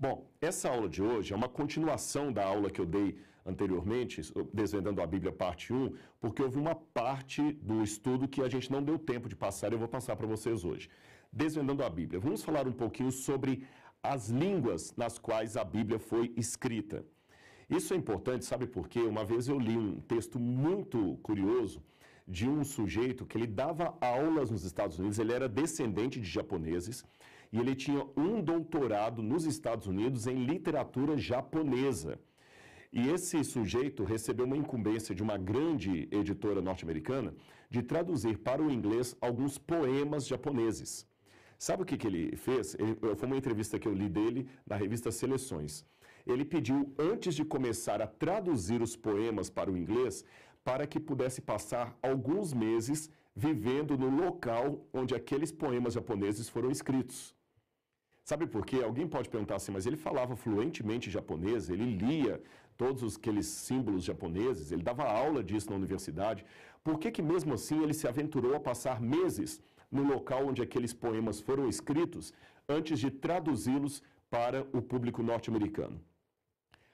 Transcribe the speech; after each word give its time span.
Bom, 0.00 0.30
essa 0.40 0.70
aula 0.70 0.88
de 0.88 1.02
hoje 1.02 1.32
é 1.32 1.36
uma 1.36 1.48
continuação 1.48 2.32
da 2.32 2.44
aula 2.44 2.70
que 2.70 2.80
eu 2.80 2.86
dei 2.86 3.18
anteriormente, 3.44 4.22
Desvendando 4.54 5.02
a 5.02 5.06
Bíblia, 5.06 5.32
parte 5.32 5.72
1, 5.72 5.92
porque 6.20 6.40
houve 6.40 6.56
uma 6.56 6.76
parte 6.76 7.42
do 7.54 7.82
estudo 7.82 8.28
que 8.28 8.40
a 8.40 8.48
gente 8.48 8.70
não 8.70 8.80
deu 8.80 8.96
tempo 8.96 9.28
de 9.28 9.34
passar 9.34 9.72
e 9.72 9.74
eu 9.74 9.78
vou 9.80 9.88
passar 9.88 10.14
para 10.14 10.24
vocês 10.24 10.64
hoje. 10.64 10.88
Desvendando 11.32 11.82
a 11.82 11.90
Bíblia. 11.90 12.20
Vamos 12.20 12.44
falar 12.44 12.68
um 12.68 12.72
pouquinho 12.72 13.10
sobre 13.10 13.66
as 14.00 14.28
línguas 14.28 14.94
nas 14.96 15.18
quais 15.18 15.56
a 15.56 15.64
Bíblia 15.64 15.98
foi 15.98 16.32
escrita. 16.36 17.04
Isso 17.68 17.92
é 17.92 17.96
importante, 17.96 18.44
sabe 18.44 18.68
por 18.68 18.88
quê? 18.88 19.00
Uma 19.00 19.24
vez 19.24 19.48
eu 19.48 19.58
li 19.58 19.76
um 19.76 20.00
texto 20.00 20.38
muito 20.38 21.18
curioso 21.24 21.82
de 22.24 22.48
um 22.48 22.62
sujeito 22.62 23.26
que 23.26 23.36
ele 23.36 23.48
dava 23.48 23.96
aulas 24.00 24.48
nos 24.48 24.62
Estados 24.62 24.98
Unidos, 24.98 25.18
ele 25.18 25.32
era 25.32 25.48
descendente 25.48 26.20
de 26.20 26.28
japoneses, 26.28 27.04
e 27.52 27.58
ele 27.58 27.74
tinha 27.74 28.06
um 28.16 28.40
doutorado 28.40 29.22
nos 29.22 29.44
Estados 29.44 29.86
Unidos 29.86 30.26
em 30.26 30.44
literatura 30.44 31.16
japonesa. 31.16 32.18
E 32.92 33.08
esse 33.08 33.44
sujeito 33.44 34.04
recebeu 34.04 34.46
uma 34.46 34.56
incumbência 34.56 35.14
de 35.14 35.22
uma 35.22 35.36
grande 35.36 36.08
editora 36.10 36.62
norte-americana 36.62 37.34
de 37.68 37.82
traduzir 37.82 38.38
para 38.38 38.62
o 38.62 38.70
inglês 38.70 39.16
alguns 39.20 39.58
poemas 39.58 40.26
japoneses. 40.26 41.06
Sabe 41.58 41.82
o 41.82 41.86
que, 41.86 41.98
que 41.98 42.06
ele 42.06 42.36
fez? 42.36 42.74
Ele, 42.78 42.96
foi 43.16 43.26
uma 43.26 43.36
entrevista 43.36 43.78
que 43.78 43.88
eu 43.88 43.92
li 43.92 44.08
dele 44.08 44.48
na 44.66 44.76
revista 44.76 45.10
Seleções. 45.10 45.84
Ele 46.26 46.44
pediu, 46.44 46.94
antes 46.98 47.34
de 47.34 47.44
começar 47.44 48.00
a 48.00 48.06
traduzir 48.06 48.80
os 48.80 48.94
poemas 48.96 49.50
para 49.50 49.70
o 49.70 49.76
inglês, 49.76 50.24
para 50.62 50.86
que 50.86 51.00
pudesse 51.00 51.40
passar 51.40 51.98
alguns 52.02 52.52
meses 52.52 53.10
vivendo 53.34 53.96
no 53.96 54.08
local 54.08 54.86
onde 54.92 55.14
aqueles 55.14 55.52
poemas 55.52 55.94
japoneses 55.94 56.48
foram 56.48 56.70
escritos. 56.70 57.34
Sabe 58.28 58.46
por 58.54 58.62
quê? 58.68 58.78
Alguém 58.82 59.06
pode 59.08 59.30
perguntar 59.30 59.56
assim, 59.56 59.72
mas 59.72 59.86
ele 59.86 59.96
falava 59.96 60.36
fluentemente 60.36 61.10
japonês, 61.10 61.70
ele 61.70 61.86
lia 61.96 62.34
todos 62.76 63.16
aqueles 63.16 63.46
símbolos 63.46 64.04
japoneses, 64.04 64.70
ele 64.70 64.82
dava 64.82 65.04
aula 65.04 65.42
disso 65.42 65.70
na 65.70 65.76
universidade. 65.76 66.44
Por 66.84 66.98
que 66.98 67.10
que 67.10 67.22
mesmo 67.22 67.54
assim 67.54 67.82
ele 67.82 67.94
se 67.94 68.06
aventurou 68.06 68.54
a 68.54 68.60
passar 68.60 69.00
meses 69.00 69.62
no 69.90 70.02
local 70.02 70.46
onde 70.46 70.60
aqueles 70.60 70.92
poemas 70.92 71.40
foram 71.40 71.66
escritos 71.70 72.34
antes 72.68 73.00
de 73.00 73.10
traduzi-los 73.10 74.02
para 74.28 74.60
o 74.78 74.82
público 74.82 75.22
norte-americano? 75.22 75.98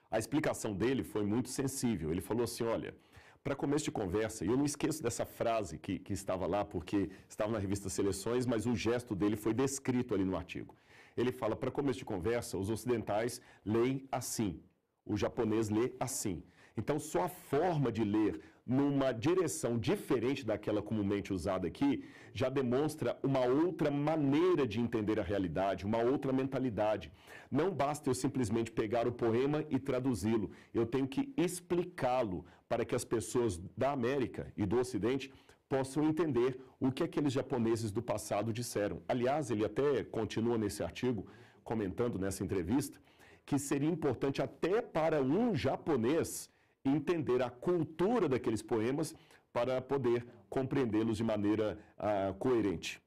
A 0.09 0.21
explicação 0.21 0.73
dele 0.73 1.03
foi 1.03 1.25
muito 1.25 1.49
sensível. 1.49 2.13
Ele 2.13 2.21
falou 2.21 2.45
assim, 2.45 2.63
olha, 2.63 2.95
para 3.43 3.57
começo 3.57 3.87
de 3.87 3.91
conversa, 3.91 4.45
eu 4.45 4.57
não 4.57 4.65
esqueço 4.65 5.03
dessa 5.03 5.27
frase 5.27 5.79
que, 5.79 5.99
que 5.99 6.13
estava 6.13 6.47
lá, 6.47 6.65
porque 6.65 7.11
estava 7.29 7.51
na 7.51 7.59
revista 7.59 7.89
Seleções, 7.89 8.47
mas 8.47 8.67
o 8.67 8.77
gesto 8.77 9.17
dele 9.17 9.35
foi 9.35 9.53
descrito 9.53 10.15
ali 10.15 10.25
no 10.25 10.37
artigo. 10.37 10.77
Ele 11.17 11.33
fala, 11.33 11.55
para 11.57 11.71
começo 11.71 12.01
de 12.01 12.05
conversa, 12.05 12.59
os 12.59 12.71
ocidentais 12.71 13.41
leem 13.65 14.07
assim, 14.11 14.61
o 15.05 15.17
japonês 15.17 15.69
lê 15.69 15.93
assim. 16.01 16.43
Então, 16.77 16.99
só 16.99 17.25
a 17.25 17.29
forma 17.29 17.93
de 17.93 18.03
ler 18.03 18.41
numa 18.67 19.13
direção 19.13 19.79
diferente 19.79 20.45
daquela 20.45 20.83
comumente 20.83 21.33
usada 21.33 21.69
aqui 21.69 22.05
já 22.33 22.49
demonstra 22.49 23.19
uma 23.23 23.45
outra 23.45 23.91
maneira 23.91 24.67
de 24.67 24.81
entender 24.81 25.21
a 25.21 25.23
realidade, 25.23 25.85
uma 25.85 25.99
outra 25.99 26.33
mentalidade. 26.33 27.13
Não 27.51 27.71
basta 27.71 28.09
eu 28.09 28.15
simplesmente 28.15 28.73
pegar 28.73 29.07
o 29.07 29.13
poema 29.13 29.65
e 29.69 29.79
traduzi-lo. 29.79 30.51
Eu 30.73 30.87
tenho 30.87 31.07
que 31.07 31.33
explicá-lo 31.37 32.45
para 32.69 32.85
que 32.85 32.95
as 32.95 33.05
pessoas 33.05 33.61
da 33.77 33.93
América 33.93 34.53
e 34.57 34.65
do 34.67 34.79
Ocidente 34.79 35.31
possam 35.69 36.05
entender 36.05 36.61
o 36.79 36.93
que 36.93 37.03
aqueles 37.03 37.33
japoneses 37.33 37.91
do 37.91 38.03
passado 38.03 38.53
disseram. 38.53 39.03
Aliás, 39.09 39.51
ele 39.51 39.65
até 39.65 40.05
continua 40.05 40.59
nesse 40.59 40.83
artigo, 40.83 41.27
comentando 41.63 42.19
nessa 42.19 42.45
entrevista, 42.45 42.99
que 43.47 43.59
seria 43.59 43.89
importante 43.89 44.43
até 44.43 44.81
para 44.81 45.23
um 45.23 45.55
japonês 45.55 46.51
entender 46.85 47.43
a 47.43 47.51
cultura 47.51 48.29
daqueles 48.29 48.63
poemas 48.63 49.15
para 49.53 49.81
poder 49.81 50.27
compreendê-los 50.49 51.17
de 51.17 51.25
maneira 51.25 51.79
uh, 51.99 52.35
coerente. 52.35 53.01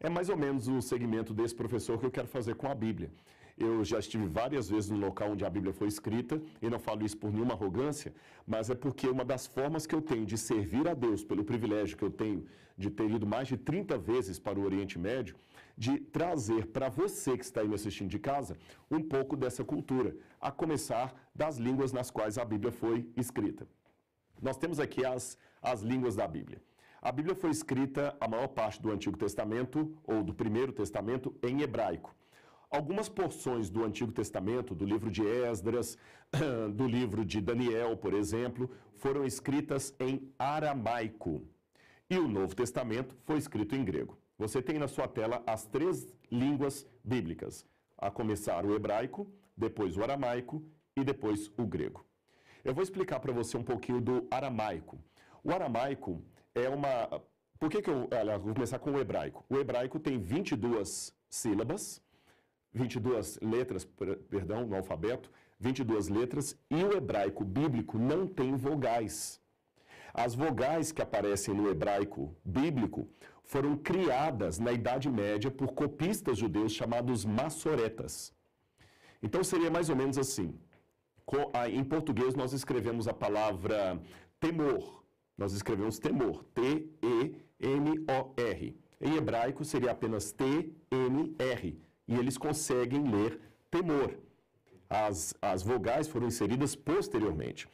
É 0.00 0.08
mais 0.08 0.28
ou 0.28 0.36
menos 0.36 0.68
o 0.68 0.80
segmento 0.80 1.34
desse 1.34 1.54
professor 1.54 1.98
que 1.98 2.06
eu 2.06 2.10
quero 2.10 2.28
fazer 2.28 2.54
com 2.54 2.68
a 2.68 2.74
Bíblia. 2.74 3.10
Eu 3.58 3.84
já 3.84 3.98
estive 3.98 4.26
várias 4.26 4.68
vezes 4.68 4.88
no 4.90 4.98
local 4.98 5.30
onde 5.32 5.44
a 5.44 5.50
Bíblia 5.50 5.72
foi 5.72 5.88
escrita, 5.88 6.40
e 6.62 6.70
não 6.70 6.78
falo 6.78 7.04
isso 7.04 7.16
por 7.16 7.32
nenhuma 7.32 7.54
arrogância, 7.54 8.14
mas 8.46 8.70
é 8.70 8.74
porque 8.74 9.08
uma 9.08 9.24
das 9.24 9.46
formas 9.46 9.86
que 9.86 9.94
eu 9.94 10.00
tenho 10.00 10.24
de 10.24 10.38
servir 10.38 10.86
a 10.88 10.94
Deus, 10.94 11.24
pelo 11.24 11.44
privilégio 11.44 11.96
que 11.96 12.04
eu 12.04 12.10
tenho 12.10 12.46
de 12.76 12.88
ter 12.90 13.10
ido 13.10 13.26
mais 13.26 13.48
de 13.48 13.56
30 13.56 13.98
vezes 13.98 14.38
para 14.38 14.58
o 14.58 14.64
Oriente 14.64 14.98
Médio, 14.98 15.34
de 15.76 15.98
trazer 15.98 16.66
para 16.66 16.88
você 16.88 17.36
que 17.36 17.44
está 17.44 17.60
aí 17.60 17.68
me 17.68 17.74
assistindo 17.74 18.08
de 18.08 18.18
casa 18.18 18.56
um 18.90 19.02
pouco 19.02 19.36
dessa 19.36 19.64
cultura, 19.64 20.16
a 20.40 20.50
começar 20.50 21.14
das 21.34 21.56
línguas 21.56 21.92
nas 21.92 22.10
quais 22.10 22.38
a 22.38 22.44
Bíblia 22.44 22.70
foi 22.70 23.08
escrita. 23.16 23.66
Nós 24.40 24.56
temos 24.56 24.78
aqui 24.78 25.04
as, 25.04 25.36
as 25.60 25.82
línguas 25.82 26.14
da 26.14 26.26
Bíblia. 26.26 26.62
A 27.00 27.12
Bíblia 27.12 27.34
foi 27.34 27.50
escrita, 27.50 28.16
a 28.20 28.28
maior 28.28 28.48
parte 28.48 28.80
do 28.82 28.90
Antigo 28.90 29.16
Testamento, 29.16 29.96
ou 30.04 30.22
do 30.22 30.34
Primeiro 30.34 30.72
Testamento, 30.72 31.34
em 31.42 31.62
hebraico. 31.62 32.14
Algumas 32.70 33.08
porções 33.08 33.70
do 33.70 33.82
Antigo 33.82 34.12
Testamento, 34.12 34.74
do 34.74 34.84
livro 34.84 35.10
de 35.10 35.26
Esdras, 35.26 35.96
do 36.74 36.86
livro 36.86 37.24
de 37.24 37.40
Daniel, 37.40 37.96
por 37.96 38.12
exemplo, 38.12 38.70
foram 38.96 39.24
escritas 39.24 39.94
em 39.98 40.30
aramaico. 40.38 41.42
E 42.10 42.18
o 42.18 42.28
Novo 42.28 42.54
Testamento 42.54 43.16
foi 43.24 43.38
escrito 43.38 43.74
em 43.74 43.82
grego. 43.82 44.18
Você 44.38 44.60
tem 44.60 44.78
na 44.78 44.86
sua 44.86 45.08
tela 45.08 45.42
as 45.46 45.64
três 45.66 46.14
línguas 46.30 46.86
bíblicas, 47.02 47.66
a 47.96 48.10
começar 48.10 48.64
o 48.66 48.74
hebraico, 48.74 49.26
depois 49.56 49.96
o 49.96 50.02
aramaico 50.02 50.62
e 50.94 51.02
depois 51.02 51.50
o 51.56 51.66
grego. 51.66 52.04
Eu 52.62 52.74
vou 52.74 52.82
explicar 52.82 53.18
para 53.18 53.32
você 53.32 53.56
um 53.56 53.62
pouquinho 53.62 54.00
do 54.00 54.28
aramaico. 54.30 54.98
O 55.42 55.52
aramaico 55.52 56.22
é 56.54 56.68
uma. 56.68 57.22
Por 57.58 57.70
que, 57.70 57.80
que 57.80 57.88
eu. 57.88 58.08
Vou 58.42 58.52
começar 58.52 58.78
com 58.78 58.92
o 58.92 59.00
hebraico. 59.00 59.44
O 59.48 59.56
hebraico 59.56 59.98
tem 59.98 60.18
22 60.18 61.14
sílabas 61.30 62.02
22 62.72 63.38
letras, 63.40 63.84
perdão, 64.28 64.66
no 64.66 64.76
alfabeto, 64.76 65.30
22 65.58 66.08
letras, 66.08 66.56
e 66.70 66.84
o 66.84 66.92
hebraico 66.92 67.44
bíblico 67.44 67.98
não 67.98 68.26
tem 68.26 68.54
vogais. 68.54 69.40
As 70.14 70.34
vogais 70.34 70.92
que 70.92 71.02
aparecem 71.02 71.54
no 71.54 71.68
hebraico 71.70 72.36
bíblico 72.44 73.08
foram 73.42 73.76
criadas 73.76 74.58
na 74.58 74.72
Idade 74.72 75.08
Média 75.10 75.50
por 75.50 75.72
copistas 75.72 76.38
judeus 76.38 76.72
chamados 76.72 77.24
massoretas. 77.24 78.32
Então 79.22 79.42
seria 79.42 79.70
mais 79.70 79.88
ou 79.88 79.96
menos 79.96 80.18
assim. 80.18 80.54
Em 81.70 81.84
português 81.84 82.34
nós 82.34 82.52
escrevemos 82.52 83.08
a 83.08 83.14
palavra 83.14 84.00
temor. 84.38 85.02
Nós 85.36 85.52
escrevemos 85.52 85.98
temor, 85.98 86.44
T-E-M-O-R. 86.54 87.46
Em 89.00 89.16
hebraico 89.16 89.64
seria 89.64 89.92
apenas 89.92 90.32
T-M-R 90.32 91.87
e 92.08 92.16
eles 92.16 92.38
conseguem 92.38 93.10
ler 93.10 93.38
temor. 93.70 94.14
As, 94.88 95.34
as 95.42 95.62
vogais 95.62 96.08
foram 96.08 96.26
inseridas 96.26 96.74
posteriormente. 96.74 97.68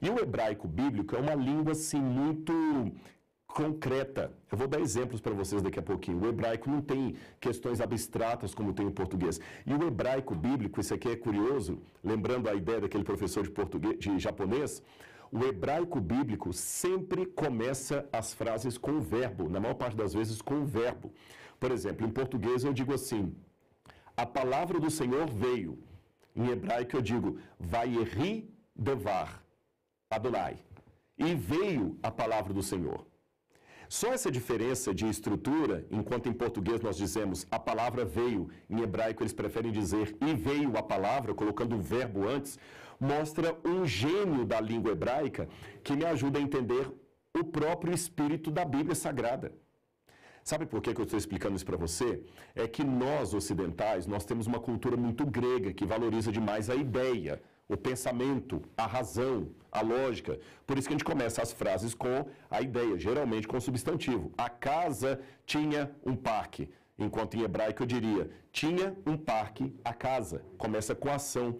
E 0.00 0.08
o 0.08 0.18
hebraico 0.18 0.68
bíblico 0.68 1.16
é 1.16 1.18
uma 1.18 1.34
língua 1.34 1.72
assim 1.72 2.00
muito 2.00 2.52
concreta. 3.48 4.32
Eu 4.50 4.56
vou 4.56 4.68
dar 4.68 4.80
exemplos 4.80 5.20
para 5.20 5.34
vocês 5.34 5.60
daqui 5.62 5.80
a 5.80 5.82
pouquinho. 5.82 6.20
O 6.22 6.28
hebraico 6.28 6.70
não 6.70 6.80
tem 6.80 7.16
questões 7.40 7.80
abstratas 7.80 8.54
como 8.54 8.72
tem 8.72 8.86
o 8.86 8.92
português. 8.92 9.40
E 9.66 9.74
o 9.74 9.82
hebraico 9.86 10.34
bíblico, 10.34 10.80
isso 10.80 10.94
aqui 10.94 11.08
é 11.08 11.16
curioso, 11.16 11.78
lembrando 12.02 12.48
a 12.48 12.54
ideia 12.54 12.80
daquele 12.80 13.04
professor 13.04 13.42
de 13.42 13.50
português, 13.50 13.98
de 13.98 14.18
japonês, 14.18 14.82
o 15.32 15.44
hebraico 15.44 16.00
bíblico 16.00 16.52
sempre 16.52 17.24
começa 17.26 18.08
as 18.12 18.32
frases 18.32 18.76
com 18.76 18.92
o 18.92 19.00
verbo, 19.00 19.48
na 19.48 19.60
maior 19.60 19.74
parte 19.74 19.96
das 19.96 20.12
vezes 20.12 20.42
com 20.42 20.62
o 20.62 20.64
verbo. 20.64 21.12
Por 21.58 21.70
exemplo, 21.70 22.06
em 22.06 22.10
português 22.10 22.64
eu 22.64 22.72
digo 22.72 22.92
assim: 22.92 23.34
a 24.22 24.26
palavra 24.26 24.78
do 24.84 24.90
Senhor 24.90 25.26
veio. 25.44 25.72
Em 26.36 26.48
hebraico 26.54 26.96
eu 26.96 27.02
digo, 27.10 27.38
Vayeri 27.58 28.32
devar, 28.76 29.42
Adonai. 30.10 30.56
E 31.16 31.34
veio 31.34 31.98
a 32.02 32.10
palavra 32.10 32.52
do 32.52 32.62
Senhor. 32.62 33.00
Só 33.88 34.12
essa 34.12 34.30
diferença 34.30 34.94
de 34.98 35.06
estrutura, 35.08 35.86
enquanto 35.90 36.28
em 36.28 36.34
português 36.42 36.80
nós 36.80 36.96
dizemos 36.96 37.46
a 37.50 37.58
palavra 37.58 38.04
veio, 38.04 38.42
em 38.68 38.80
hebraico 38.82 39.22
eles 39.22 39.32
preferem 39.32 39.72
dizer 39.72 40.14
e 40.20 40.34
veio 40.34 40.76
a 40.76 40.82
palavra, 40.82 41.34
colocando 41.34 41.74
o 41.76 41.82
verbo 41.94 42.28
antes, 42.28 42.58
mostra 43.00 43.56
um 43.64 43.86
gênio 43.86 44.44
da 44.44 44.60
língua 44.60 44.92
hebraica 44.92 45.48
que 45.82 45.96
me 45.96 46.04
ajuda 46.04 46.38
a 46.38 46.42
entender 46.42 46.86
o 47.40 47.42
próprio 47.42 47.94
espírito 47.94 48.50
da 48.50 48.64
Bíblia 48.64 48.94
Sagrada. 48.94 49.50
Sabe 50.42 50.66
por 50.66 50.80
que, 50.80 50.90
eu 50.90 51.04
estou 51.04 51.18
explicando 51.18 51.56
isso 51.56 51.66
para 51.66 51.76
você? 51.76 52.22
É 52.54 52.66
que 52.66 52.82
nós, 52.82 53.34
ocidentais, 53.34 54.06
nós 54.06 54.24
temos 54.24 54.46
uma 54.46 54.58
cultura 54.58 54.96
muito 54.96 55.24
grega 55.26 55.72
que 55.72 55.84
valoriza 55.84 56.32
demais 56.32 56.70
a 56.70 56.74
ideia, 56.74 57.40
o 57.68 57.76
pensamento, 57.76 58.62
a 58.76 58.86
razão, 58.86 59.48
a 59.70 59.80
lógica. 59.80 60.40
Por 60.66 60.76
isso 60.76 60.88
que 60.88 60.94
a 60.94 60.96
gente 60.98 61.04
começa 61.04 61.42
as 61.42 61.52
frases 61.52 61.94
com 61.94 62.26
a 62.50 62.60
ideia, 62.60 62.98
geralmente 62.98 63.46
com 63.46 63.60
substantivo. 63.60 64.32
A 64.36 64.48
casa 64.48 65.20
tinha 65.46 65.90
um 66.04 66.16
parque. 66.16 66.68
enquanto 66.98 67.34
em 67.36 67.42
hebraico 67.42 67.82
eu 67.82 67.86
diria: 67.86 68.30
tinha 68.52 68.96
um 69.06 69.16
parque, 69.16 69.74
a 69.84 69.92
casa. 69.92 70.44
Começa 70.58 70.94
com 70.94 71.10
ação. 71.10 71.58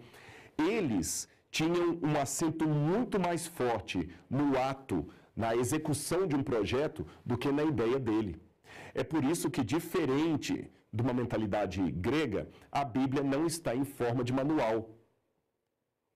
Eles 0.57 1.29
tinham 1.49 1.99
um 2.01 2.19
acento 2.19 2.67
muito 2.67 3.19
mais 3.19 3.47
forte 3.47 4.09
no 4.29 4.57
ato, 4.57 5.07
na 5.35 5.55
execução 5.55 6.27
de 6.27 6.35
um 6.35 6.43
projeto, 6.43 7.05
do 7.25 7.37
que 7.37 7.51
na 7.51 7.63
ideia 7.63 7.99
dele. 7.99 8.39
É 8.93 9.03
por 9.03 9.23
isso 9.23 9.49
que, 9.49 9.63
diferente 9.63 10.69
de 10.93 11.01
uma 11.01 11.13
mentalidade 11.13 11.79
grega, 11.91 12.49
a 12.71 12.83
Bíblia 12.83 13.23
não 13.23 13.45
está 13.45 13.75
em 13.75 13.85
forma 13.85 14.23
de 14.23 14.33
manual. 14.33 14.89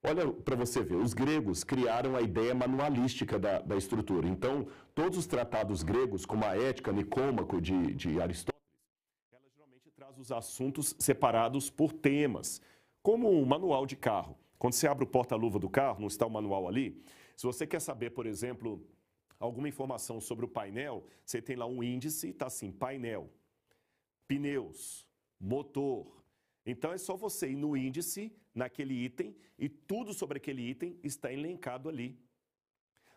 Olha 0.02 0.30
para 0.32 0.54
você 0.54 0.82
ver, 0.82 0.96
os 0.96 1.14
gregos 1.14 1.64
criaram 1.64 2.14
a 2.14 2.20
ideia 2.20 2.54
manualística 2.54 3.38
da, 3.38 3.60
da, 3.60 3.76
estrutura. 3.76 4.28
Então, 4.28 4.68
todos 4.94 5.18
os 5.18 5.26
tratados 5.26 5.82
gregos, 5.82 6.24
como 6.24 6.44
a 6.44 6.56
Ética, 6.56 6.92
Nicômaco 6.92 7.60
de, 7.60 7.94
de 7.94 8.20
Aristóteles, 8.20 8.62
ela 9.32 9.42
geralmente 9.52 9.90
traz 9.90 10.16
os 10.18 10.30
assuntos 10.30 10.94
separados 10.98 11.70
por 11.70 11.92
temas, 11.92 12.60
como 13.02 13.30
um 13.30 13.44
manual 13.44 13.86
de 13.86 13.96
carro. 13.96 14.38
Quando 14.58 14.74
você 14.74 14.86
abre 14.86 15.04
o 15.04 15.08
porta-luva 15.08 15.58
do 15.58 15.68
carro, 15.68 16.00
não 16.00 16.08
está 16.08 16.26
o 16.26 16.30
manual 16.30 16.68
ali? 16.68 17.02
Se 17.36 17.44
você 17.44 17.66
quer 17.66 17.80
saber, 17.80 18.10
por 18.10 18.26
exemplo, 18.26 18.86
alguma 19.38 19.68
informação 19.68 20.20
sobre 20.20 20.44
o 20.44 20.48
painel, 20.48 21.06
você 21.24 21.40
tem 21.40 21.56
lá 21.56 21.66
um 21.66 21.82
índice, 21.82 22.28
está 22.28 22.46
assim, 22.46 22.70
painel, 22.72 23.30
pneus, 24.26 25.06
motor, 25.38 26.16
então 26.66 26.92
é 26.92 26.98
só 26.98 27.16
você 27.16 27.50
ir 27.50 27.56
no 27.56 27.76
índice, 27.76 28.32
naquele 28.52 28.92
item, 28.92 29.36
e 29.56 29.68
tudo 29.68 30.12
sobre 30.12 30.38
aquele 30.38 30.68
item 30.68 30.98
está 31.02 31.32
elencado 31.32 31.88
ali. 31.88 32.18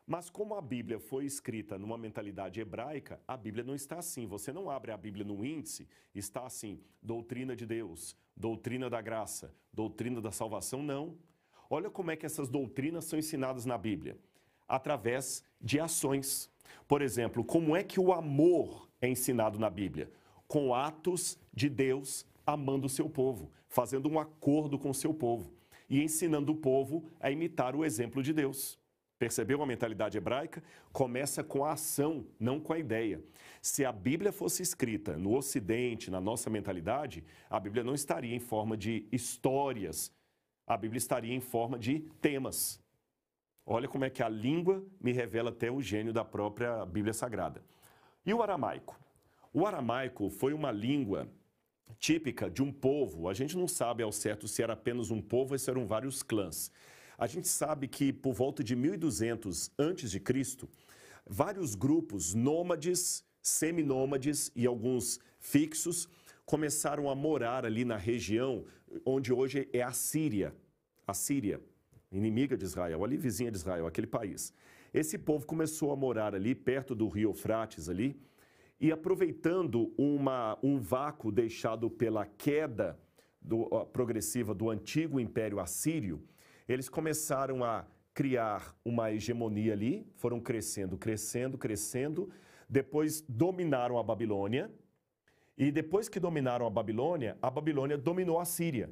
Mas 0.05 0.29
como 0.29 0.53
a 0.53 0.61
Bíblia 0.61 0.99
foi 0.99 1.25
escrita 1.25 1.77
numa 1.77 1.97
mentalidade 1.97 2.59
hebraica, 2.59 3.21
a 3.27 3.35
Bíblia 3.35 3.63
não 3.63 3.75
está 3.75 3.97
assim. 3.97 4.27
Você 4.27 4.53
não 4.53 4.69
abre 4.69 4.91
a 4.91 4.97
Bíblia 4.97 5.25
no 5.25 5.43
índice, 5.43 5.87
está 6.13 6.45
assim: 6.45 6.81
doutrina 7.01 7.55
de 7.55 7.65
Deus, 7.65 8.15
doutrina 8.35 8.89
da 8.89 9.01
graça, 9.01 9.53
doutrina 9.73 10.21
da 10.21 10.31
salvação, 10.31 10.81
não. 10.83 11.17
Olha 11.69 11.89
como 11.89 12.11
é 12.11 12.15
que 12.15 12.25
essas 12.25 12.49
doutrinas 12.49 13.05
são 13.05 13.19
ensinadas 13.19 13.65
na 13.65 13.77
Bíblia. 13.77 14.17
Através 14.69 15.43
de 15.59 15.79
ações. 15.79 16.49
Por 16.87 17.01
exemplo, 17.01 17.43
como 17.43 17.75
é 17.75 17.83
que 17.83 17.99
o 17.99 18.13
amor 18.13 18.87
é 19.01 19.09
ensinado 19.09 19.59
na 19.59 19.69
Bíblia? 19.69 20.09
Com 20.47 20.73
atos 20.73 21.37
de 21.53 21.67
Deus 21.67 22.25
amando 22.45 22.87
o 22.87 22.89
seu 22.89 23.09
povo, 23.09 23.51
fazendo 23.67 24.09
um 24.09 24.19
acordo 24.19 24.79
com 24.79 24.89
o 24.89 24.95
seu 24.95 25.13
povo 25.13 25.53
e 25.89 26.01
ensinando 26.01 26.51
o 26.51 26.55
povo 26.55 27.03
a 27.19 27.29
imitar 27.31 27.75
o 27.75 27.83
exemplo 27.83 28.23
de 28.23 28.31
Deus. 28.31 28.79
Percebeu 29.19 29.61
a 29.61 29.65
mentalidade 29.65 30.17
hebraica? 30.17 30.63
Começa 30.93 31.43
com 31.43 31.65
a 31.65 31.73
ação, 31.73 32.25
não 32.39 32.59
com 32.59 32.71
a 32.71 32.79
ideia. 32.79 33.21
Se 33.61 33.83
a 33.83 33.91
Bíblia 33.91 34.31
fosse 34.31 34.63
escrita 34.63 35.17
no 35.17 35.35
Ocidente, 35.35 36.09
na 36.09 36.21
nossa 36.21 36.49
mentalidade, 36.49 37.23
a 37.49 37.59
Bíblia 37.59 37.83
não 37.83 37.93
estaria 37.93 38.33
em 38.33 38.39
forma 38.39 38.77
de 38.77 39.05
histórias, 39.11 40.09
a 40.65 40.77
Bíblia 40.77 40.99
estaria 40.99 41.35
em 41.35 41.41
forma 41.41 41.77
de 41.77 41.99
temas. 42.21 42.79
Olha 43.71 43.87
como 43.87 44.03
é 44.03 44.09
que 44.09 44.23
a 44.23 44.27
língua 44.27 44.83
me 44.99 45.11
revela 45.11 45.51
até 45.51 45.69
o 45.69 45.79
gênio 45.79 46.11
da 46.11 46.25
própria 46.25 46.83
Bíblia 46.87 47.13
Sagrada. 47.13 47.63
E 48.25 48.33
o 48.33 48.41
aramaico? 48.41 48.99
O 49.53 49.63
aramaico 49.63 50.27
foi 50.31 50.53
uma 50.53 50.71
língua 50.71 51.29
típica 51.99 52.49
de 52.49 52.63
um 52.63 52.71
povo. 52.71 53.29
A 53.29 53.33
gente 53.35 53.55
não 53.55 53.67
sabe 53.67 54.01
ao 54.01 54.11
certo 54.11 54.47
se 54.47 54.63
era 54.63 54.73
apenas 54.73 55.11
um 55.11 55.21
povo 55.21 55.53
ou 55.53 55.59
se 55.59 55.69
eram 55.69 55.85
vários 55.85 56.23
clãs. 56.23 56.71
A 57.15 57.27
gente 57.27 57.47
sabe 57.47 57.87
que 57.87 58.11
por 58.11 58.33
volta 58.33 58.63
de 58.63 58.75
1200 58.75 59.69
a.C., 59.77 60.67
vários 61.27 61.75
grupos 61.75 62.33
nômades, 62.33 63.23
seminômades 63.39 64.51
e 64.55 64.65
alguns 64.65 65.19
fixos 65.37 66.09
começaram 66.43 67.07
a 67.07 67.13
morar 67.13 67.67
ali 67.67 67.85
na 67.85 67.97
região 67.97 68.65
onde 69.05 69.31
hoje 69.31 69.69
é 69.71 69.83
a 69.83 69.91
Síria. 69.91 70.55
A 71.05 71.13
Síria, 71.13 71.61
inimiga 72.11 72.57
de 72.57 72.65
Israel, 72.65 73.03
ali 73.03 73.17
vizinha 73.17 73.51
de 73.51 73.57
Israel, 73.57 73.87
aquele 73.87 74.07
país. 74.07 74.53
Esse 74.93 75.17
povo 75.17 75.45
começou 75.45 75.91
a 75.91 75.95
morar 75.95 76.33
ali 76.33 76.55
perto 76.55 76.95
do 76.95 77.07
rio 77.07 77.29
Eufrates 77.29 77.89
ali, 77.89 78.19
e 78.81 78.91
aproveitando 78.91 79.93
uma, 79.97 80.57
um 80.63 80.79
vácuo 80.79 81.31
deixado 81.31 81.89
pela 81.89 82.25
queda 82.25 82.97
do, 83.41 83.67
progressiva 83.91 84.53
do 84.53 84.69
antigo 84.69 85.19
Império 85.19 85.59
Assírio, 85.59 86.23
eles 86.67 86.87
começaram 86.87 87.63
a 87.63 87.85
criar 88.13 88.75
uma 88.83 89.11
hegemonia 89.11 89.73
ali, 89.73 90.07
foram 90.15 90.39
crescendo, 90.39 90.97
crescendo, 90.97 91.57
crescendo, 91.57 92.29
depois 92.69 93.21
dominaram 93.27 93.97
a 93.97 94.03
Babilônia, 94.03 94.71
e 95.57 95.71
depois 95.71 96.07
que 96.07 96.19
dominaram 96.19 96.65
a 96.65 96.69
Babilônia, 96.69 97.37
a 97.41 97.49
Babilônia 97.49 97.97
dominou 97.97 98.39
a 98.39 98.45
Síria. 98.45 98.89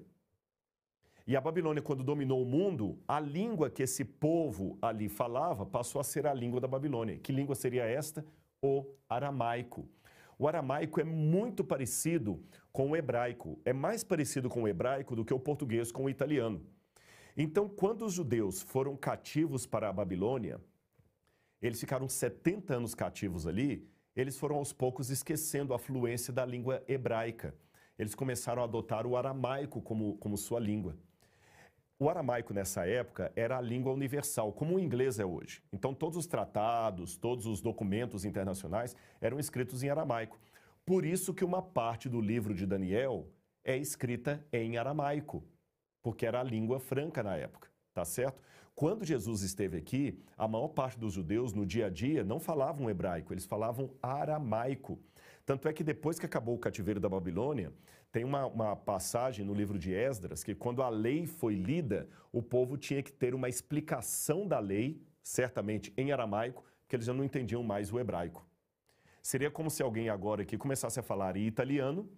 E 1.28 1.36
a 1.36 1.42
Babilônia, 1.42 1.84
quando 1.84 2.04
dominou 2.04 2.42
o 2.42 2.46
mundo, 2.46 2.98
a 3.08 3.20
língua 3.20 3.70
que 3.70 3.84
esse 3.84 4.06
povo 4.06 4.78
ali 4.82 5.10
falava 5.10 5.66
passou 5.66 6.00
a 6.00 6.04
ser 6.04 6.26
a 6.26 6.34
língua 6.34 6.62
da 6.62 6.68
Babilônia. 6.68 7.20
Que 7.20 7.34
língua 7.34 7.54
seria 7.54 7.84
esta? 7.84 8.26
o 8.62 8.86
aramaico. 9.10 9.88
O 10.38 10.48
aramaico 10.48 11.00
é 11.00 11.04
muito 11.04 11.64
parecido 11.64 12.44
com 12.72 12.92
o 12.92 12.96
hebraico, 12.96 13.60
é 13.66 13.74
mais 13.74 14.04
parecido 14.04 14.50
com 14.50 14.64
o 14.64 14.68
hebraico 14.68 15.16
do 15.16 15.26
que 15.26 15.34
o 15.34 15.40
português 15.40 15.92
com 15.92 16.06
o 16.06 16.10
italiano. 16.10 16.64
Então, 17.36 17.68
quando 17.68 18.06
os 18.06 18.14
judeus 18.14 18.62
foram 18.62 18.96
cativos 18.96 19.66
para 19.66 19.90
a 19.90 19.94
Babilônia, 19.94 20.60
eles 21.62 21.80
ficaram 21.80 22.08
70 22.08 22.76
anos 22.76 22.94
cativos 22.94 23.48
ali, 23.48 23.88
eles 24.16 24.38
foram 24.38 24.58
aos 24.58 24.74
poucos 24.74 25.10
esquecendo 25.10 25.74
a 25.74 25.80
fluência 25.80 26.32
da 26.32 26.46
língua 26.46 26.84
hebraica. 26.88 27.56
Eles 27.98 28.14
começaram 28.14 28.62
a 28.62 28.66
adotar 28.66 29.08
o 29.08 29.18
aramaico 29.18 29.82
como, 29.82 30.18
como 30.18 30.38
sua 30.38 30.60
língua. 30.60 30.96
O 32.00 32.12
aramaico 32.12 32.54
nessa 32.54 32.86
época 32.86 33.32
era 33.36 33.58
a 33.58 33.62
língua 33.62 33.92
universal, 33.92 34.54
como 34.54 34.76
o 34.76 34.80
inglês 34.80 35.18
é 35.18 35.26
hoje. 35.26 35.64
Então, 35.74 35.96
todos 35.96 36.16
os 36.16 36.28
tratados, 36.28 37.18
todos 37.18 37.48
os 37.48 37.60
documentos 37.60 38.24
internacionais 38.24 38.96
eram 39.20 39.40
escritos 39.40 39.82
em 39.82 39.90
aramaico. 39.90 40.40
Por 40.86 41.04
isso 41.04 41.34
que 41.34 41.44
uma 41.44 41.60
parte 41.60 42.08
do 42.08 42.22
livro 42.22 42.54
de 42.54 42.68
Daniel 42.68 43.28
é 43.64 43.76
escrita 43.76 44.46
em 44.54 44.78
aramaico, 44.78 45.44
porque 46.04 46.28
era 46.28 46.40
a 46.40 46.44
língua 46.44 46.80
franca 46.80 47.24
na 47.24 47.36
época, 47.36 47.68
tá 47.96 48.06
certo? 48.06 48.44
Quando 48.76 49.04
Jesus 49.04 49.42
esteve 49.42 49.76
aqui, 49.76 50.22
a 50.38 50.48
maior 50.48 50.68
parte 50.68 51.00
dos 51.00 51.14
judeus 51.14 51.52
no 51.52 51.66
dia 51.66 51.88
a 51.88 51.90
dia 51.90 52.24
não 52.24 52.40
falavam 52.40 52.92
hebraico, 52.92 53.34
eles 53.34 53.48
falavam 53.48 53.90
aramaico. 54.04 55.00
Tanto 55.48 55.68
é 55.68 55.74
que 55.74 55.84
depois 55.84 56.20
que 56.20 56.28
acabou 56.28 56.54
o 56.54 56.60
cativeiro 56.60 57.00
da 57.00 57.10
Babilônia, 57.10 57.74
tem 58.12 58.24
uma, 58.24 58.46
uma, 58.46 58.76
passagem 58.76 59.46
no 59.46 59.54
livro 59.54 59.78
de 59.78 59.94
Esdras 59.94 60.44
que, 60.44 60.56
quando 60.56 60.82
a 60.82 60.90
lei 60.90 61.26
foi 61.26 61.56
lida, 61.56 62.10
o 62.32 62.42
povo 62.42 62.78
tinha 62.78 63.04
que 63.04 63.12
ter 63.12 63.36
uma 63.36 63.50
explicação 63.50 64.48
da 64.48 64.60
lei, 64.60 65.02
certamente 65.22 65.94
em 65.98 66.12
aramaico, 66.12 66.64
que 66.88 66.96
eles 66.96 67.06
já 67.06 67.14
não 67.14 67.24
entendiam 67.24 67.62
mais 67.64 67.92
o 67.92 68.00
hebraico. 68.00 68.48
Seria 69.22 69.52
como 69.52 69.70
se 69.70 69.84
alguém 69.84 70.10
agora 70.10 70.44
aqui 70.44 70.58
começasse 70.58 71.00
a 71.00 71.04
falar 71.04 71.36
italiano 71.36 72.10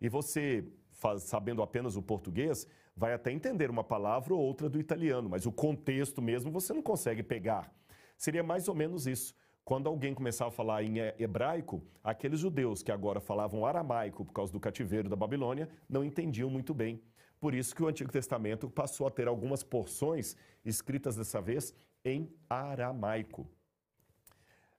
e 0.00 0.08
você, 0.08 0.64
faz, 0.90 1.22
sabendo 1.22 1.62
apenas 1.62 1.96
o 1.96 2.02
português, 2.02 2.66
vai 2.94 3.14
até 3.14 3.32
entender 3.32 3.70
uma 3.70 3.84
palavra 3.84 4.34
ou 4.34 4.40
outra 4.40 4.68
do 4.68 4.78
italiano, 4.78 5.28
mas 5.28 5.46
o 5.46 5.52
contexto 5.52 6.20
mesmo 6.20 6.50
você 6.50 6.74
não 6.74 6.82
consegue 6.82 7.22
pegar. 7.22 7.72
Seria 8.18 8.42
mais 8.42 8.68
ou 8.68 8.74
menos 8.74 9.06
isso. 9.06 9.34
Quando 9.68 9.86
alguém 9.86 10.14
começava 10.14 10.48
a 10.48 10.50
falar 10.50 10.82
em 10.82 10.94
hebraico, 11.18 11.82
aqueles 12.02 12.40
judeus 12.40 12.82
que 12.82 12.90
agora 12.90 13.20
falavam 13.20 13.66
aramaico 13.66 14.24
por 14.24 14.32
causa 14.32 14.50
do 14.50 14.58
cativeiro 14.58 15.10
da 15.10 15.14
Babilônia 15.14 15.68
não 15.86 16.02
entendiam 16.02 16.48
muito 16.48 16.72
bem. 16.72 17.02
Por 17.38 17.52
isso 17.52 17.76
que 17.76 17.82
o 17.82 17.86
Antigo 17.86 18.10
Testamento 18.10 18.70
passou 18.70 19.06
a 19.06 19.10
ter 19.10 19.28
algumas 19.28 19.62
porções 19.62 20.34
escritas 20.64 21.16
dessa 21.16 21.42
vez 21.42 21.74
em 22.02 22.32
aramaico. 22.48 23.46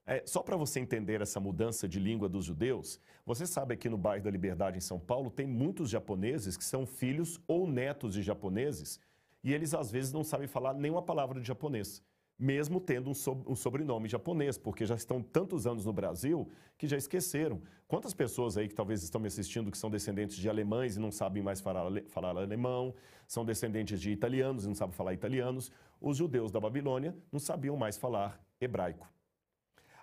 É, 0.08 0.24
só 0.25 0.41
para 0.41 0.58
você 0.58 0.79
entender 0.79 1.22
essa 1.22 1.39
mudança 1.39 1.88
de 1.88 2.00
língua 2.00 2.27
dos 2.27 2.46
judeus, 2.46 3.00
você 3.24 3.46
sabe 3.46 3.77
que 3.77 3.89
no 3.89 3.96
bairro 3.96 4.24
da 4.24 4.31
Liberdade 4.31 4.79
em 4.79 4.81
São 4.81 5.00
Paulo 5.00 5.29
tem 5.29 5.46
muitos 5.46 5.91
japoneses 5.91 6.58
que 6.58 6.63
são 6.63 6.88
filhos 6.88 7.39
ou 7.48 7.67
netos 7.67 8.15
de 8.15 8.24
japoneses 8.24 9.00
e 9.43 9.53
eles 9.53 9.75
às 9.75 9.91
vezes 9.91 10.12
não 10.12 10.24
sabem 10.24 10.48
falar 10.48 10.74
nenhuma 10.74 11.03
palavra 11.03 11.39
de 11.39 11.48
japonês 11.48 12.01
mesmo 12.39 12.79
tendo 12.79 13.10
um, 13.10 13.55
sobrenome 13.55 14.08
japonês, 14.08 14.58
porque 14.58 14.86
já 14.86 14.96
estão 14.96 15.22
tantos 15.22 15.67
anos 15.67 15.86
no 15.86 15.91
Brasil 15.91 16.50
que 16.77 16.88
já 16.88 16.96
esqueceram. 16.96 17.62
Quantas 17.86 18.13
pessoas 18.13 18.58
aí 18.58 18.69
que 18.69 18.74
talvez 18.74 19.03
estão 19.03 19.19
me 19.19 19.27
assistindo 19.27 19.69
que 19.69 19.77
são 19.77 19.89
descendentes 19.89 20.38
de 20.38 20.48
alemães 20.48 20.96
e 20.96 21.00
não 21.01 21.12
sabem 21.12 21.43
mais 21.43 21.60
falar, 21.60 21.91
falar 22.08 22.29
alemão, 22.38 22.96
são 23.27 23.43
descendentes 23.43 24.00
de 24.00 24.12
italianos 24.12 24.63
e 24.63 24.67
não 24.69 24.75
sabem 24.75 24.96
falar 24.96 25.13
italianos, 25.13 25.69
os 26.00 26.15
judeus 26.15 26.50
da 26.50 26.62
Babilônia 26.62 27.13
não 27.29 27.39
sabiam 27.39 27.75
mais 27.75 27.98
falar 27.98 28.41
hebraico. 28.62 29.12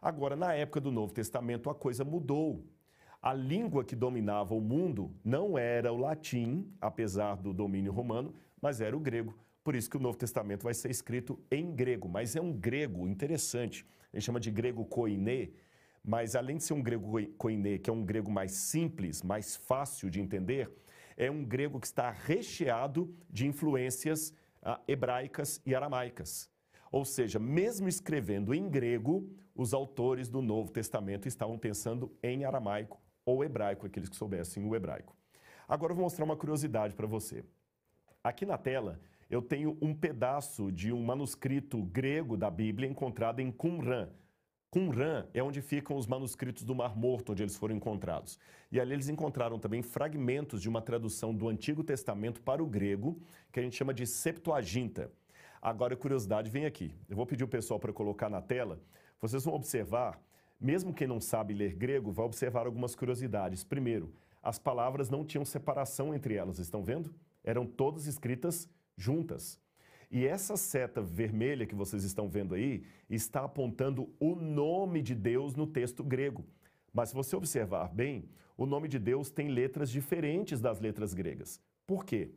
Agora, 0.03 0.37
na 0.37 0.53
época 0.53 0.81
do 0.81 0.93
Novo 0.93 1.15
Testamento, 1.15 1.71
a 1.71 1.75
coisa 1.75 2.05
mudou. 2.05 2.63
A 3.23 3.33
língua 3.33 3.83
que 3.83 3.97
dominava 3.97 4.55
o 4.55 4.61
mundo 4.61 5.11
não 5.25 5.57
era 5.57 5.91
o 5.91 5.97
latim, 5.97 6.71
apesar 6.81 7.37
do 7.37 7.55
domínio 7.55 7.93
romano, 7.93 8.35
mas 8.61 8.83
era 8.83 8.95
o 8.95 9.01
grego. 9.01 9.35
Por 9.67 9.75
isso 9.75 9.91
que 9.91 9.97
o 9.97 10.01
Novo 10.01 10.17
Testamento 10.17 10.63
vai 10.63 10.73
ser 10.75 10.93
escrito 10.93 11.41
em 11.51 11.75
grego, 11.75 12.09
mas 12.09 12.37
é 12.37 12.41
um 12.41 12.53
grego 12.53 13.09
interessante. 13.09 13.85
Gente 14.15 14.23
chama 14.23 14.39
de 14.39 14.49
grego 14.49 14.85
koiné, 14.85 15.51
mas 16.05 16.37
além 16.37 16.59
de 16.59 16.63
ser 16.63 16.73
um 16.73 16.81
grego 16.81 17.11
koiné, 17.37 17.77
que 17.77 17.91
é 17.91 17.93
um 17.93 18.05
grego 18.05 18.31
mais 18.31 18.53
simples, 18.53 19.25
mais 19.25 19.57
fácil 19.57 20.09
de 20.09 20.21
entender, 20.21 20.71
é 21.17 21.29
um 21.29 21.45
grego 21.45 21.81
que 21.81 21.87
está 21.89 22.13
recheado 22.13 23.13
de 23.29 23.49
influências 23.49 24.33
ah, 24.63 24.81
hebraicas 24.87 25.61
e 25.67 25.75
aramaicas. 25.75 26.49
Ou 26.93 27.05
seja, 27.05 27.41
mesmo 27.41 27.89
escrevendo 27.89 28.55
em 28.55 28.71
grego, 28.71 29.29
os 29.53 29.75
autores 29.75 30.29
do 30.29 30.41
Novo 30.41 30.71
Testamento 30.71 31.27
estavam 31.27 31.59
pensando 31.59 32.17
em 32.23 32.45
aramaico 32.45 33.03
ou 33.25 33.43
hebraico, 33.43 33.85
aqueles 33.85 34.09
que 34.09 34.15
soubessem 34.15 34.65
o 34.65 34.77
hebraico. 34.77 35.17
Agora 35.67 35.91
eu 35.91 35.97
vou 35.97 36.05
mostrar 36.05 36.25
uma 36.25 36.37
curiosidade 36.37 36.95
para 36.95 37.09
você. 37.09 37.45
Aqui 38.23 38.47
na 38.47 38.57
tela 38.57 39.01
eu 39.29 39.43
tenho 39.43 39.77
um 39.81 39.93
pedaço 39.93 40.71
de 40.71 40.93
um 40.93 41.03
manuscrito 41.03 41.83
grego 41.83 42.37
da 42.37 42.51
Bíblia 42.51 42.89
encontrado 42.89 43.41
em 43.41 43.51
Qumran. 43.51 44.09
Qumran 44.71 45.27
é 45.33 45.43
onde 45.43 45.63
ficam 45.63 45.97
os 45.97 46.07
manuscritos 46.07 46.63
do 46.63 46.75
Mar 46.75 46.97
Morto, 46.97 47.33
onde 47.33 47.43
eles 47.43 47.57
foram 47.57 47.75
encontrados. 47.75 48.39
E 48.71 48.79
ali 48.79 48.93
eles 48.93 49.09
encontraram 49.09 49.59
também 49.59 49.83
fragmentos 49.83 50.61
de 50.61 50.69
uma 50.69 50.83
tradução 50.83 51.35
do 51.35 51.49
Antigo 51.49 51.83
Testamento 51.83 52.41
para 52.43 52.63
o 52.63 52.67
grego, 52.67 53.21
que 53.51 53.59
a 53.59 53.63
gente 53.63 53.77
chama 53.77 53.95
de 53.95 54.07
Septuaginta. 54.07 55.11
Agora, 55.63 55.95
a 55.95 55.97
curiosidade 55.97 56.51
vem 56.51 56.67
aqui. 56.67 56.95
Eu 57.09 57.17
vou 57.17 57.27
pedir 57.27 57.43
o 57.43 57.49
pessoal 57.49 57.81
para 57.81 57.93
colocar 57.93 58.29
na 58.29 58.41
tela. 58.41 58.81
Vocês 59.21 59.45
vão 59.45 59.55
observar, 59.55 60.21
mesmo 60.61 60.93
quem 60.93 61.09
não 61.09 61.21
sabe 61.21 61.55
ler 61.55 61.75
grego, 61.75 62.13
vai 62.13 62.27
observar 62.27 62.67
algumas 62.67 62.95
curiosidades. 62.95 63.65
Primeiro, 63.65 64.13
as 64.43 64.59
palavras 64.59 65.11
não 65.11 65.25
tinham 65.25 65.45
separação 65.45 66.15
entre 66.15 66.35
elas, 66.35 66.59
estão 66.59 66.85
vendo? 66.85 67.13
Eram 67.43 67.67
todas 67.67 68.07
escritas 68.07 68.69
juntas. 68.97 69.61
E 70.11 70.27
essa 70.27 70.57
seta 70.57 71.03
vermelha 71.03 71.67
que 71.67 71.75
vocês 71.75 72.05
estão 72.05 72.29
vendo 72.29 72.55
aí 72.55 72.85
está 73.11 73.45
apontando 73.45 74.15
o 74.21 74.35
nome 74.35 75.03
de 75.03 75.15
Deus 75.15 75.55
no 75.55 75.67
texto 75.67 76.05
grego. 76.05 76.45
Mas 76.93 77.11
se 77.11 77.15
você 77.15 77.37
observar 77.37 77.93
bem, 77.93 78.29
o 78.57 78.65
nome 78.65 78.89
de 78.89 78.99
Deus 78.99 79.31
tem 79.31 79.49
letras 79.49 79.91
diferentes 79.91 80.61
das 80.61 80.81
letras 80.81 81.13
gregas. 81.13 81.61
Por 81.87 82.05
quê? 82.05 82.31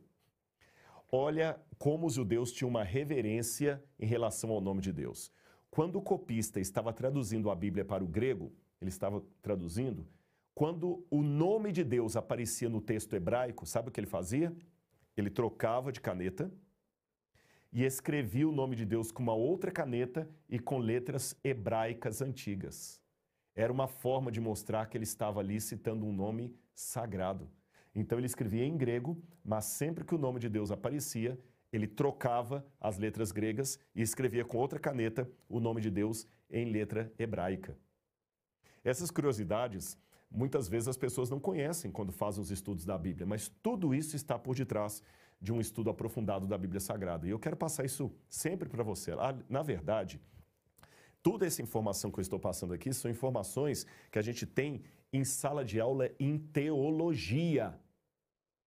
Olha 1.10 1.58
como 1.78 2.06
os 2.06 2.14
judeus 2.14 2.52
tinham 2.52 2.68
uma 2.68 2.84
reverência 2.84 3.82
em 3.98 4.06
relação 4.06 4.50
ao 4.50 4.60
nome 4.60 4.80
de 4.80 4.92
Deus. 4.92 5.32
Quando 5.70 5.96
o 5.96 6.02
copista 6.02 6.60
estava 6.60 6.92
traduzindo 6.92 7.50
a 7.50 7.54
Bíblia 7.54 7.84
para 7.84 8.04
o 8.04 8.06
grego, 8.06 8.52
ele 8.80 8.90
estava 8.90 9.22
traduzindo, 9.40 10.06
quando 10.54 11.04
o 11.10 11.22
nome 11.22 11.72
de 11.72 11.82
Deus 11.82 12.16
aparecia 12.16 12.68
no 12.68 12.80
texto 12.80 13.14
hebraico, 13.14 13.64
sabe 13.64 13.88
o 13.88 13.92
que 13.92 14.00
ele 14.00 14.06
fazia? 14.06 14.54
Ele 15.20 15.30
trocava 15.30 15.92
de 15.92 16.00
caneta 16.00 16.50
e 17.70 17.84
escrevia 17.84 18.48
o 18.48 18.52
nome 18.52 18.74
de 18.74 18.86
Deus 18.86 19.12
com 19.12 19.22
uma 19.22 19.34
outra 19.34 19.70
caneta 19.70 20.28
e 20.48 20.58
com 20.58 20.78
letras 20.78 21.36
hebraicas 21.44 22.22
antigas. 22.22 23.00
Era 23.54 23.72
uma 23.72 23.86
forma 23.86 24.32
de 24.32 24.40
mostrar 24.40 24.86
que 24.86 24.96
ele 24.96 25.04
estava 25.04 25.40
ali 25.40 25.60
citando 25.60 26.06
um 26.06 26.12
nome 26.12 26.56
sagrado. 26.74 27.50
Então 27.94 28.18
ele 28.18 28.26
escrevia 28.26 28.64
em 28.64 28.76
grego, 28.76 29.22
mas 29.44 29.66
sempre 29.66 30.04
que 30.04 30.14
o 30.14 30.18
nome 30.18 30.40
de 30.40 30.48
Deus 30.48 30.70
aparecia, 30.70 31.38
ele 31.70 31.86
trocava 31.86 32.66
as 32.80 32.96
letras 32.96 33.30
gregas 33.30 33.78
e 33.94 34.00
escrevia 34.00 34.44
com 34.44 34.56
outra 34.56 34.78
caneta 34.78 35.30
o 35.48 35.60
nome 35.60 35.82
de 35.82 35.90
Deus 35.90 36.26
em 36.48 36.64
letra 36.64 37.12
hebraica. 37.18 37.76
Essas 38.82 39.10
curiosidades, 39.10 39.98
muitas 40.30 40.68
vezes 40.68 40.88
as 40.88 40.96
pessoas 40.96 41.28
não 41.28 41.40
conhecem 41.40 41.90
quando 41.90 42.12
fazem 42.12 42.40
os 42.40 42.50
estudos 42.50 42.84
da 42.84 42.96
Bíblia, 42.96 43.26
mas 43.26 43.48
tudo 43.62 43.94
isso 43.94 44.14
está 44.14 44.38
por 44.38 44.54
detrás 44.54 45.02
de 45.40 45.52
um 45.52 45.60
estudo 45.60 45.90
aprofundado 45.90 46.46
da 46.46 46.56
Bíblia 46.58 46.80
Sagrada. 46.80 47.26
E 47.26 47.30
eu 47.30 47.38
quero 47.38 47.56
passar 47.56 47.84
isso 47.84 48.12
sempre 48.28 48.68
para 48.68 48.82
você. 48.82 49.12
Ah, 49.12 49.36
na 49.48 49.62
verdade, 49.62 50.20
toda 51.22 51.46
essa 51.46 51.62
informação 51.62 52.10
que 52.10 52.18
eu 52.18 52.22
estou 52.22 52.38
passando 52.38 52.74
aqui 52.74 52.92
são 52.92 53.10
informações 53.10 53.86
que 54.10 54.18
a 54.18 54.22
gente 54.22 54.46
tem 54.46 54.82
em 55.12 55.24
sala 55.24 55.64
de 55.64 55.80
aula 55.80 56.10
em 56.18 56.38
teologia. 56.38 57.78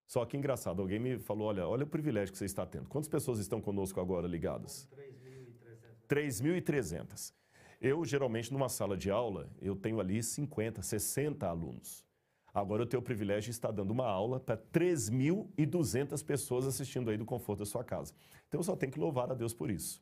Só 0.05 0.25
que 0.25 0.36
engraçado, 0.36 0.82
alguém 0.82 1.00
me 1.00 1.20
falou: 1.20 1.48
olha, 1.48 1.67
olha 1.67 1.84
o 1.84 1.88
privilégio 1.88 2.32
que 2.32 2.38
você 2.38 2.46
está 2.46 2.65
tendo. 2.65 2.89
Quantas 2.89 3.08
pessoas 3.08 3.39
estão 3.39 3.62
conosco 3.62 4.00
agora 4.01 4.27
ligadas? 4.27 4.89
3.300. 6.10 7.34
Eu, 7.83 8.05
geralmente, 8.05 8.53
numa 8.53 8.69
sala 8.69 8.95
de 8.95 9.11
aula, 9.11 9.49
eu 9.61 9.75
tenho 9.75 9.99
ali 9.99 10.23
50, 10.23 10.81
60 10.81 11.45
alunos. 11.45 12.01
Agora 12.53 12.81
eu 12.81 12.87
tenho 12.87 13.01
o 13.01 13.03
privilégio 13.03 13.51
de 13.51 13.57
estar 13.57 13.71
dando 13.71 13.91
uma 13.91 14.07
aula 14.07 14.39
para 14.39 14.55
3.200 14.55 16.23
pessoas 16.23 16.65
assistindo 16.65 17.09
aí 17.09 17.17
do 17.17 17.25
conforto 17.25 17.59
da 17.59 17.65
sua 17.65 17.83
casa. 17.83 18.13
Então 18.47 18.57
eu 18.57 18.63
só 18.63 18.73
tenho 18.73 18.89
que 18.89 18.97
louvar 18.97 19.29
a 19.29 19.33
Deus 19.33 19.53
por 19.53 19.69
isso. 19.69 20.01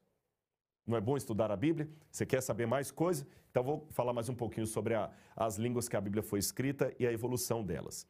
Não 0.86 0.96
é 0.96 1.02
bom 1.02 1.18
estudar 1.18 1.50
a 1.50 1.56
Bíblia? 1.56 1.90
Você 2.12 2.24
quer 2.24 2.42
saber 2.42 2.68
mais 2.68 2.92
coisa? 2.92 3.26
Então 3.50 3.64
vou 3.64 3.88
falar 3.90 4.14
mais 4.14 4.30
um 4.30 4.36
pouquinho 4.36 4.68
sobre 4.68 4.94
a, 4.94 5.12
as 5.36 5.58
línguas 5.58 5.90
que 5.90 5.96
a 5.96 6.02
Bíblia 6.02 6.22
foi 6.22 6.38
escrita 6.38 6.94
e 7.00 7.08
a 7.08 7.12
evolução 7.12 7.64
delas. 7.64 8.06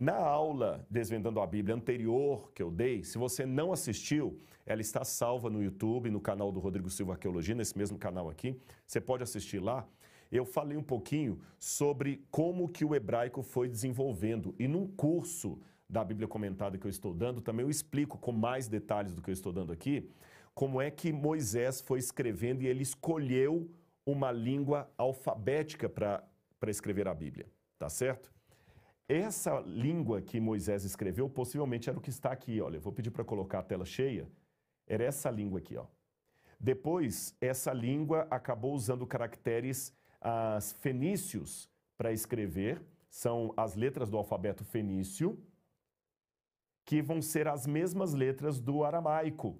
Na 0.00 0.16
aula 0.16 0.86
Desvendando 0.88 1.40
a 1.40 1.46
Bíblia 1.46 1.76
anterior 1.76 2.50
que 2.54 2.62
eu 2.62 2.70
dei, 2.70 3.04
se 3.04 3.18
você 3.18 3.44
não 3.44 3.70
assistiu, 3.70 4.40
ela 4.64 4.80
está 4.80 5.04
salva 5.04 5.50
no 5.50 5.62
YouTube, 5.62 6.08
no 6.08 6.22
canal 6.22 6.50
do 6.50 6.58
Rodrigo 6.58 6.88
Silva 6.88 7.12
Arqueologia, 7.12 7.54
nesse 7.54 7.76
mesmo 7.76 7.98
canal 7.98 8.30
aqui. 8.30 8.58
Você 8.86 8.98
pode 8.98 9.22
assistir 9.22 9.58
lá. 9.58 9.86
Eu 10.32 10.46
falei 10.46 10.78
um 10.78 10.82
pouquinho 10.82 11.38
sobre 11.58 12.24
como 12.30 12.66
que 12.66 12.82
o 12.82 12.94
hebraico 12.94 13.42
foi 13.42 13.68
desenvolvendo. 13.68 14.54
E 14.58 14.66
num 14.66 14.86
curso 14.86 15.58
da 15.86 16.02
Bíblia 16.02 16.26
comentada 16.26 16.78
que 16.78 16.86
eu 16.86 16.90
estou 16.90 17.12
dando, 17.12 17.42
também 17.42 17.66
eu 17.66 17.70
explico 17.70 18.16
com 18.16 18.32
mais 18.32 18.68
detalhes 18.68 19.14
do 19.14 19.20
que 19.20 19.28
eu 19.28 19.34
estou 19.34 19.52
dando 19.52 19.70
aqui, 19.70 20.08
como 20.54 20.80
é 20.80 20.90
que 20.90 21.12
Moisés 21.12 21.78
foi 21.78 21.98
escrevendo 21.98 22.62
e 22.62 22.66
ele 22.66 22.82
escolheu 22.82 23.70
uma 24.06 24.32
língua 24.32 24.90
alfabética 24.96 25.90
para 25.90 26.24
escrever 26.68 27.06
a 27.06 27.12
Bíblia, 27.12 27.46
tá 27.78 27.90
certo? 27.90 28.39
Essa 29.12 29.58
língua 29.66 30.22
que 30.22 30.38
Moisés 30.38 30.84
escreveu 30.84 31.28
possivelmente 31.28 31.90
era 31.90 31.98
o 31.98 32.00
que 32.00 32.10
está 32.10 32.30
aqui, 32.30 32.60
olha, 32.60 32.76
eu 32.76 32.80
vou 32.80 32.92
pedir 32.92 33.10
para 33.10 33.24
colocar 33.24 33.58
a 33.58 33.62
tela 33.64 33.84
cheia, 33.84 34.30
era 34.86 35.02
essa 35.02 35.28
língua 35.28 35.58
aqui, 35.58 35.76
ó. 35.76 35.84
Depois, 36.60 37.36
essa 37.40 37.72
língua 37.72 38.28
acabou 38.30 38.72
usando 38.72 39.04
caracteres 39.04 39.92
as 40.20 40.74
fenícios 40.74 41.68
para 41.98 42.12
escrever, 42.12 42.80
são 43.08 43.52
as 43.56 43.74
letras 43.74 44.08
do 44.08 44.16
alfabeto 44.16 44.64
fenício, 44.64 45.36
que 46.84 47.02
vão 47.02 47.20
ser 47.20 47.48
as 47.48 47.66
mesmas 47.66 48.14
letras 48.14 48.60
do 48.60 48.84
aramaico, 48.84 49.58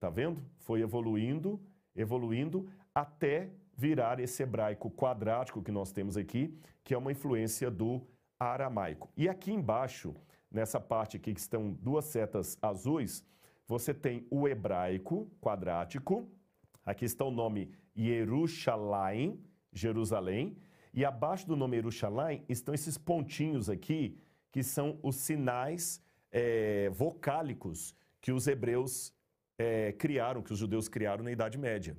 Tá 0.00 0.10
vendo? 0.10 0.44
Foi 0.56 0.80
evoluindo, 0.80 1.60
evoluindo 1.94 2.68
até 2.92 3.48
virar 3.76 4.18
esse 4.18 4.42
hebraico 4.42 4.90
quadrático 4.90 5.62
que 5.62 5.70
nós 5.70 5.92
temos 5.92 6.16
aqui, 6.16 6.58
que 6.82 6.92
é 6.92 6.98
uma 6.98 7.12
influência 7.12 7.70
do 7.70 8.04
aramaico. 8.44 9.10
E 9.16 9.28
aqui 9.28 9.52
embaixo, 9.52 10.14
nessa 10.50 10.80
parte 10.80 11.16
aqui 11.16 11.32
que 11.32 11.40
estão 11.40 11.72
duas 11.72 12.06
setas 12.06 12.58
azuis, 12.60 13.24
você 13.66 13.94
tem 13.94 14.26
o 14.30 14.48
hebraico 14.48 15.30
quadrático. 15.40 16.28
Aqui 16.84 17.04
está 17.04 17.24
o 17.24 17.30
nome 17.30 17.70
Jerusalém, 17.94 19.40
Jerusalém, 19.72 20.56
e 20.92 21.04
abaixo 21.04 21.46
do 21.46 21.56
nome 21.56 21.76
Jerusalém 21.76 22.44
estão 22.48 22.74
esses 22.74 22.98
pontinhos 22.98 23.70
aqui, 23.70 24.18
que 24.50 24.62
são 24.62 24.98
os 25.02 25.16
sinais 25.16 26.02
é, 26.30 26.90
vocálicos 26.90 27.94
que 28.20 28.30
os 28.30 28.46
hebreus 28.46 29.14
é, 29.58 29.92
criaram, 29.92 30.42
que 30.42 30.52
os 30.52 30.58
judeus 30.58 30.88
criaram 30.88 31.24
na 31.24 31.32
Idade 31.32 31.56
Média. 31.56 31.96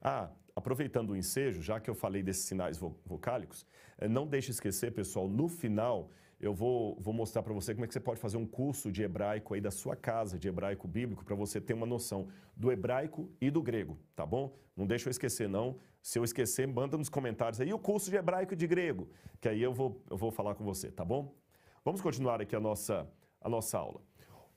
Ah, 0.00 0.30
aproveitando 0.56 1.10
o 1.10 1.16
ensejo, 1.16 1.62
já 1.62 1.78
que 1.78 1.90
eu 1.90 1.94
falei 1.94 2.22
desses 2.22 2.44
sinais 2.44 2.78
vocálicos, 3.04 3.66
é, 3.98 4.08
não 4.08 4.26
deixe 4.26 4.50
esquecer, 4.50 4.92
pessoal, 4.92 5.28
no 5.28 5.48
final 5.48 6.10
eu 6.40 6.54
vou, 6.54 6.96
vou 6.98 7.12
mostrar 7.12 7.42
para 7.42 7.52
você 7.52 7.74
como 7.74 7.84
é 7.84 7.86
que 7.86 7.92
você 7.92 8.00
pode 8.00 8.18
fazer 8.18 8.38
um 8.38 8.46
curso 8.46 8.90
de 8.90 9.02
hebraico 9.02 9.52
aí 9.52 9.60
da 9.60 9.70
sua 9.70 9.94
casa, 9.94 10.38
de 10.38 10.48
hebraico 10.48 10.88
bíblico, 10.88 11.22
para 11.22 11.36
você 11.36 11.60
ter 11.60 11.74
uma 11.74 11.86
noção 11.86 12.28
do 12.56 12.72
hebraico 12.72 13.30
e 13.40 13.50
do 13.50 13.62
grego, 13.62 13.98
tá 14.16 14.24
bom? 14.24 14.56
Não 14.74 14.86
deixa 14.86 15.08
eu 15.08 15.10
esquecer, 15.10 15.48
não. 15.48 15.78
Se 16.02 16.18
eu 16.18 16.24
esquecer, 16.24 16.66
manda 16.66 16.96
nos 16.96 17.10
comentários 17.10 17.60
aí 17.60 17.74
o 17.74 17.78
curso 17.78 18.08
de 18.08 18.16
hebraico 18.16 18.54
e 18.54 18.56
de 18.56 18.66
grego, 18.66 19.10
que 19.38 19.50
aí 19.50 19.62
eu 19.62 19.74
vou, 19.74 20.02
eu 20.10 20.16
vou 20.16 20.30
falar 20.30 20.54
com 20.54 20.64
você, 20.64 20.90
tá 20.90 21.04
bom? 21.04 21.34
Vamos 21.84 22.00
continuar 22.00 22.40
aqui 22.40 22.56
a 22.56 22.60
nossa, 22.60 23.06
a 23.38 23.48
nossa 23.48 23.76
aula. 23.76 24.09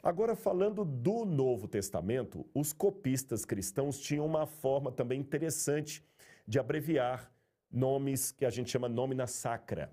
Agora, 0.04 0.36
falando 0.36 0.84
do 0.84 1.24
Novo 1.24 1.66
Testamento, 1.66 2.46
os 2.54 2.74
copistas 2.74 3.46
cristãos 3.46 3.98
tinham 3.98 4.26
uma 4.26 4.46
forma 4.46 4.92
também 4.92 5.18
interessante 5.18 6.06
de 6.46 6.60
abreviar 6.60 7.32
nomes 7.72 8.30
que 8.30 8.46
a 8.46 8.50
gente 8.50 8.70
chama 8.70 8.90
nómina 8.90 9.26
sacra. 9.26 9.90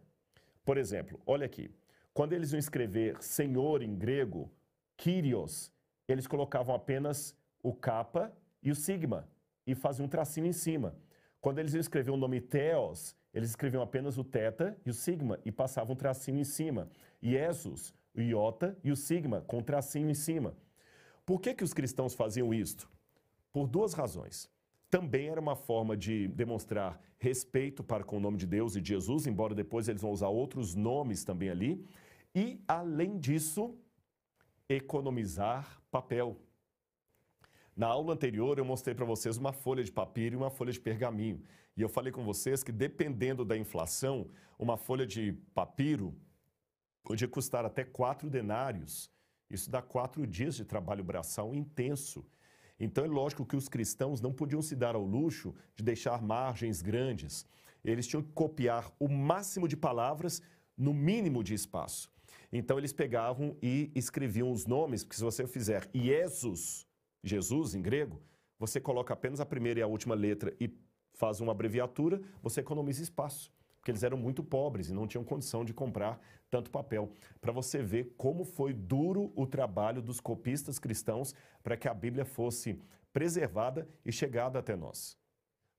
Por 0.64 0.76
exemplo, 0.76 1.20
olha 1.24 1.46
aqui. 1.46 1.70
Quando 2.12 2.32
eles 2.32 2.50
iam 2.50 2.58
escrever 2.58 3.22
Senhor 3.22 3.82
em 3.82 3.94
grego, 3.94 4.50
Kyrios, 4.96 5.72
eles 6.08 6.26
colocavam 6.26 6.74
apenas 6.74 7.32
o 7.62 7.72
capa 7.72 8.32
e 8.60 8.72
o 8.72 8.74
sigma 8.74 9.28
e 9.64 9.76
faziam 9.76 10.06
um 10.06 10.08
tracinho 10.08 10.48
em 10.48 10.52
cima. 10.52 10.96
Quando 11.40 11.60
eles 11.60 11.72
iam 11.72 11.80
escrever 11.80 12.10
o 12.10 12.16
nome 12.16 12.40
Theos, 12.40 13.14
eles 13.32 13.50
escreviam 13.50 13.80
apenas 13.80 14.18
o 14.18 14.24
teta 14.24 14.76
e 14.84 14.90
o 14.90 14.94
sigma 14.94 15.38
e 15.44 15.52
passavam 15.52 15.92
um 15.92 15.96
tracinho 15.96 16.40
em 16.40 16.44
cima. 16.44 16.90
Jesus, 17.22 17.94
o 18.14 18.20
iota 18.20 18.76
e 18.82 18.90
o 18.90 18.96
sigma, 18.96 19.40
com 19.42 19.62
tracinho 19.62 20.10
em 20.10 20.14
cima. 20.14 20.56
Por 21.24 21.40
que, 21.40 21.54
que 21.54 21.64
os 21.64 21.72
cristãos 21.72 22.14
faziam 22.14 22.52
isto? 22.52 22.90
Por 23.52 23.68
duas 23.68 23.92
razões. 23.94 24.48
também 24.90 25.28
era 25.28 25.40
uma 25.40 25.54
forma 25.54 25.96
de 25.96 26.26
demonstrar 26.28 27.00
respeito 27.16 27.84
para 27.84 28.02
com 28.02 28.16
o 28.16 28.20
nome 28.20 28.36
de 28.36 28.46
Deus 28.46 28.74
e 28.74 28.80
de 28.80 28.88
Jesus, 28.88 29.26
embora 29.26 29.54
depois 29.54 29.88
eles 29.88 30.02
vão 30.02 30.10
usar 30.10 30.28
outros 30.28 30.74
nomes 30.74 31.22
também 31.22 31.48
ali. 31.48 31.86
E, 32.34 32.60
além 32.66 33.16
disso, 33.18 33.78
economizar 34.68 35.80
papel. 35.90 36.36
Na 37.76 37.86
aula 37.86 38.14
anterior, 38.14 38.58
eu 38.58 38.64
mostrei 38.64 38.94
para 38.94 39.04
vocês 39.04 39.36
uma 39.36 39.52
folha 39.52 39.84
de 39.84 39.92
papiro 39.92 40.34
e 40.34 40.36
uma 40.36 40.50
folha 40.50 40.72
de 40.72 40.80
pergaminho. 40.80 41.40
E 41.76 41.82
eu 41.82 41.88
falei 41.88 42.12
com 42.12 42.24
vocês 42.24 42.64
que, 42.64 42.72
dependendo 42.72 43.44
da 43.44 43.56
inflação, 43.56 44.28
uma 44.58 44.76
folha 44.76 45.06
de 45.06 45.32
papiro 45.54 46.14
podia 47.02 47.28
custar 47.28 47.64
até 47.64 47.84
quatro 47.84 48.28
denários. 48.28 49.10
Isso 49.50 49.70
dá 49.70 49.82
quatro 49.82 50.26
dias 50.26 50.54
de 50.54 50.64
trabalho 50.64 51.02
braçal 51.02 51.54
intenso. 51.54 52.24
Então 52.78 53.04
é 53.04 53.08
lógico 53.08 53.44
que 53.44 53.56
os 53.56 53.68
cristãos 53.68 54.20
não 54.20 54.32
podiam 54.32 54.62
se 54.62 54.74
dar 54.74 54.94
ao 54.94 55.04
luxo 55.04 55.54
de 55.76 55.84
deixar 55.84 56.22
margens 56.22 56.80
grandes. 56.80 57.46
Eles 57.84 58.06
tinham 58.06 58.22
que 58.22 58.32
copiar 58.32 58.90
o 58.98 59.08
máximo 59.08 59.68
de 59.68 59.76
palavras 59.76 60.40
no 60.76 60.94
mínimo 60.94 61.44
de 61.44 61.52
espaço. 61.54 62.10
Então 62.52 62.78
eles 62.78 62.92
pegavam 62.92 63.56
e 63.62 63.90
escreviam 63.94 64.50
os 64.50 64.66
nomes, 64.66 65.04
porque 65.04 65.16
se 65.16 65.22
você 65.22 65.46
fizer 65.46 65.88
Jesus, 65.94 66.86
Jesus 67.22 67.74
em 67.74 67.82
grego, 67.82 68.20
você 68.58 68.80
coloca 68.80 69.14
apenas 69.14 69.40
a 69.40 69.46
primeira 69.46 69.80
e 69.80 69.82
a 69.82 69.86
última 69.86 70.14
letra 70.14 70.54
e 70.60 70.70
faz 71.14 71.40
uma 71.40 71.52
abreviatura, 71.52 72.20
você 72.42 72.60
economiza 72.60 73.02
espaço. 73.02 73.52
Porque 73.80 73.90
eles 73.90 74.04
eram 74.04 74.18
muito 74.18 74.44
pobres 74.44 74.90
e 74.90 74.92
não 74.92 75.08
tinham 75.08 75.24
condição 75.24 75.64
de 75.64 75.72
comprar 75.74 76.20
tanto 76.48 76.70
papel. 76.70 77.10
Para 77.40 77.50
você 77.50 77.82
ver 77.82 78.14
como 78.16 78.44
foi 78.44 78.72
duro 78.72 79.32
o 79.34 79.46
trabalho 79.46 80.02
dos 80.02 80.20
copistas 80.20 80.78
cristãos 80.78 81.34
para 81.62 81.76
que 81.76 81.88
a 81.88 81.94
Bíblia 81.94 82.24
fosse 82.24 82.78
preservada 83.12 83.88
e 84.04 84.12
chegada 84.12 84.58
até 84.58 84.76
nós. 84.76 85.18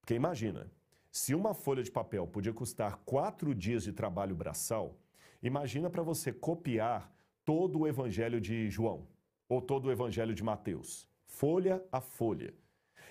Porque 0.01 0.15
imagina, 0.15 0.69
se 1.11 1.35
uma 1.35 1.53
folha 1.53 1.83
de 1.83 1.91
papel 1.91 2.25
podia 2.27 2.53
custar 2.53 2.97
quatro 3.05 3.53
dias 3.53 3.83
de 3.83 3.93
trabalho 3.93 4.35
braçal, 4.35 4.97
imagina 5.41 5.89
para 5.89 6.01
você 6.01 6.33
copiar 6.33 7.13
todo 7.45 7.79
o 7.79 7.87
Evangelho 7.87 8.41
de 8.41 8.69
João 8.69 9.07
ou 9.47 9.61
todo 9.61 9.85
o 9.85 9.91
Evangelho 9.91 10.33
de 10.33 10.43
Mateus 10.43 11.11
folha 11.31 11.83
a 11.91 11.99
folha. 11.99 12.53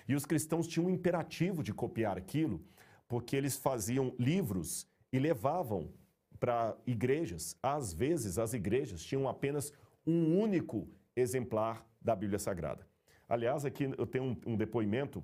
E 0.07 0.15
os 0.15 0.25
cristãos 0.25 0.67
tinham 0.67 0.85
um 0.85 0.89
imperativo 0.89 1.61
de 1.61 1.73
copiar 1.73 2.17
aquilo, 2.17 2.63
porque 3.11 3.35
eles 3.35 3.57
faziam 3.57 4.15
livros 4.17 4.87
e 5.11 5.19
levavam 5.19 5.91
para 6.39 6.77
igrejas. 6.87 7.57
Às 7.61 7.91
vezes, 7.91 8.39
as 8.39 8.53
igrejas 8.53 9.03
tinham 9.03 9.27
apenas 9.27 9.73
um 10.07 10.39
único 10.39 10.87
exemplar 11.13 11.85
da 12.01 12.15
Bíblia 12.15 12.39
Sagrada. 12.39 12.87
Aliás, 13.27 13.65
aqui 13.65 13.83
eu 13.97 14.07
tenho 14.07 14.23
um, 14.23 14.53
um 14.53 14.55
depoimento 14.55 15.21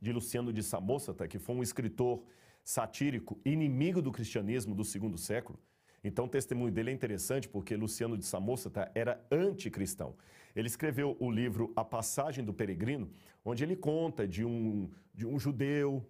de 0.00 0.12
Luciano 0.12 0.52
de 0.52 0.62
Samosata, 0.62 1.26
que 1.26 1.40
foi 1.40 1.56
um 1.56 1.62
escritor 1.62 2.22
satírico, 2.62 3.36
inimigo 3.44 4.00
do 4.00 4.12
cristianismo 4.12 4.72
do 4.72 4.84
segundo 4.84 5.18
século. 5.18 5.58
Então, 6.04 6.26
o 6.26 6.28
testemunho 6.28 6.70
dele 6.70 6.92
é 6.92 6.94
interessante 6.94 7.48
porque 7.48 7.74
Luciano 7.74 8.16
de 8.16 8.26
Samosata 8.26 8.92
era 8.94 9.20
anticristão. 9.28 10.14
Ele 10.54 10.68
escreveu 10.68 11.16
o 11.18 11.28
livro 11.32 11.72
A 11.74 11.84
Passagem 11.84 12.44
do 12.44 12.54
Peregrino, 12.54 13.10
onde 13.44 13.64
ele 13.64 13.74
conta 13.74 14.24
de 14.24 14.44
um, 14.44 14.88
de 15.12 15.26
um 15.26 15.36
judeu 15.36 16.08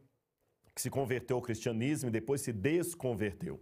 que 0.79 0.83
se 0.83 0.91
converteu 0.91 1.35
ao 1.37 1.43
cristianismo 1.43 2.09
e 2.09 2.13
depois 2.13 2.41
se 2.41 2.53
desconverteu. 2.53 3.61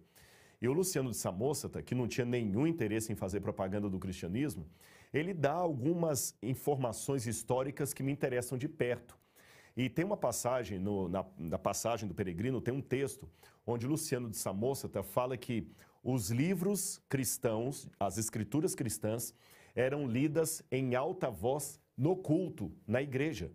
E 0.61 0.68
o 0.68 0.73
Luciano 0.75 1.11
de 1.11 1.16
Samosata, 1.16 1.82
que 1.82 1.94
não 1.94 2.06
tinha 2.06 2.26
nenhum 2.26 2.66
interesse 2.66 3.11
em 3.11 3.16
fazer 3.16 3.40
propaganda 3.40 3.88
do 3.88 3.99
cristianismo, 3.99 4.68
ele 5.14 5.32
dá 5.32 5.52
algumas 5.52 6.37
informações 6.42 7.26
históricas 7.26 7.94
que 7.94 8.02
me 8.02 8.12
interessam 8.12 8.58
de 8.58 8.68
perto. 8.68 9.18
E 9.75 9.88
tem 9.88 10.04
uma 10.04 10.16
passagem, 10.16 10.78
no, 10.78 11.08
na, 11.08 11.25
na, 11.38 11.58
passagem 11.58 12.06
do 12.06 12.14
Peregrino, 12.14 12.61
tem 12.61 12.75
um 12.75 12.82
texto 12.82 13.26
onde 13.66 13.87
Luciano 13.87 14.28
de 14.28 14.37
Samosata 14.37 15.02
fala 15.02 15.38
que 15.38 15.66
os 16.02 16.30
livros 16.30 17.00
cristãos, 17.08 17.88
as 17.99 18.18
escrituras 18.18 18.75
cristãs, 18.75 19.35
eram 19.75 20.06
lidas 20.06 20.62
em 20.70 20.94
alta 20.94 21.30
voz 21.30 21.80
no 21.96 22.14
culto, 22.14 22.70
na 22.87 23.00
igreja. 23.00 23.50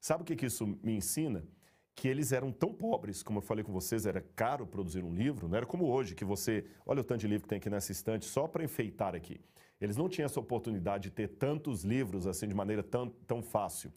Sabe 0.00 0.24
o 0.24 0.26
que, 0.26 0.34
que 0.34 0.46
isso 0.46 0.66
me 0.82 0.96
ensina? 0.96 1.46
Que 1.94 2.08
eles 2.08 2.32
eram 2.32 2.50
tão 2.50 2.72
pobres, 2.72 3.22
como 3.22 3.38
eu 3.38 3.42
falei 3.42 3.62
com 3.62 3.72
vocês, 3.72 4.06
era 4.06 4.20
caro 4.34 4.66
produzir 4.66 5.04
um 5.04 5.14
livro, 5.14 5.48
não 5.48 5.56
era 5.56 5.66
como 5.66 5.86
hoje, 5.86 6.14
que 6.14 6.24
você, 6.24 6.64
olha 6.86 7.00
o 7.00 7.04
tanto 7.04 7.20
de 7.20 7.28
livro 7.28 7.42
que 7.42 7.48
tem 7.48 7.58
aqui 7.58 7.68
nessa 7.68 7.92
estante, 7.92 8.24
só 8.24 8.46
para 8.46 8.64
enfeitar 8.64 9.14
aqui. 9.14 9.40
Eles 9.80 9.96
não 9.96 10.08
tinham 10.08 10.26
essa 10.26 10.40
oportunidade 10.40 11.04
de 11.04 11.10
ter 11.10 11.28
tantos 11.28 11.82
livros 11.82 12.26
assim 12.26 12.48
de 12.48 12.54
maneira 12.54 12.82
tão, 12.82 13.08
tão 13.26 13.42
fácil. 13.42 13.92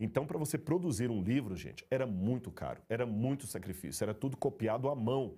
Então, 0.00 0.26
para 0.26 0.38
você 0.38 0.56
produzir 0.56 1.10
um 1.10 1.22
livro, 1.22 1.56
gente, 1.56 1.84
era 1.90 2.06
muito 2.06 2.50
caro, 2.50 2.80
era 2.88 3.04
muito 3.04 3.46
sacrifício, 3.46 4.04
era 4.04 4.14
tudo 4.14 4.36
copiado 4.36 4.88
à 4.88 4.94
mão. 4.94 5.36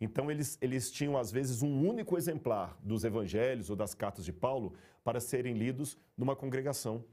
Então, 0.00 0.30
eles, 0.30 0.58
eles 0.60 0.90
tinham, 0.90 1.16
às 1.16 1.32
vezes, 1.32 1.62
um 1.62 1.88
único 1.88 2.16
exemplar 2.16 2.78
dos 2.82 3.02
evangelhos 3.02 3.70
ou 3.70 3.74
das 3.74 3.94
cartas 3.94 4.24
de 4.24 4.32
Paulo 4.32 4.74
para 5.02 5.20
serem 5.20 5.54
lidos 5.54 5.96
numa 6.16 6.36
congregação. 6.36 7.04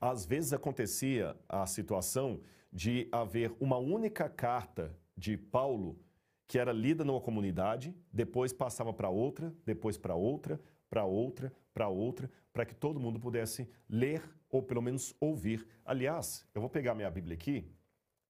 Às 0.00 0.26
vezes 0.26 0.52
acontecia 0.52 1.36
a 1.48 1.66
situação 1.66 2.40
de 2.72 3.08
haver 3.10 3.54
uma 3.60 3.78
única 3.78 4.28
carta 4.28 4.96
de 5.16 5.36
Paulo 5.36 5.98
que 6.46 6.58
era 6.58 6.72
lida 6.72 7.04
numa 7.04 7.20
comunidade, 7.20 7.94
depois 8.12 8.52
passava 8.52 8.92
para 8.92 9.08
outra, 9.08 9.52
depois 9.64 9.96
para 9.96 10.14
outra, 10.14 10.60
para 10.88 11.04
outra, 11.04 11.52
para 11.74 11.88
outra, 11.88 12.30
para 12.52 12.64
que 12.64 12.74
todo 12.74 13.00
mundo 13.00 13.18
pudesse 13.18 13.68
ler 13.88 14.22
ou 14.48 14.62
pelo 14.62 14.80
menos 14.80 15.14
ouvir. 15.20 15.66
Aliás, 15.84 16.46
eu 16.54 16.60
vou 16.60 16.70
pegar 16.70 16.94
minha 16.94 17.10
Bíblia 17.10 17.34
aqui 17.34 17.68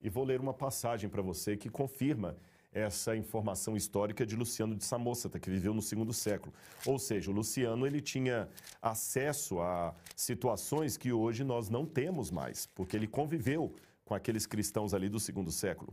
e 0.01 0.09
vou 0.09 0.25
ler 0.25 0.41
uma 0.41 0.55
passagem 0.55 1.11
para 1.11 1.23
você 1.23 1.57
que 1.57 1.69
confirma 1.69 2.37
essa 2.73 3.17
informação 3.17 3.75
histórica 3.75 4.27
de 4.27 4.37
Luciano 4.37 4.75
de 4.75 4.85
Samosata, 4.85 5.41
que 5.41 5.49
viveu 5.49 5.73
no 5.73 5.81
segundo 5.81 6.13
século. 6.13 6.53
Ou 6.85 6.99
seja, 6.99 7.31
o 7.31 7.35
Luciano 7.35 7.87
ele 7.87 8.03
tinha 8.03 8.49
acesso 8.83 9.61
a 9.61 9.95
situações 10.15 10.97
que 10.99 11.11
hoje 11.11 11.43
nós 11.43 11.71
não 11.71 11.87
temos 11.87 12.31
mais, 12.31 12.67
porque 12.67 12.95
ele 12.95 13.07
conviveu 13.07 13.75
com 14.07 14.15
aqueles 14.15 14.47
cristãos 14.47 14.95
ali 14.95 15.09
do 15.09 15.21
segundo 15.21 15.51
século. 15.51 15.93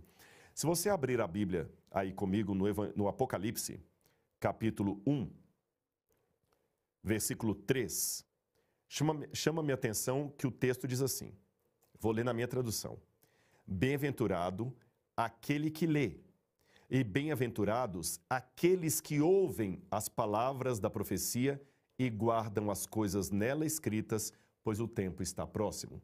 Se 0.54 0.67
você 0.67 0.88
abrir 0.88 1.19
a 1.19 1.28
Bíblia 1.28 1.69
aí 1.91 2.13
comigo 2.13 2.54
no, 2.54 2.65
no 2.95 3.08
Apocalipse, 3.08 3.82
capítulo 4.39 5.02
1, 5.06 5.30
versículo 7.04 7.56
3, 7.56 8.23
chama, 8.88 9.28
chama 9.34 9.63
minha 9.63 9.73
atenção 9.73 10.32
que 10.38 10.45
o 10.45 10.52
texto 10.52 10.88
diz 10.88 11.02
assim, 11.02 11.34
vou 11.99 12.12
ler 12.12 12.23
na 12.23 12.34
minha 12.34 12.47
tradução. 12.47 12.99
Bem-aventurado 13.65 14.71
aquele 15.17 15.71
que 15.71 15.88
lê 15.88 16.17
e 16.89 17.04
bem-aventurados 17.04 18.19
aqueles 18.30 19.02
que 19.02 19.19
ouvem 19.19 19.82
as 19.89 20.08
palavras 20.08 20.80
da 20.80 20.89
profecia 20.89 21.60
e 21.97 22.12
guardam 22.12 22.69
as 22.69 22.86
coisas 22.86 23.32
nela 23.32 23.65
escritas, 23.65 24.32
pois 24.63 24.80
o 24.80 24.88
tempo 24.88 25.23
está 25.23 25.47
próximo. 25.47 25.99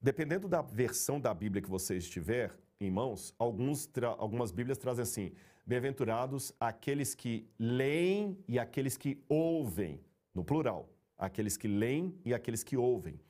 Dependendo 0.00 0.46
da 0.46 0.62
versão 0.62 1.20
da 1.20 1.34
Bíblia 1.34 1.60
que 1.60 1.68
você 1.68 1.96
estiver 1.96 2.56
em 2.80 2.90
mãos, 2.90 3.34
algumas 3.36 4.52
Bíblias 4.52 4.78
trazem 4.78 5.02
assim: 5.02 5.32
bem-aventurados 5.66 6.52
aqueles 6.60 7.16
que 7.16 7.50
leem 7.58 8.38
e 8.46 8.60
aqueles 8.60 8.96
que 8.96 9.20
ouvem, 9.28 10.00
no 10.32 10.44
plural, 10.44 10.88
aqueles 11.16 11.56
que 11.56 11.66
leem 11.66 12.16
e 12.24 12.32
aqueles 12.32 12.62
que 12.62 12.76
ouvem. 12.76 13.20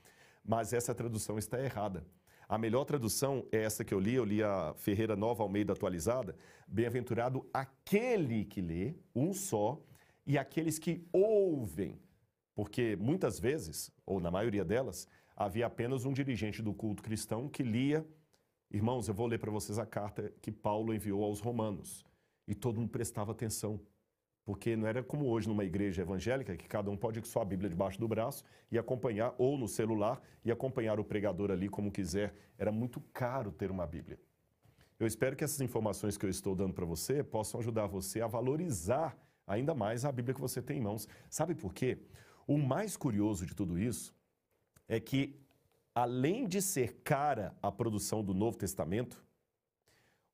Mas 0.44 0.74
essa 0.74 0.94
tradução 0.94 1.38
está 1.38 1.58
errada. 1.58 2.06
A 2.46 2.58
melhor 2.58 2.84
tradução 2.84 3.46
é 3.50 3.62
essa 3.62 3.84
que 3.84 3.92
eu 3.92 4.00
li, 4.00 4.14
eu 4.14 4.24
li 4.24 4.42
a 4.42 4.74
Ferreira 4.76 5.16
Nova 5.16 5.42
Almeida 5.42 5.72
atualizada. 5.72 6.36
Bem-aventurado 6.66 7.46
aquele 7.52 8.44
que 8.44 8.60
lê, 8.60 8.94
um 9.14 9.32
só, 9.32 9.82
e 10.26 10.36
aqueles 10.36 10.78
que 10.78 11.06
ouvem. 11.12 11.98
Porque 12.54 12.96
muitas 12.96 13.38
vezes, 13.38 13.90
ou 14.04 14.20
na 14.20 14.30
maioria 14.30 14.64
delas, 14.64 15.06
havia 15.38 15.66
apenas 15.66 16.04
um 16.04 16.12
dirigente 16.12 16.60
do 16.60 16.74
culto 16.74 17.00
cristão 17.00 17.48
que 17.48 17.62
lia. 17.62 18.04
Irmãos, 18.72 19.06
eu 19.06 19.14
vou 19.14 19.28
ler 19.28 19.38
para 19.38 19.52
vocês 19.52 19.78
a 19.78 19.86
carta 19.86 20.32
que 20.42 20.50
Paulo 20.50 20.92
enviou 20.92 21.22
aos 21.22 21.38
romanos. 21.38 22.04
E 22.46 22.56
todo 22.56 22.80
mundo 22.80 22.90
prestava 22.90 23.30
atenção 23.30 23.80
porque 24.44 24.74
não 24.74 24.88
era 24.88 25.02
como 25.02 25.26
hoje 25.26 25.46
numa 25.46 25.62
igreja 25.62 26.00
evangélica, 26.02 26.56
que 26.56 26.66
cada 26.66 26.90
um 26.90 26.96
pode 26.96 27.18
ir 27.18 27.22
com 27.22 27.28
sua 27.28 27.44
Bíblia 27.44 27.68
debaixo 27.68 28.00
do 28.00 28.08
braço 28.08 28.42
e 28.72 28.78
acompanhar, 28.78 29.34
ou 29.36 29.58
no 29.58 29.68
celular, 29.68 30.20
e 30.42 30.50
acompanhar 30.50 30.98
o 30.98 31.04
pregador 31.04 31.50
ali 31.50 31.68
como 31.68 31.92
quiser. 31.92 32.34
Era 32.56 32.72
muito 32.72 32.98
caro 33.12 33.52
ter 33.52 33.70
uma 33.70 33.86
Bíblia. 33.86 34.18
Eu 34.98 35.06
espero 35.06 35.36
que 35.36 35.44
essas 35.44 35.60
informações 35.60 36.16
que 36.16 36.24
eu 36.24 36.30
estou 36.30 36.56
dando 36.56 36.72
para 36.72 36.86
você 36.86 37.22
possam 37.22 37.60
ajudar 37.60 37.86
você 37.86 38.22
a 38.22 38.26
valorizar 38.26 39.16
ainda 39.46 39.74
mais 39.74 40.06
a 40.06 40.10
Bíblia 40.10 40.34
que 40.34 40.40
você 40.40 40.62
tem 40.62 40.78
em 40.78 40.82
mãos. 40.82 41.06
Sabe 41.28 41.54
por 41.54 41.74
quê? 41.74 41.98
O 42.46 42.56
mais 42.56 42.96
curioso 42.96 43.44
de 43.44 43.54
tudo 43.54 43.78
isso 43.78 44.17
é 44.88 44.98
que, 44.98 45.38
além 45.94 46.46
de 46.46 46.62
ser 46.62 47.00
cara 47.04 47.54
a 47.62 47.70
produção 47.70 48.24
do 48.24 48.32
Novo 48.32 48.56
Testamento, 48.56 49.22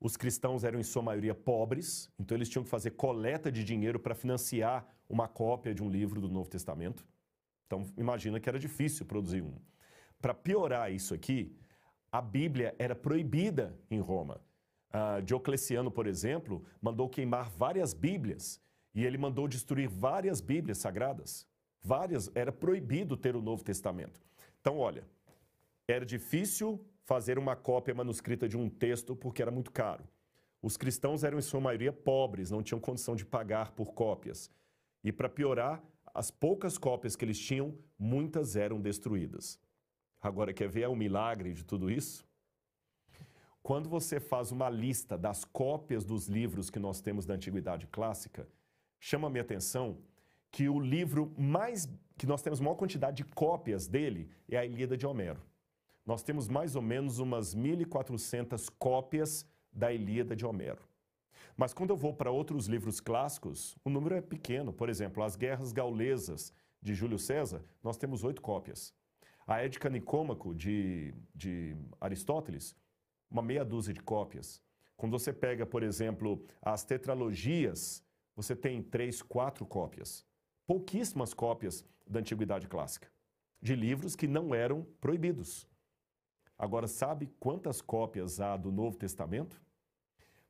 os 0.01 0.17
cristãos 0.17 0.65
eram, 0.65 0.79
em 0.79 0.83
sua 0.83 1.03
maioria, 1.03 1.35
pobres, 1.35 2.11
então 2.19 2.37
eles 2.37 2.49
tinham 2.49 2.63
que 2.63 2.71
fazer 2.71 2.91
coleta 2.91 3.51
de 3.51 3.65
dinheiro 3.65 3.99
para 3.99 4.15
financiar 4.15 4.87
uma 5.09 5.27
cópia 5.27 5.75
de 5.75 5.83
um 5.83 5.89
livro 5.89 6.21
do 6.21 6.29
Novo 6.29 6.49
Testamento. 6.49 7.05
Então, 7.67 7.87
imagina 7.97 8.39
que 8.39 8.49
era 8.49 8.59
difícil 8.59 9.07
produzir 9.07 9.43
um. 9.43 9.55
Para 10.21 10.35
piorar 10.35 10.93
isso 10.93 11.15
aqui, 11.15 11.57
a 12.13 12.21
Bíblia 12.21 12.75
era 12.79 12.95
proibida 12.95 13.77
em 13.91 13.99
Roma. 13.99 14.41
Uh, 14.91 15.21
Diocleciano, 15.23 15.91
por 15.91 16.07
exemplo, 16.07 16.65
mandou 16.81 17.09
queimar 17.09 17.51
várias 17.51 17.93
Bíblias 17.93 18.61
e 18.95 19.05
ele 19.05 19.19
mandou 19.19 19.49
destruir 19.49 19.89
várias 19.89 20.41
Bíblias 20.41 20.79
sagradas. 20.79 21.47
Várias, 21.83 22.31
era 22.35 22.53
proibido 22.53 23.17
ter 23.17 23.35
o 23.35 23.43
Novo 23.43 23.65
Testamento. 23.65 24.21
Então, 24.65 24.79
olha, 24.79 25.05
era 25.87 26.07
difícil 26.07 26.83
fazer 27.05 27.39
uma 27.39 27.55
cópia 27.55 27.95
manuscrita 27.95 28.49
de 28.49 28.57
um 28.57 28.71
texto 28.71 29.15
porque 29.15 29.43
era 29.43 29.51
muito 29.51 29.71
caro. 29.71 30.09
Os 30.63 30.79
cristãos 30.79 31.23
eram, 31.23 31.39
em 31.39 31.43
sua 31.43 31.61
maioria, 31.61 31.93
pobres, 31.93 32.51
não 32.51 32.63
tinham 32.63 32.81
condição 32.81 33.15
de 33.15 33.27
pagar 33.27 33.73
por 33.73 33.93
cópias. 33.93 34.51
E, 35.03 35.13
para 35.13 35.29
piorar, 35.29 35.85
as 36.15 36.31
poucas 36.31 36.79
cópias 36.79 37.15
que 37.15 37.27
eles 37.27 37.39
tinham, 37.39 37.77
muitas 37.99 38.57
eram 38.57 38.81
destruídas. 38.81 39.61
Agora, 40.19 40.55
quer 40.55 40.71
ver 40.71 40.89
o 40.89 40.97
milagre 40.97 41.53
de 41.53 41.63
tudo 41.63 41.91
isso? 41.91 42.27
Quando 43.63 43.91
você 43.91 44.19
faz 44.19 44.51
uma 44.51 44.71
lista 44.71 45.19
das 45.19 45.45
cópias 45.45 46.07
dos 46.07 46.27
livros 46.27 46.71
que 46.71 46.79
nós 46.79 47.03
temos 47.03 47.27
da 47.27 47.35
Antiguidade 47.35 47.87
Clássica, 47.89 48.49
chama 48.99 49.29
minha 49.29 49.43
atenção 49.43 49.99
que 50.51 50.71
o 50.71 50.81
livro 50.81 51.35
mais 51.37 51.87
que 52.17 52.27
nós 52.27 52.43
temos 52.43 52.61
maior 52.61 52.77
quantidade 52.77 53.19
de 53.19 53.25
cópias 53.25 53.87
dele 53.87 54.31
é 54.49 54.57
a 54.57 54.65
Ilíada 54.65 54.97
de 54.97 55.07
Homero. 55.07 55.43
Nós 56.07 56.23
temos 56.23 56.49
mais 56.49 56.77
ou 56.77 56.83
menos 56.83 57.19
umas 57.19 57.55
1.400 57.55 58.71
cópias 58.79 59.47
da 59.73 59.93
Ilíada 59.93 60.37
de 60.37 60.45
Homero. 60.45 60.83
Mas 61.57 61.73
quando 61.73 61.91
eu 61.91 61.97
vou 61.97 62.13
para 62.13 62.31
outros 62.31 62.67
livros 62.67 63.01
clássicos, 63.01 63.77
o 63.85 63.91
número 63.91 64.15
é 64.15 64.21
pequeno. 64.21 64.73
Por 64.73 64.89
exemplo, 64.89 65.23
as 65.23 65.37
Guerras 65.37 65.73
Gaulesas 65.73 66.53
de 66.83 66.95
Júlio 66.95 67.19
César, 67.19 67.65
nós 67.83 67.97
temos 67.97 68.23
oito 68.25 68.43
cópias. 68.43 68.93
A 69.47 69.61
Ética 69.63 69.89
Nicômaco 69.89 70.55
de, 70.55 71.15
de 71.35 71.77
Aristóteles, 72.01 72.77
uma 73.31 73.43
meia 73.43 73.65
dúzia 73.65 73.95
de 73.95 74.01
cópias. 74.01 74.61
Quando 74.97 75.13
você 75.13 75.33
pega, 75.33 75.65
por 75.65 75.83
exemplo, 75.83 76.45
as 76.61 76.85
tetralogias, 76.85 78.05
você 78.37 78.55
tem 78.55 78.83
três, 78.83 79.23
quatro 79.23 79.65
cópias. 79.67 80.25
Pouquíssimas 80.67 81.35
cópias 81.35 81.85
da 82.07 82.21
Antiguidade 82.21 82.67
Clássica, 82.69 83.09
de 83.61 83.75
livros 83.75 84.17
que 84.17 84.27
não 84.27 84.55
eram 84.55 84.87
proibidos. 85.01 85.67
Agora, 86.59 86.87
sabe 86.87 87.31
quantas 87.39 87.81
cópias 87.81 88.41
há 88.41 88.57
do 88.57 88.71
Novo 88.71 88.97
Testamento? 88.97 89.61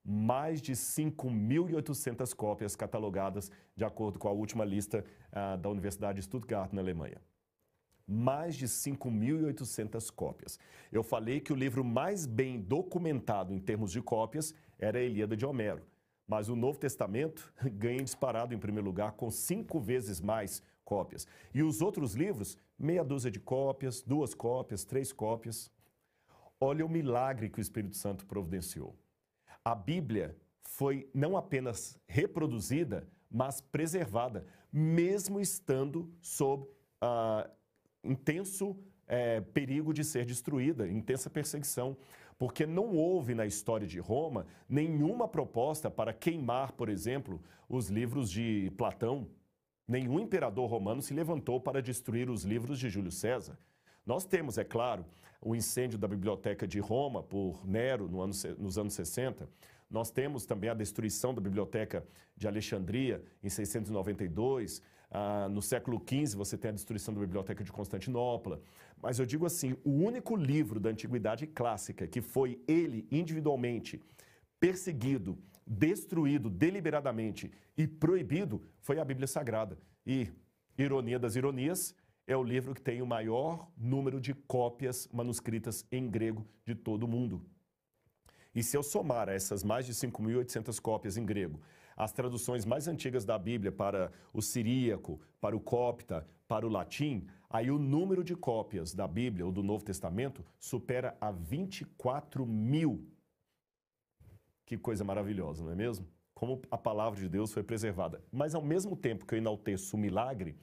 Mais 0.04 0.60
de 0.60 0.72
5.800 0.72 2.34
cópias 2.34 2.76
catalogadas, 2.76 3.50
de 3.74 3.84
acordo 3.84 4.18
com 4.18 4.28
a 4.28 4.32
última 4.32 4.64
lista 4.64 5.04
uh, 5.32 5.56
da 5.56 5.68
Universidade 5.68 6.20
de 6.20 6.24
Stuttgart, 6.26 6.72
na 6.72 6.80
Alemanha 6.80 7.20
mais 8.06 8.54
de 8.54 8.66
5.800 8.66 10.10
cópias. 10.10 10.58
Eu 10.92 11.02
falei 11.02 11.40
que 11.40 11.52
o 11.52 11.56
livro 11.56 11.84
mais 11.84 12.26
bem 12.26 12.60
documentado 12.60 13.52
em 13.52 13.58
termos 13.58 13.90
de 13.90 14.02
cópias 14.02 14.54
era 14.78 14.98
a 14.98 15.02
Ilíada 15.02 15.36
de 15.36 15.46
Homero, 15.46 15.82
mas 16.26 16.48
o 16.48 16.56
Novo 16.56 16.78
Testamento 16.78 17.52
ganha 17.72 18.02
disparado 18.02 18.54
em 18.54 18.58
primeiro 18.58 18.86
lugar 18.86 19.12
com 19.12 19.30
cinco 19.30 19.80
vezes 19.80 20.20
mais 20.20 20.62
cópias. 20.84 21.26
E 21.54 21.62
os 21.62 21.80
outros 21.80 22.14
livros, 22.14 22.58
meia 22.78 23.04
dúzia 23.04 23.30
de 23.30 23.40
cópias, 23.40 24.02
duas 24.02 24.34
cópias, 24.34 24.84
três 24.84 25.12
cópias. 25.12 25.70
Olha 26.60 26.84
o 26.84 26.88
milagre 26.88 27.48
que 27.48 27.58
o 27.58 27.62
Espírito 27.62 27.96
Santo 27.96 28.26
providenciou. 28.26 28.96
A 29.64 29.74
Bíblia 29.74 30.36
foi 30.62 31.08
não 31.14 31.36
apenas 31.36 31.98
reproduzida, 32.06 33.06
mas 33.30 33.60
preservada, 33.60 34.44
mesmo 34.72 35.40
estando 35.40 36.12
sob 36.20 36.64
uh, 37.02 37.50
intenso 38.02 38.76
é, 39.06 39.40
perigo 39.40 39.92
de 39.92 40.04
ser 40.04 40.24
destruída, 40.24 40.88
intensa 40.88 41.28
perseguição. 41.28 41.96
Porque 42.38 42.66
não 42.66 42.94
houve 42.94 43.34
na 43.34 43.46
história 43.46 43.86
de 43.86 43.98
Roma 43.98 44.46
nenhuma 44.68 45.28
proposta 45.28 45.90
para 45.90 46.12
queimar, 46.12 46.72
por 46.72 46.88
exemplo, 46.88 47.40
os 47.68 47.88
livros 47.88 48.30
de 48.30 48.72
Platão. 48.76 49.26
Nenhum 49.86 50.18
imperador 50.18 50.68
romano 50.68 51.02
se 51.02 51.14
levantou 51.14 51.60
para 51.60 51.82
destruir 51.82 52.28
os 52.28 52.44
livros 52.44 52.78
de 52.78 52.88
Júlio 52.88 53.12
César. 53.12 53.58
Nós 54.04 54.24
temos, 54.24 54.58
é 54.58 54.64
claro, 54.64 55.04
o 55.40 55.54
incêndio 55.54 55.98
da 55.98 56.08
Biblioteca 56.08 56.66
de 56.66 56.80
Roma 56.80 57.22
por 57.22 57.66
Nero 57.66 58.08
no 58.08 58.20
ano, 58.20 58.32
nos 58.58 58.78
anos 58.78 58.94
60. 58.94 59.48
Nós 59.90 60.10
temos 60.10 60.44
também 60.44 60.70
a 60.70 60.74
destruição 60.74 61.34
da 61.34 61.40
Biblioteca 61.40 62.04
de 62.36 62.48
Alexandria 62.48 63.22
em 63.42 63.48
692. 63.48 64.82
Ah, 65.16 65.48
no 65.48 65.62
século 65.62 66.02
XV, 66.04 66.36
você 66.36 66.58
tem 66.58 66.70
a 66.70 66.74
destruição 66.74 67.14
da 67.14 67.20
Biblioteca 67.20 67.62
de 67.62 67.70
Constantinopla. 67.70 68.60
Mas 69.00 69.20
eu 69.20 69.24
digo 69.24 69.46
assim: 69.46 69.76
o 69.84 69.90
único 69.90 70.34
livro 70.34 70.80
da 70.80 70.90
Antiguidade 70.90 71.46
Clássica 71.46 72.04
que 72.08 72.20
foi 72.20 72.60
ele 72.66 73.06
individualmente 73.12 74.02
perseguido, 74.58 75.38
destruído 75.64 76.50
deliberadamente 76.50 77.52
e 77.78 77.86
proibido 77.86 78.60
foi 78.80 78.98
a 78.98 79.04
Bíblia 79.04 79.28
Sagrada. 79.28 79.78
E, 80.04 80.32
ironia 80.76 81.18
das 81.18 81.36
ironias, 81.36 81.94
é 82.26 82.36
o 82.36 82.42
livro 82.42 82.74
que 82.74 82.82
tem 82.82 83.00
o 83.00 83.06
maior 83.06 83.70
número 83.76 84.20
de 84.20 84.34
cópias 84.34 85.08
manuscritas 85.12 85.86
em 85.92 86.10
grego 86.10 86.44
de 86.66 86.74
todo 86.74 87.04
o 87.04 87.08
mundo. 87.08 87.40
E 88.52 88.64
se 88.64 88.76
eu 88.76 88.82
somar 88.82 89.28
essas 89.28 89.62
mais 89.62 89.86
de 89.86 89.92
5.800 89.92 90.80
cópias 90.80 91.16
em 91.16 91.24
grego 91.24 91.60
as 91.96 92.12
traduções 92.12 92.64
mais 92.64 92.88
antigas 92.88 93.24
da 93.24 93.38
Bíblia 93.38 93.70
para 93.70 94.12
o 94.32 94.42
siríaco, 94.42 95.20
para 95.40 95.56
o 95.56 95.60
copta, 95.60 96.26
para 96.46 96.66
o 96.66 96.70
latim, 96.70 97.26
aí 97.48 97.70
o 97.70 97.78
número 97.78 98.22
de 98.22 98.34
cópias 98.34 98.94
da 98.94 99.06
Bíblia 99.06 99.46
ou 99.46 99.52
do 99.52 99.62
Novo 99.62 99.84
Testamento 99.84 100.44
supera 100.58 101.16
a 101.20 101.30
24 101.30 102.46
mil. 102.46 103.06
Que 104.66 104.76
coisa 104.76 105.04
maravilhosa, 105.04 105.64
não 105.64 105.72
é 105.72 105.74
mesmo? 105.74 106.06
Como 106.34 106.60
a 106.70 106.76
palavra 106.76 107.20
de 107.20 107.28
Deus 107.28 107.52
foi 107.52 107.62
preservada. 107.62 108.22
Mas 108.32 108.54
ao 108.54 108.62
mesmo 108.62 108.96
tempo 108.96 109.24
que 109.24 109.34
eu 109.34 109.38
enalteço 109.38 109.96
o 109.96 109.98
milagre, 109.98 110.56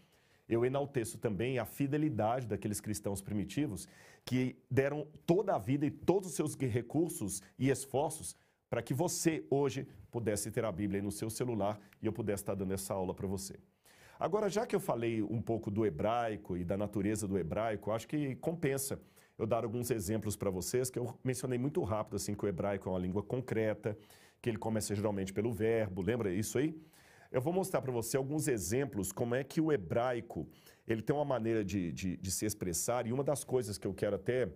eu 0.50 0.66
enalteço 0.66 1.18
também 1.18 1.60
a 1.60 1.66
fidelidade 1.66 2.46
daqueles 2.46 2.82
cristãos 2.82 3.22
primitivos 3.22 3.88
que 4.26 4.58
deram 4.70 5.08
toda 5.26 5.56
a 5.56 5.58
vida 5.58 5.86
e 5.86 5.92
todos 5.92 6.30
os 6.30 6.36
seus 6.36 6.56
recursos 6.56 7.42
e 7.58 7.70
esforços 7.70 8.36
para 8.72 8.82
que 8.82 8.94
você 8.94 9.44
hoje 9.50 9.86
pudesse 10.10 10.50
ter 10.50 10.64
a 10.64 10.72
Bíblia 10.72 11.02
no 11.02 11.12
seu 11.12 11.30
celular 11.30 11.78
e 12.02 12.06
eu 12.06 12.14
pudesse 12.14 12.42
estar 12.42 12.56
dando 12.56 12.74
essa 12.74 12.94
aula 12.94 13.14
para 13.14 13.28
você. 13.28 13.56
Agora, 14.18 14.48
já 14.48 14.66
que 14.66 14.74
eu 14.74 14.80
falei 14.80 15.22
um 15.22 15.42
pouco 15.42 15.70
do 15.70 15.86
hebraico 15.86 16.56
e 16.56 16.64
da 16.64 16.78
natureza 16.78 17.28
do 17.28 17.38
hebraico, 17.38 17.92
acho 17.92 18.08
que 18.08 18.34
compensa 18.36 18.98
eu 19.38 19.46
dar 19.46 19.66
alguns 19.66 19.92
exemplos 19.92 20.38
para 20.38 20.50
vocês, 20.50 20.90
que 20.90 20.98
eu 20.98 21.14
mencionei 21.22 21.60
muito 21.60 21.84
rápido, 21.84 22.16
assim, 22.16 22.34
que 22.34 22.46
o 22.46 22.48
hebraico 22.48 22.88
é 22.88 22.92
uma 22.94 23.00
língua 23.00 23.22
concreta, 23.22 23.98
que 24.42 24.50
ele 24.50 24.58
começa 24.58 24.96
geralmente 24.96 25.34
pelo 25.34 25.52
verbo, 25.52 26.02
lembra 26.02 26.32
isso 26.32 26.58
aí? 26.58 26.74
Eu 27.30 27.42
vou 27.42 27.52
mostrar 27.52 27.82
para 27.82 27.92
você 27.92 28.16
alguns 28.16 28.48
exemplos, 28.48 29.12
como 29.12 29.36
é 29.36 29.44
que 29.44 29.60
o 29.60 29.70
hebraico, 29.70 30.48
ele 30.88 31.02
tem 31.02 31.14
uma 31.14 31.26
maneira 31.26 31.62
de, 31.62 31.92
de, 31.92 32.16
de 32.16 32.32
se 32.32 32.46
expressar, 32.46 33.06
e 33.06 33.12
uma 33.12 33.24
das 33.24 33.44
coisas 33.44 33.78
que 33.78 33.86
eu 33.86 33.94
quero 33.94 34.16
até 34.16 34.50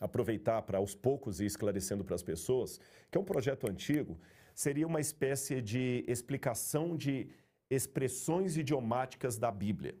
aproveitar 0.00 0.62
para 0.62 0.78
aos 0.78 0.94
poucos 0.94 1.40
ir 1.40 1.46
esclarecendo 1.46 2.04
para 2.04 2.14
as 2.14 2.22
pessoas, 2.22 2.80
que 3.10 3.18
é 3.18 3.20
um 3.20 3.24
projeto 3.24 3.68
antigo, 3.68 4.18
seria 4.54 4.86
uma 4.86 5.00
espécie 5.00 5.60
de 5.60 6.04
explicação 6.06 6.96
de 6.96 7.28
expressões 7.68 8.56
idiomáticas 8.56 9.36
da 9.36 9.50
Bíblia. 9.50 9.94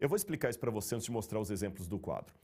Eu 0.00 0.08
vou 0.08 0.16
explicar 0.16 0.50
isso 0.50 0.58
para 0.58 0.70
você 0.70 0.94
antes 0.94 1.06
de 1.06 1.12
mostrar 1.12 1.38
os 1.38 1.50
exemplos 1.50 1.86
do 1.86 1.98
quadro. 1.98 2.34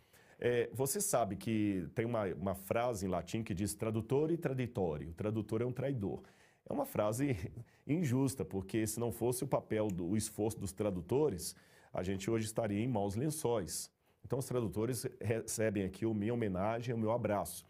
É, 0.40 0.70
você 0.72 1.00
sabe 1.00 1.34
que 1.34 1.88
tem 1.94 2.04
uma, 2.04 2.26
uma 2.34 2.54
frase 2.54 3.06
em 3.06 3.08
latim 3.08 3.42
que 3.42 3.52
diz 3.52 3.74
tradutor 3.74 4.30
e 4.30 4.36
traditório. 4.36 5.10
O 5.10 5.14
tradutor 5.14 5.62
é 5.62 5.64
um 5.64 5.72
traidor. 5.72 6.22
É 6.68 6.72
uma 6.72 6.86
frase 6.86 7.36
injusta, 7.86 8.44
porque 8.44 8.86
se 8.86 9.00
não 9.00 9.10
fosse 9.10 9.42
o 9.42 9.48
papel 9.48 9.88
do 9.88 10.06
o 10.06 10.16
esforço 10.16 10.58
dos 10.60 10.72
tradutores, 10.72 11.56
a 11.92 12.02
gente 12.02 12.30
hoje 12.30 12.44
estaria 12.44 12.78
em 12.78 12.86
maus 12.86 13.16
lençóis. 13.16 13.90
Então, 14.28 14.40
os 14.40 14.44
tradutores 14.44 15.06
recebem 15.22 15.84
aqui 15.84 16.04
a 16.04 16.12
minha 16.12 16.34
homenagem, 16.34 16.94
o 16.94 16.98
meu 16.98 17.12
abraço. 17.12 17.64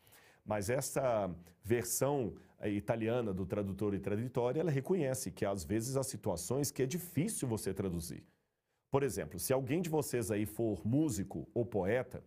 Mas 0.44 0.68
essa 0.68 1.32
versão 1.62 2.34
eh, 2.58 2.70
italiana 2.70 3.32
do 3.32 3.46
tradutor 3.46 3.94
e 3.94 4.00
traditória, 4.00 4.60
ela 4.60 4.70
reconhece 4.72 5.30
que 5.30 5.46
às 5.46 5.64
vezes 5.64 5.96
há 5.96 6.02
situações 6.02 6.72
que 6.72 6.82
é 6.82 6.86
difícil 6.86 7.46
você 7.46 7.72
traduzir. 7.72 8.24
Por 8.90 9.04
exemplo, 9.04 9.38
se 9.38 9.52
alguém 9.52 9.80
de 9.80 9.88
vocês 9.88 10.32
aí 10.32 10.44
for 10.46 10.84
músico 10.84 11.48
ou 11.54 11.64
poeta, 11.64 12.24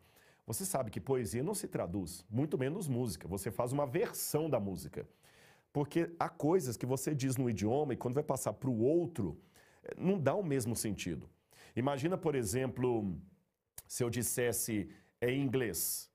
você 0.48 0.63
sabe 0.63 0.91
que 0.91 1.02
poesia 1.02 1.44
não 1.44 1.54
se 1.54 1.67
traduz, 1.67 2.26
muito 2.30 2.58
menos 2.58 2.88
música. 2.88 3.28
Você 3.28 3.52
faz 3.52 3.74
uma 3.74 3.86
versão 3.86 4.50
da 4.50 4.62
música. 4.62 5.06
Porque 5.74 6.10
há 6.17 6.30
coisas 6.30 6.78
que 6.78 6.86
você 6.86 7.13
diz 7.13 7.36
no 7.36 7.50
idioma 7.50 7.94
e 7.94 7.98
quando 7.98 8.13
vai 8.13 8.24
passar 8.24 8.54
para 8.54 8.70
o 8.70 8.80
outro, 8.80 9.38
eh, 9.84 9.94
não 9.98 10.17
dá 10.17 10.34
o 10.34 10.44
mesmo 10.44 10.74
sentido. 10.74 11.30
Imagina, 11.76 12.17
por 12.17 12.34
exemplo, 12.34 13.13
se 13.91 14.06
eu 14.06 14.10
dissesse 14.10 14.89
em 15.21 15.41
inglês, 15.41 16.10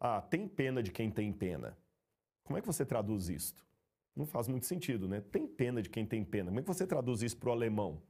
ah, 0.00 0.20
tem 0.20 0.48
pena 0.48 0.82
de 0.82 0.90
quem 0.90 1.12
tem 1.12 1.32
pena. 1.32 1.78
Como 2.42 2.58
é 2.58 2.60
que 2.60 2.66
você 2.66 2.84
traduz 2.84 3.28
isto? 3.28 3.64
Não 4.16 4.26
faz 4.26 4.48
muito 4.48 4.66
sentido, 4.66 5.06
né? 5.06 5.20
Tem 5.20 5.46
pena 5.46 5.80
de 5.80 5.88
quem 5.88 6.04
tem 6.04 6.24
pena. 6.24 6.46
Como 6.48 6.58
é 6.58 6.62
que 6.62 6.66
você 6.66 6.84
traduz 6.84 7.22
isso 7.22 7.36
para 7.36 7.50
o 7.50 7.52
alemão, 7.52 8.02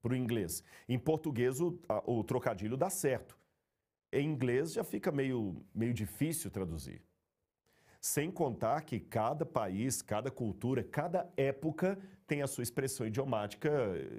para 0.00 0.12
o 0.12 0.16
inglês? 0.16 0.62
Em 0.88 0.96
português, 0.96 1.60
o, 1.60 1.76
a, 1.88 2.08
o 2.08 2.22
trocadilho 2.22 2.76
dá 2.76 2.88
certo. 2.88 3.36
em 4.12 4.28
inglês 4.28 4.72
já 4.72 4.84
fica 4.84 5.10
meio, 5.10 5.56
meio 5.74 5.92
difícil 5.92 6.48
traduzir. 6.48 7.02
Sem 8.00 8.30
contar 8.30 8.82
que 8.82 9.00
cada 9.00 9.44
país, 9.44 10.02
cada 10.02 10.30
cultura, 10.30 10.84
cada 10.84 11.28
época 11.36 11.98
tem 12.28 12.42
a 12.42 12.46
sua 12.46 12.62
expressão 12.62 13.08
idiomática 13.08 13.72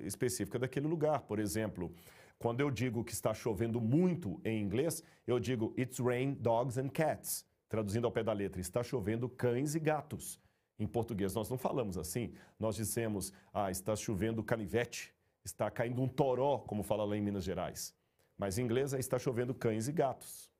específica 0.03 0.59
daquele 0.59 0.87
lugar. 0.87 1.21
Por 1.21 1.39
exemplo, 1.39 1.95
quando 2.43 2.59
eu 2.59 2.69
digo 2.69 3.05
que 3.05 3.13
está 3.13 3.33
chovendo 3.33 3.79
muito 3.79 4.37
em 4.43 4.61
inglês, 4.61 5.01
eu 5.25 5.39
digo 5.39 5.73
It's 5.77 5.97
rain 5.99 6.33
dogs 6.33 6.77
and 6.77 6.89
cats. 6.89 7.45
Traduzindo 7.69 8.05
ao 8.05 8.11
pé 8.11 8.21
da 8.21 8.33
letra, 8.33 8.59
está 8.59 8.83
chovendo 8.83 9.29
cães 9.29 9.75
e 9.75 9.79
gatos. 9.79 10.41
Em 10.77 10.85
português 10.85 11.33
nós 11.33 11.49
não 11.49 11.57
falamos 11.57 11.97
assim. 11.97 12.33
Nós 12.59 12.75
dizemos, 12.75 13.31
ah, 13.53 13.71
está 13.71 13.95
chovendo 13.95 14.43
canivete, 14.43 15.15
está 15.45 15.71
caindo 15.71 16.01
um 16.01 16.07
toró, 16.09 16.57
como 16.57 16.83
fala 16.83 17.05
lá 17.05 17.15
em 17.15 17.21
Minas 17.21 17.45
Gerais. 17.45 17.95
Mas 18.37 18.57
em 18.57 18.63
inglês 18.63 18.93
é 18.93 18.99
está 18.99 19.17
chovendo 19.17 19.53
cães 19.53 19.87
e 19.87 19.93
gatos. 19.93 20.51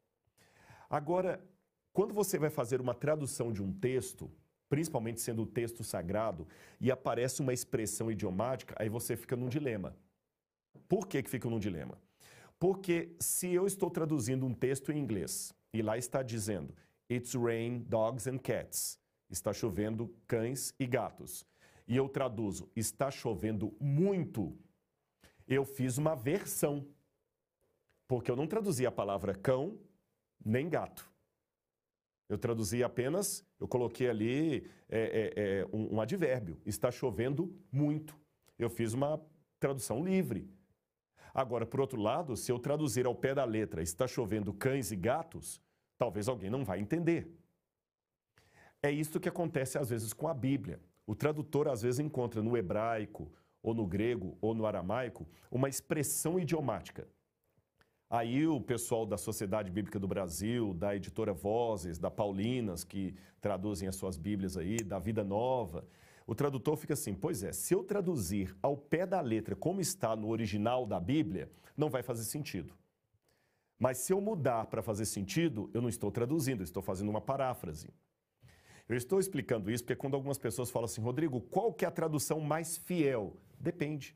Agora, 0.89 1.43
quando 1.91 2.13
você 2.13 2.39
vai 2.39 2.49
fazer 2.49 2.79
uma 2.79 2.93
tradução 2.93 3.51
de 3.51 3.61
um 3.61 3.73
texto, 3.73 4.31
principalmente 4.69 5.19
sendo 5.19 5.41
o 5.41 5.45
texto 5.45 5.83
sagrado, 5.83 6.47
e 6.79 6.89
aparece 6.89 7.41
uma 7.41 7.51
expressão 7.51 8.09
idiomática, 8.09 8.73
aí 8.79 8.87
você 8.87 9.17
fica 9.17 9.35
num 9.35 9.49
dilema. 9.49 9.93
Por 10.87 11.07
que, 11.07 11.21
que 11.23 11.29
fica 11.29 11.49
num 11.49 11.59
dilema? 11.59 11.97
Porque 12.59 13.15
se 13.19 13.53
eu 13.53 13.65
estou 13.65 13.89
traduzindo 13.89 14.45
um 14.45 14.53
texto 14.53 14.91
em 14.91 14.97
inglês 14.97 15.53
e 15.73 15.81
lá 15.81 15.97
está 15.97 16.21
dizendo 16.23 16.73
It's 17.11 17.33
rain 17.33 17.79
dogs 17.79 18.27
and 18.27 18.37
cats, 18.37 18.99
está 19.29 19.51
chovendo 19.51 20.15
cães 20.27 20.73
e 20.79 20.85
gatos, 20.85 21.45
e 21.87 21.97
eu 21.97 22.07
traduzo 22.07 22.69
está 22.75 23.11
chovendo 23.11 23.75
muito, 23.79 24.57
eu 25.47 25.65
fiz 25.65 25.97
uma 25.97 26.15
versão 26.15 26.87
porque 28.07 28.29
eu 28.29 28.35
não 28.35 28.47
traduzi 28.47 28.85
a 28.85 28.91
palavra 28.91 29.33
cão 29.33 29.79
nem 30.43 30.69
gato. 30.69 31.11
Eu 32.29 32.37
traduzi 32.37 32.83
apenas, 32.83 33.45
eu 33.59 33.67
coloquei 33.67 34.09
ali 34.09 34.69
é, 34.89 34.99
é, 34.99 35.33
é, 35.35 35.65
um, 35.73 35.95
um 35.95 36.01
advérbio. 36.01 36.59
Está 36.65 36.91
chovendo 36.91 37.55
muito. 37.71 38.15
Eu 38.57 38.69
fiz 38.69 38.93
uma 38.93 39.21
tradução 39.59 40.03
livre. 40.03 40.49
Agora, 41.33 41.65
por 41.65 41.81
outro 41.81 41.99
lado, 41.99 42.37
se 42.37 42.51
eu 42.51 42.59
traduzir 42.59 43.05
ao 43.05 43.15
pé 43.15 43.33
da 43.33 43.43
letra 43.43 43.81
está 43.81 44.07
chovendo 44.07 44.53
cães 44.53 44.91
e 44.91 44.95
gatos, 44.95 45.59
talvez 45.97 46.27
alguém 46.27 46.49
não 46.49 46.63
vai 46.63 46.79
entender. 46.79 47.27
É 48.81 48.91
isso 48.91 49.19
que 49.19 49.29
acontece 49.29 49.77
às 49.77 49.89
vezes 49.89 50.13
com 50.13 50.27
a 50.27 50.33
Bíblia. 50.33 50.79
O 51.07 51.15
tradutor 51.15 51.67
às 51.67 51.81
vezes 51.81 51.99
encontra 51.99 52.41
no 52.41 52.55
hebraico, 52.55 53.31
ou 53.63 53.73
no 53.73 53.87
grego, 53.87 54.37
ou 54.41 54.53
no 54.53 54.65
aramaico, 54.65 55.25
uma 55.49 55.69
expressão 55.69 56.37
idiomática. 56.37 57.07
Aí 58.09 58.45
o 58.45 58.61
pessoal 58.61 59.05
da 59.05 59.17
Sociedade 59.17 59.71
Bíblica 59.71 59.97
do 59.97 60.07
Brasil, 60.07 60.73
da 60.73 60.95
editora 60.95 61.33
Vozes, 61.33 61.97
da 61.97 62.11
Paulinas, 62.11 62.83
que 62.83 63.15
traduzem 63.41 63.87
as 63.87 63.95
suas 63.95 64.17
Bíblias 64.17 64.55
aí, 64.55 64.77
da 64.77 64.99
Vida 64.99 65.23
Nova, 65.23 65.83
o 66.25 66.35
tradutor 66.35 66.77
fica 66.77 66.93
assim: 66.93 67.13
pois 67.13 67.43
é, 67.43 67.51
se 67.51 67.73
eu 67.73 67.83
traduzir 67.83 68.55
ao 68.61 68.77
pé 68.77 69.05
da 69.05 69.19
letra 69.21 69.55
como 69.55 69.81
está 69.81 70.15
no 70.15 70.29
original 70.29 70.85
da 70.85 70.99
Bíblia, 70.99 71.51
não 71.75 71.89
vai 71.89 72.03
fazer 72.03 72.23
sentido. 72.23 72.73
Mas 73.79 73.97
se 73.97 74.13
eu 74.13 74.21
mudar 74.21 74.67
para 74.67 74.81
fazer 74.81 75.05
sentido, 75.05 75.69
eu 75.73 75.81
não 75.81 75.89
estou 75.89 76.11
traduzindo, 76.11 76.63
estou 76.63 76.81
fazendo 76.81 77.09
uma 77.09 77.19
paráfrase. 77.19 77.89
Eu 78.87 78.95
estou 78.95 79.19
explicando 79.19 79.71
isso 79.71 79.83
porque 79.83 79.95
quando 79.95 80.13
algumas 80.13 80.37
pessoas 80.37 80.69
falam 80.69 80.85
assim, 80.85 81.01
Rodrigo, 81.01 81.41
qual 81.41 81.73
que 81.73 81.83
é 81.83 81.87
a 81.87 81.91
tradução 81.91 82.39
mais 82.39 82.77
fiel? 82.77 83.35
Depende. 83.59 84.15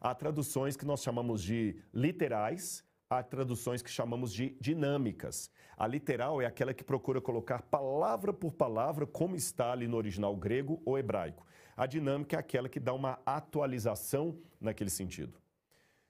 Há 0.00 0.14
traduções 0.14 0.76
que 0.76 0.84
nós 0.84 1.02
chamamos 1.02 1.42
de 1.42 1.76
literais 1.92 2.85
há 3.08 3.22
traduções 3.22 3.82
que 3.82 3.90
chamamos 3.90 4.32
de 4.32 4.56
dinâmicas. 4.60 5.50
A 5.76 5.86
literal 5.86 6.40
é 6.40 6.46
aquela 6.46 6.74
que 6.74 6.82
procura 6.82 7.20
colocar 7.20 7.62
palavra 7.62 8.32
por 8.32 8.52
palavra 8.52 9.06
como 9.06 9.36
está 9.36 9.72
ali 9.72 9.86
no 9.86 9.96
original 9.96 10.34
grego 10.36 10.80
ou 10.84 10.98
hebraico. 10.98 11.46
A 11.76 11.86
dinâmica 11.86 12.36
é 12.36 12.40
aquela 12.40 12.68
que 12.68 12.80
dá 12.80 12.92
uma 12.92 13.18
atualização 13.24 14.38
naquele 14.60 14.90
sentido. 14.90 15.38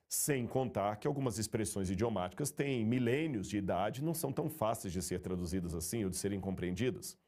Sem 0.08 0.46
contar 0.46 0.96
que 0.96 1.08
algumas 1.08 1.36
expressões 1.36 1.90
idiomáticas 1.90 2.52
têm 2.52 2.84
milênios 2.84 3.48
de 3.48 3.58
idade 3.58 4.00
e 4.00 4.04
não 4.04 4.14
são 4.14 4.32
tão 4.32 4.48
fáceis 4.48 4.92
de 4.92 5.02
ser 5.02 5.18
traduzidas 5.18 5.74
assim 5.74 6.04
ou 6.04 6.10
de 6.10 6.16
serem 6.16 6.40
compreendidas. 6.40 7.18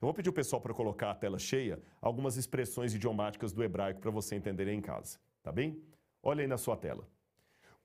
Eu 0.00 0.06
vou 0.06 0.14
pedir 0.14 0.28
o 0.28 0.32
pessoal 0.32 0.60
para 0.60 0.74
colocar 0.74 1.12
a 1.12 1.14
tela 1.14 1.38
cheia 1.38 1.80
algumas 2.00 2.36
expressões 2.36 2.92
idiomáticas 2.92 3.52
do 3.52 3.62
hebraico 3.62 4.00
para 4.00 4.10
você 4.10 4.34
entender 4.34 4.68
em 4.68 4.80
casa, 4.80 5.18
tá 5.42 5.52
bem? 5.52 5.80
Olha 6.22 6.42
aí 6.42 6.46
na 6.48 6.58
sua 6.58 6.76
tela. 6.76 7.08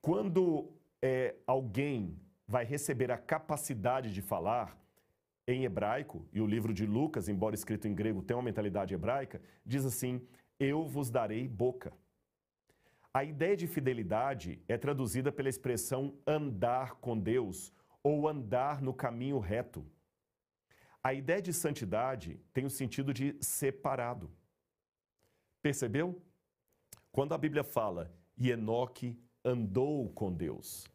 Quando 0.02 0.72
é, 1.06 1.36
alguém 1.46 2.18
vai 2.48 2.64
receber 2.64 3.12
a 3.12 3.18
capacidade 3.18 4.14
de 4.14 4.22
falar 4.22 4.82
em 5.46 5.66
hebraico, 5.66 6.26
e 6.32 6.40
o 6.40 6.48
livro 6.48 6.74
de 6.74 6.86
Lucas, 6.86 7.28
embora 7.28 7.54
escrito 7.54 7.90
em 7.90 7.94
grego, 7.94 8.22
tem 8.22 8.38
uma 8.38 8.42
mentalidade 8.42 8.94
hebraica, 8.94 9.42
diz 9.66 9.84
assim: 9.86 10.26
Eu 10.58 10.88
vos 10.88 11.10
darei 11.10 11.46
boca. 11.46 11.92
A 13.14 13.26
ideia 13.26 13.58
de 13.58 13.68
fidelidade 13.68 14.62
é 14.66 14.78
traduzida 14.78 15.30
pela 15.30 15.50
expressão 15.50 16.18
andar 16.26 16.96
com 16.96 17.20
Deus 17.20 17.74
ou 18.02 18.30
andar 18.30 18.82
no 18.82 18.94
caminho 18.94 19.40
reto. 19.40 19.86
A 21.04 21.14
ideia 21.14 21.42
de 21.42 21.52
santidade 21.52 22.40
tem 22.54 22.66
o 22.66 22.70
sentido 22.70 23.14
de 23.14 23.36
separado. 23.42 24.32
Percebeu? 25.62 26.22
Quando 27.12 27.34
a 27.34 27.38
Bíblia 27.38 27.64
fala 27.64 28.10
e 28.38 28.50
Enoque 28.50 29.20
andou 29.44 30.10
com 30.12 30.32
Deus, 30.32 30.93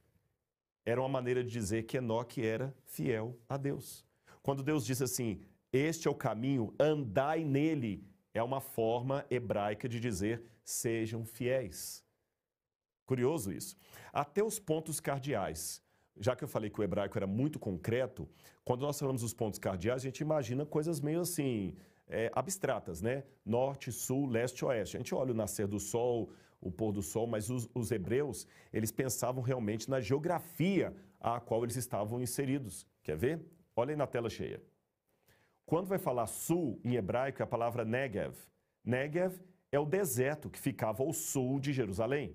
era 0.84 1.00
uma 1.00 1.08
maneira 1.08 1.44
de 1.44 1.50
dizer 1.50 1.84
que 1.84 1.98
Enoque 1.98 2.44
era 2.44 2.74
fiel 2.84 3.38
a 3.48 3.56
Deus. 3.56 4.04
Quando 4.42 4.62
Deus 4.62 4.84
diz 4.84 5.02
assim, 5.02 5.40
este 5.72 6.08
é 6.08 6.10
o 6.10 6.14
caminho, 6.14 6.74
andai 6.78 7.44
nele, 7.44 8.04
é 8.32 8.42
uma 8.42 8.60
forma 8.60 9.24
hebraica 9.30 9.88
de 9.88 10.00
dizer 10.00 10.42
sejam 10.64 11.24
fiéis. 11.24 12.04
Curioso 13.04 13.52
isso. 13.52 13.76
Até 14.12 14.42
os 14.42 14.58
pontos 14.58 15.00
cardeais. 15.00 15.82
Já 16.20 16.34
que 16.34 16.44
eu 16.44 16.48
falei 16.48 16.68
que 16.68 16.80
o 16.80 16.82
hebraico 16.82 17.16
era 17.16 17.26
muito 17.26 17.58
concreto, 17.58 18.28
quando 18.64 18.82
nós 18.82 18.98
falamos 18.98 19.22
dos 19.22 19.32
pontos 19.32 19.58
cardeais, 19.58 20.02
a 20.02 20.04
gente 20.04 20.20
imagina 20.20 20.66
coisas 20.66 21.00
meio 21.00 21.20
assim, 21.20 21.74
é, 22.08 22.30
abstratas, 22.34 23.00
né? 23.00 23.24
Norte, 23.44 23.92
sul, 23.92 24.26
leste, 24.26 24.64
oeste. 24.64 24.96
A 24.96 25.00
gente 25.00 25.14
olha 25.14 25.32
o 25.32 25.36
nascer 25.36 25.66
do 25.66 25.78
sol, 25.78 26.30
o 26.60 26.70
pôr 26.70 26.92
do 26.92 27.02
sol, 27.02 27.26
mas 27.26 27.50
os, 27.50 27.68
os 27.74 27.90
hebreus, 27.90 28.46
eles 28.72 28.90
pensavam 28.90 29.42
realmente 29.42 29.88
na 29.88 30.00
geografia 30.00 30.94
a 31.20 31.40
qual 31.40 31.62
eles 31.62 31.76
estavam 31.76 32.20
inseridos. 32.20 32.86
Quer 33.02 33.16
ver? 33.16 33.40
Olha 33.76 33.92
aí 33.92 33.96
na 33.96 34.06
tela 34.06 34.28
cheia. 34.28 34.62
Quando 35.64 35.86
vai 35.86 35.98
falar 35.98 36.26
sul 36.26 36.80
em 36.84 36.94
hebraico 36.94 37.42
é 37.42 37.44
a 37.44 37.46
palavra 37.46 37.84
Negev. 37.84 38.34
Negev 38.84 39.38
é 39.70 39.78
o 39.78 39.84
deserto 39.84 40.48
que 40.48 40.58
ficava 40.58 41.02
ao 41.02 41.12
sul 41.12 41.60
de 41.60 41.72
Jerusalém. 41.72 42.34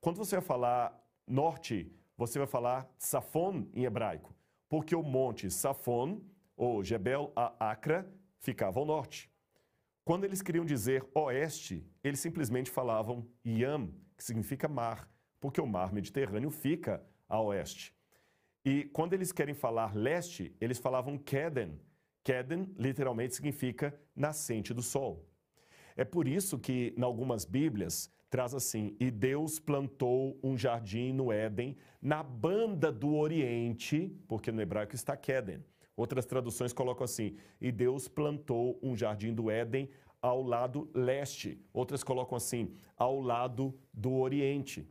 Quando 0.00 0.16
você 0.16 0.36
vai 0.36 0.44
falar 0.44 1.02
norte, 1.26 1.90
você 2.16 2.38
vai 2.38 2.46
falar 2.46 2.86
Safon 2.98 3.66
em 3.72 3.84
hebraico, 3.84 4.34
porque 4.68 4.94
o 4.94 5.02
monte 5.02 5.50
Safon, 5.50 6.20
ou 6.56 6.84
Jebel 6.84 7.32
Acra, 7.58 8.06
ficava 8.38 8.78
ao 8.78 8.84
norte. 8.84 9.29
Quando 10.04 10.24
eles 10.24 10.42
queriam 10.42 10.64
dizer 10.64 11.06
oeste, 11.14 11.86
eles 12.02 12.20
simplesmente 12.20 12.70
falavam 12.70 13.26
Yam, 13.46 13.92
que 14.16 14.24
significa 14.24 14.66
mar, 14.66 15.08
porque 15.38 15.60
o 15.60 15.66
mar 15.66 15.92
Mediterrâneo 15.92 16.50
fica 16.50 17.02
a 17.28 17.40
oeste. 17.40 17.94
E 18.64 18.84
quando 18.92 19.14
eles 19.14 19.32
querem 19.32 19.54
falar 19.54 19.94
leste, 19.94 20.54
eles 20.60 20.78
falavam 20.78 21.16
Keden. 21.16 21.80
Keden 22.22 22.74
literalmente 22.76 23.34
significa 23.34 23.98
nascente 24.14 24.74
do 24.74 24.82
sol. 24.82 25.26
É 25.96 26.04
por 26.04 26.28
isso 26.28 26.58
que, 26.58 26.94
em 26.96 27.02
algumas 27.02 27.44
Bíblias, 27.44 28.10
traz 28.28 28.54
assim: 28.54 28.96
E 29.00 29.10
Deus 29.10 29.58
plantou 29.58 30.38
um 30.42 30.56
jardim 30.56 31.12
no 31.12 31.32
Éden, 31.32 31.76
na 32.00 32.22
banda 32.22 32.92
do 32.92 33.14
Oriente, 33.16 34.14
porque 34.28 34.52
no 34.52 34.60
hebraico 34.60 34.94
está 34.94 35.16
Keden. 35.16 35.64
Outras 36.00 36.24
traduções 36.24 36.72
colocam 36.72 37.04
assim: 37.04 37.36
e 37.60 37.70
Deus 37.70 38.08
plantou 38.08 38.78
um 38.82 38.96
jardim 38.96 39.34
do 39.34 39.50
Éden 39.50 39.90
ao 40.22 40.42
lado 40.42 40.90
leste. 40.94 41.62
Outras 41.74 42.02
colocam 42.02 42.36
assim: 42.38 42.72
ao 42.96 43.20
lado 43.20 43.78
do 43.92 44.14
Oriente. 44.14 44.88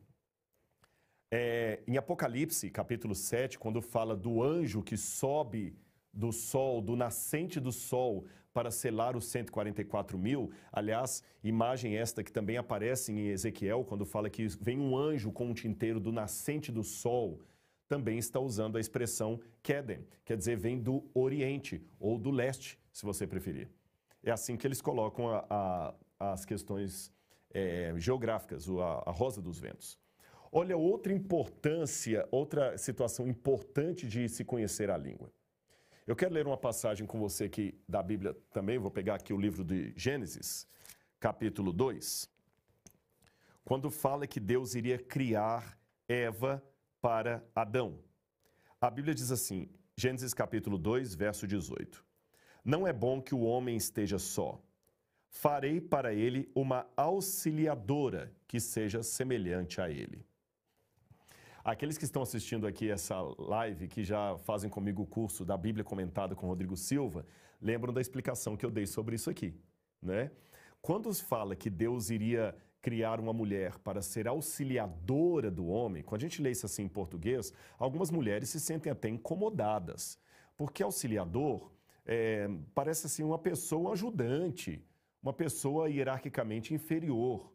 É, 1.31 1.81
em 1.87 1.97
Apocalipse, 1.97 2.69
capítulo 2.69 3.15
7, 3.15 3.57
quando 3.57 3.81
fala 3.81 4.15
do 4.15 4.43
anjo 4.43 4.83
que 4.83 4.97
sobe 4.97 5.75
do 6.13 6.31
sol, 6.31 6.79
do 6.79 6.95
nascente 6.95 7.59
do 7.59 7.71
sol, 7.71 8.27
para 8.53 8.69
selar 8.69 9.17
os 9.17 9.25
144 9.25 10.15
mil. 10.15 10.51
Aliás, 10.71 11.23
imagem 11.43 11.97
esta 11.97 12.23
que 12.23 12.31
também 12.31 12.57
aparece 12.57 13.11
em 13.11 13.29
Ezequiel, 13.29 13.83
quando 13.83 14.05
fala 14.05 14.29
que 14.29 14.45
vem 14.61 14.79
um 14.79 14.95
anjo 14.95 15.31
com 15.31 15.47
um 15.47 15.53
tinteiro 15.55 15.99
do 15.99 16.11
nascente 16.11 16.71
do 16.71 16.83
sol 16.83 17.39
também 17.89 18.19
está 18.19 18.39
usando 18.39 18.77
a 18.77 18.79
expressão 18.79 19.41
Kedem, 19.63 20.07
quer 20.23 20.37
dizer, 20.37 20.55
vem 20.55 20.79
do 20.79 21.09
Oriente 21.13 21.83
ou 21.99 22.17
do 22.19 22.29
Leste, 22.29 22.79
se 22.93 23.03
você 23.03 23.25
preferir. 23.25 23.67
É 24.23 24.31
assim 24.31 24.55
que 24.55 24.65
eles 24.65 24.79
colocam 24.79 25.27
a, 25.27 25.45
a, 25.49 26.31
as 26.31 26.45
questões 26.45 27.11
é, 27.51 27.93
geográficas, 27.97 28.69
a, 28.69 29.09
a 29.09 29.11
rosa 29.11 29.41
dos 29.41 29.59
ventos. 29.59 29.99
Olha 30.51 30.77
outra 30.77 31.11
importância, 31.11 32.27
outra 32.31 32.77
situação 32.77 33.27
importante 33.27 34.07
de 34.07 34.29
se 34.29 34.45
conhecer 34.45 34.91
a 34.91 34.97
língua. 34.97 35.31
Eu 36.05 36.15
quero 36.15 36.33
ler 36.33 36.45
uma 36.45 36.57
passagem 36.57 37.07
com 37.07 37.19
você 37.19 37.45
aqui 37.45 37.79
da 37.87 38.03
Bíblia 38.03 38.35
também, 38.51 38.77
vou 38.77 38.91
pegar 38.91 39.15
aqui 39.15 39.33
o 39.33 39.37
livro 39.37 39.63
de 39.63 39.93
Gênesis, 39.95 40.67
capítulo 41.19 41.73
2, 41.73 42.29
quando 43.63 43.89
fala 43.89 44.27
que 44.27 44.39
Deus 44.39 44.75
iria 44.75 44.97
criar 44.97 45.77
Eva 46.07 46.63
para 47.01 47.43
Adão. 47.55 47.99
A 48.79 48.89
Bíblia 48.89 49.13
diz 49.13 49.31
assim, 49.31 49.69
Gênesis 49.95 50.33
capítulo 50.33 50.77
2, 50.77 51.15
verso 51.15 51.47
18: 51.47 52.03
Não 52.63 52.87
é 52.87 52.93
bom 52.93 53.21
que 53.21 53.35
o 53.35 53.41
homem 53.41 53.75
esteja 53.75 54.17
só. 54.17 54.61
Farei 55.29 55.79
para 55.79 56.13
ele 56.13 56.49
uma 56.55 56.87
auxiliadora 56.97 58.33
que 58.47 58.59
seja 58.59 59.03
semelhante 59.03 59.79
a 59.79 59.89
ele. 59.89 60.25
Aqueles 61.63 61.97
que 61.97 62.05
estão 62.05 62.21
assistindo 62.21 62.65
aqui 62.65 62.89
essa 62.89 63.15
live, 63.37 63.87
que 63.87 64.03
já 64.03 64.37
fazem 64.39 64.69
comigo 64.69 65.03
o 65.03 65.05
curso 65.05 65.45
da 65.45 65.57
Bíblia 65.57 65.83
comentada 65.83 66.35
com 66.35 66.47
Rodrigo 66.47 66.75
Silva, 66.75 67.25
lembram 67.61 67.93
da 67.93 68.01
explicação 68.01 68.55
que 68.55 68.65
eu 68.65 68.71
dei 68.71 68.87
sobre 68.87 69.15
isso 69.15 69.29
aqui, 69.29 69.53
né? 70.01 70.31
Quando 70.81 71.13
fala 71.13 71.55
que 71.55 71.69
Deus 71.69 72.09
iria 72.09 72.55
criar 72.81 73.19
uma 73.19 73.33
mulher 73.33 73.77
para 73.79 74.01
ser 74.01 74.27
auxiliadora 74.27 75.51
do 75.51 75.67
homem, 75.67 76.03
quando 76.03 76.21
a 76.21 76.27
gente 76.27 76.41
lê 76.41 76.51
isso 76.51 76.65
assim 76.65 76.83
em 76.83 76.87
português, 76.89 77.53
algumas 77.77 78.09
mulheres 78.09 78.49
se 78.49 78.59
sentem 78.59 78.91
até 78.91 79.09
incomodadas, 79.09 80.19
porque 80.55 80.81
auxiliador 80.81 81.71
é, 82.05 82.49
parece 82.73 83.05
assim 83.05 83.23
uma 83.23 83.37
pessoa 83.37 83.91
ajudante, 83.91 84.83
uma 85.21 85.33
pessoa 85.33 85.89
hierarquicamente 85.89 86.73
inferior. 86.73 87.53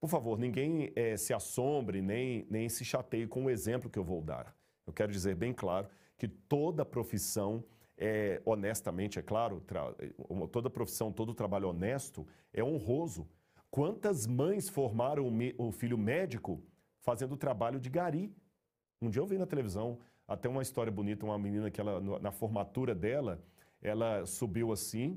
Por 0.00 0.08
favor, 0.08 0.38
ninguém 0.38 0.92
é, 0.96 1.16
se 1.16 1.32
assombre 1.32 2.02
nem, 2.02 2.46
nem 2.50 2.68
se 2.68 2.84
chateie 2.84 3.26
com 3.26 3.44
o 3.44 3.50
exemplo 3.50 3.88
que 3.88 3.98
eu 3.98 4.04
vou 4.04 4.20
dar. 4.20 4.56
Eu 4.86 4.92
quero 4.92 5.12
dizer 5.12 5.36
bem 5.36 5.52
claro 5.52 5.88
que 6.18 6.26
toda 6.26 6.84
profissão, 6.84 7.64
é, 7.96 8.42
honestamente, 8.44 9.18
é 9.18 9.22
claro, 9.22 9.62
toda 10.50 10.68
profissão, 10.68 11.12
todo 11.12 11.32
trabalho 11.32 11.68
honesto 11.68 12.26
é 12.52 12.62
honroso. 12.62 13.28
Quantas 13.70 14.26
mães 14.26 14.68
formaram 14.68 15.30
o 15.58 15.72
filho 15.72 15.96
médico 15.96 16.62
fazendo 17.00 17.36
trabalho 17.36 17.78
de 17.78 17.88
gari? 17.88 18.34
Um 19.00 19.08
dia 19.08 19.22
eu 19.22 19.26
vi 19.26 19.38
na 19.38 19.46
televisão 19.46 19.98
até 20.26 20.48
uma 20.48 20.62
história 20.62 20.92
bonita, 20.92 21.24
uma 21.24 21.38
menina 21.38 21.70
que 21.70 21.80
ela, 21.80 22.00
na 22.20 22.30
formatura 22.30 22.94
dela, 22.94 23.42
ela 23.80 24.26
subiu 24.26 24.72
assim 24.72 25.16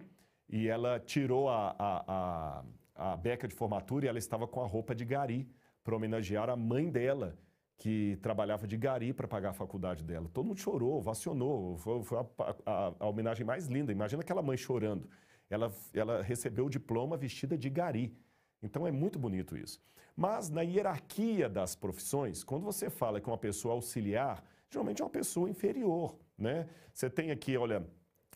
e 0.50 0.68
ela 0.68 1.00
tirou 1.00 1.50
a, 1.50 1.76
a, 1.78 2.04
a 2.08 2.64
a 2.96 3.16
beca 3.18 3.48
de 3.48 3.56
formatura 3.56 4.06
e 4.06 4.10
ela 4.10 4.18
estava 4.18 4.48
com 4.48 4.62
a 4.62 4.68
roupa 4.68 4.94
de 4.94 5.06
gari 5.06 5.50
para 5.84 5.96
homenagear 5.96 6.50
a 6.50 6.56
mãe 6.56 6.90
dela, 6.90 7.38
que 7.78 8.18
trabalhava 8.22 8.68
de 8.68 8.78
gari 8.78 9.12
para 9.14 9.28
pagar 9.28 9.50
a 9.50 9.54
faculdade 9.54 10.04
dela. 10.04 10.30
Todo 10.32 10.46
mundo 10.46 10.60
chorou, 10.60 11.02
vacionou, 11.02 11.78
foi, 11.78 12.04
foi 12.04 12.18
a, 12.20 12.26
a, 12.66 12.94
a, 13.00 13.08
homenagem 13.08 13.46
mais 13.46 13.68
linda. 13.68 13.92
Imagina 13.92 14.22
aquela 14.22 14.42
mãe 14.42 14.56
chorando. 14.56 15.10
Ela, 15.50 15.72
ela 15.94 16.22
recebeu 16.22 16.68
o 16.68 16.70
diploma 16.70 17.18
vestida 17.18 17.58
de 17.58 17.70
gari. 17.70 18.16
Então 18.64 18.88
é 18.88 18.92
muito 18.92 19.20
bonito 19.20 19.58
isso. 19.58 19.80
Mas 20.16 20.50
na 20.50 20.62
hierarquia 20.62 21.50
das 21.50 21.76
profissões, 21.76 22.44
quando 22.44 22.64
você 22.64 22.90
fala 22.90 23.20
que 23.20 23.28
uma 23.28 23.38
pessoa 23.38 23.74
auxiliar, 23.74 24.44
geralmente 24.70 25.02
é 25.02 25.06
uma 25.06 25.12
pessoa 25.12 25.50
inferior. 25.50 26.18
Né? 26.38 26.68
Você 26.94 27.10
tem 27.10 27.30
aqui, 27.30 27.58
olha, 27.58 27.86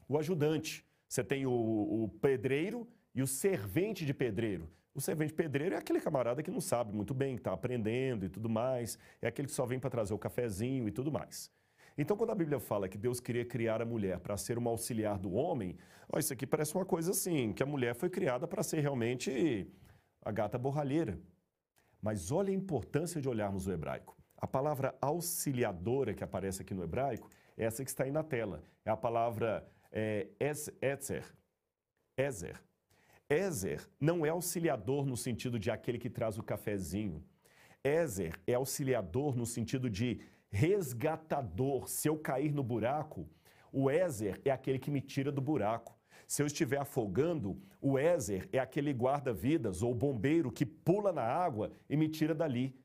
o 0.08 0.18
ajudante, 0.18 0.86
você 1.08 1.24
tem 1.24 1.46
o, 1.46 1.52
o 1.52 2.10
pedreiro 2.22 2.88
e 3.16 3.22
o 3.22 3.28
servente 3.28 4.06
de 4.06 4.14
pedreiro. 4.14 4.70
O 4.94 5.00
servente 5.02 5.34
pedreiro 5.34 5.76
é 5.76 5.78
aquele 5.78 6.02
camarada 6.02 6.42
que 6.42 6.50
não 6.50 6.60
sabe 6.60 6.92
muito 6.92 7.14
bem, 7.14 7.36
que 7.36 7.42
está 7.42 7.54
aprendendo 7.54 8.26
e 8.26 8.30
tudo 8.30 8.50
mais, 8.50 8.98
é 9.22 9.28
aquele 9.28 9.48
que 9.48 9.54
só 9.54 9.66
vem 9.66 9.80
para 9.80 9.92
trazer 9.92 10.14
o 10.14 10.18
cafezinho 10.18 10.88
e 10.88 10.92
tudo 10.92 11.12
mais. 11.12 11.52
Então, 11.96 12.18
quando 12.18 12.32
a 12.32 12.36
Bíblia 12.36 12.60
fala 12.60 12.88
que 12.88 12.98
Deus 12.98 13.20
queria 13.20 13.46
criar 13.46 13.82
a 13.82 13.86
mulher 13.86 14.20
para 14.20 14.38
ser 14.38 14.58
uma 14.58 14.70
auxiliar 14.70 15.18
do 15.18 15.34
homem, 15.34 15.76
ó, 16.12 16.20
isso 16.20 16.34
aqui 16.34 16.46
parece 16.46 16.76
uma 16.76 16.86
coisa 16.86 17.12
assim, 17.12 17.54
que 17.54 17.62
a 17.62 17.66
mulher 17.66 17.96
foi 17.96 18.10
criada 18.10 18.48
para 18.48 18.62
ser 18.62 18.82
realmente 18.82 19.68
a 20.22 20.32
gata 20.32 20.58
borralheira. 20.58 21.20
Mas 22.02 22.32
olha 22.32 22.52
a 22.52 22.56
importância 22.56 23.22
de 23.22 23.28
olharmos 23.28 23.68
o 23.68 23.72
hebraico. 23.72 24.16
A 24.38 24.46
palavra 24.46 24.96
auxiliadora 25.02 26.14
que 26.14 26.24
aparece 26.24 26.62
aqui 26.62 26.74
no 26.74 26.84
hebraico 26.84 27.30
é 27.58 27.66
essa 27.66 27.84
que 27.84 27.90
está 27.90 28.04
aí 28.04 28.12
na 28.12 28.24
tela. 28.24 28.64
É 28.86 28.92
a 28.92 28.98
palavra 28.98 29.68
é, 29.92 30.28
etzer. 30.40 31.26
Ezer. 32.16 32.62
Ézer 33.30 33.88
não 34.00 34.26
é 34.26 34.30
auxiliador 34.30 35.06
no 35.06 35.18
sentido 35.18 35.60
de 35.60 35.72
aquele 35.72 35.98
que 35.98 36.10
traz 36.10 36.38
o 36.38 36.44
cafezinho. 36.44 37.24
Ézer 37.84 38.40
é 38.46 38.54
auxiliador 38.54 39.36
no 39.36 39.46
sentido 39.46 39.90
de 39.90 40.22
resgatador. 40.50 41.90
Se 41.90 42.08
eu 42.08 42.18
cair 42.18 42.54
no 42.54 42.64
buraco, 42.64 43.28
o 43.72 43.90
Ézer 43.90 44.40
é 44.46 44.52
aquele 44.52 44.80
que 44.80 44.92
me 44.92 45.02
tira 45.02 45.32
do 45.32 45.42
buraco. 45.42 45.97
Se 46.28 46.42
eu 46.44 46.46
estiver 46.46 46.78
afogando, 46.78 47.58
o 47.82 47.98
Ézer 47.98 48.50
é 48.52 48.60
aquele 48.60 48.92
guarda-vidas 48.92 49.82
ou 49.82 49.96
bombeiro 49.96 50.52
que 50.52 50.66
pula 50.66 51.14
na 51.14 51.24
água 51.24 51.72
e 51.90 51.96
me 51.96 52.10
tira 52.10 52.36
dali. 52.36 52.76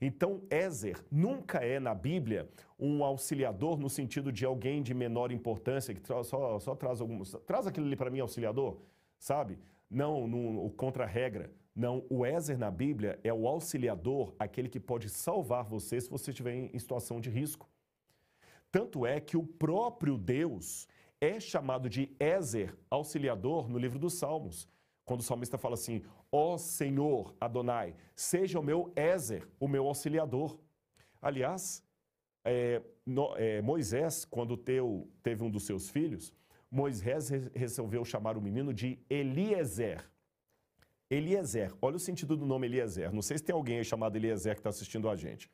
Então, 0.00 0.42
Ézer 0.50 1.00
nunca 1.10 1.58
é 1.58 1.78
na 1.78 1.94
Bíblia 1.94 2.48
um 2.78 3.04
auxiliador 3.04 3.78
no 3.78 3.88
sentido 3.88 4.32
de 4.32 4.44
alguém 4.44 4.82
de 4.82 4.94
menor 4.94 5.30
importância 5.30 5.94
que 5.94 6.06
só, 6.06 6.58
só 6.58 6.74
traz 6.74 7.00
alguns. 7.00 7.32
Traz 7.46 7.68
aquele 7.68 7.86
ali 7.86 7.96
para 7.96 8.10
mim, 8.10 8.18
auxiliador, 8.18 8.80
sabe? 9.16 9.60
Não 9.88 10.24
o 10.64 10.70
contra-regra. 10.70 11.52
Não, 11.74 12.04
o 12.10 12.26
Ézer 12.26 12.58
na 12.58 12.70
Bíblia 12.70 13.20
é 13.22 13.32
o 13.32 13.46
auxiliador, 13.46 14.34
aquele 14.40 14.68
que 14.68 14.80
pode 14.80 15.08
salvar 15.08 15.62
você 15.62 16.00
se 16.00 16.10
você 16.10 16.32
estiver 16.32 16.52
em 16.52 16.78
situação 16.78 17.20
de 17.20 17.30
risco. 17.30 17.68
Tanto 18.72 19.06
é 19.06 19.20
que 19.20 19.36
o 19.36 19.44
próprio 19.44 20.18
Deus 20.18 20.88
é 21.20 21.40
chamado 21.40 21.88
de 21.88 22.14
Ézer, 22.18 22.76
auxiliador, 22.90 23.68
no 23.68 23.78
livro 23.78 23.98
dos 23.98 24.14
Salmos. 24.14 24.68
Quando 25.04 25.20
o 25.20 25.24
salmista 25.24 25.56
fala 25.56 25.74
assim: 25.74 26.02
Ó 26.30 26.54
oh 26.54 26.58
Senhor 26.58 27.34
Adonai, 27.40 27.94
seja 28.14 28.60
o 28.60 28.62
meu 28.62 28.92
Ézer, 28.94 29.48
o 29.58 29.66
meu 29.66 29.86
auxiliador. 29.86 30.58
Aliás, 31.20 31.82
é, 32.44 32.82
no, 33.04 33.34
é, 33.36 33.60
Moisés, 33.62 34.24
quando 34.24 34.56
teu, 34.56 35.10
teve 35.22 35.42
um 35.42 35.50
dos 35.50 35.64
seus 35.64 35.88
filhos, 35.88 36.32
Moisés 36.70 37.30
resolveu 37.54 38.04
chamar 38.04 38.36
o 38.36 38.42
menino 38.42 38.72
de 38.72 38.98
Eliezer. 39.08 40.08
Eliezer, 41.10 41.74
olha 41.80 41.96
o 41.96 42.00
sentido 42.00 42.36
do 42.36 42.44
nome 42.44 42.66
Eliezer. 42.66 43.12
Não 43.12 43.22
sei 43.22 43.38
se 43.38 43.44
tem 43.44 43.54
alguém 43.54 43.78
aí 43.78 43.84
chamado 43.84 44.16
Eliezer 44.16 44.54
que 44.54 44.60
está 44.60 44.68
assistindo 44.68 45.08
a 45.08 45.16
gente. 45.16 45.50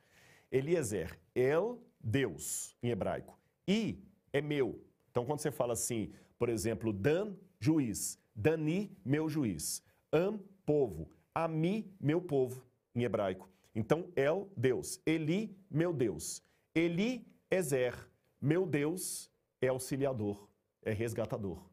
Eliezer, 0.51 1.17
El, 1.33 1.81
Deus, 1.99 2.75
em 2.83 2.89
hebraico. 2.89 3.39
I 3.67 4.03
é 4.33 4.41
meu. 4.41 4.83
Então, 5.15 5.23
quando 5.25 5.39
você 5.39 5.49
fala 5.49 5.71
assim, 5.71 6.11
por 6.37 6.49
exemplo, 6.49 6.91
Dan, 6.91 7.37
juiz. 7.57 8.19
Dani, 8.35 8.91
meu 9.05 9.29
juiz. 9.29 9.81
Am, 10.11 10.37
povo. 10.65 11.09
Ami, 11.33 11.89
meu 12.01 12.21
povo, 12.21 12.61
em 12.93 13.03
hebraico. 13.03 13.49
Então, 13.73 14.11
El, 14.13 14.49
Deus. 14.57 14.99
Eli, 15.05 15.57
meu 15.71 15.93
Deus. 15.93 16.43
Eli, 16.75 17.25
Ezer, 17.49 17.95
meu 18.41 18.65
Deus 18.65 19.31
é 19.61 19.69
auxiliador 19.69 20.49
é 20.83 20.91
resgatador. 20.91 21.63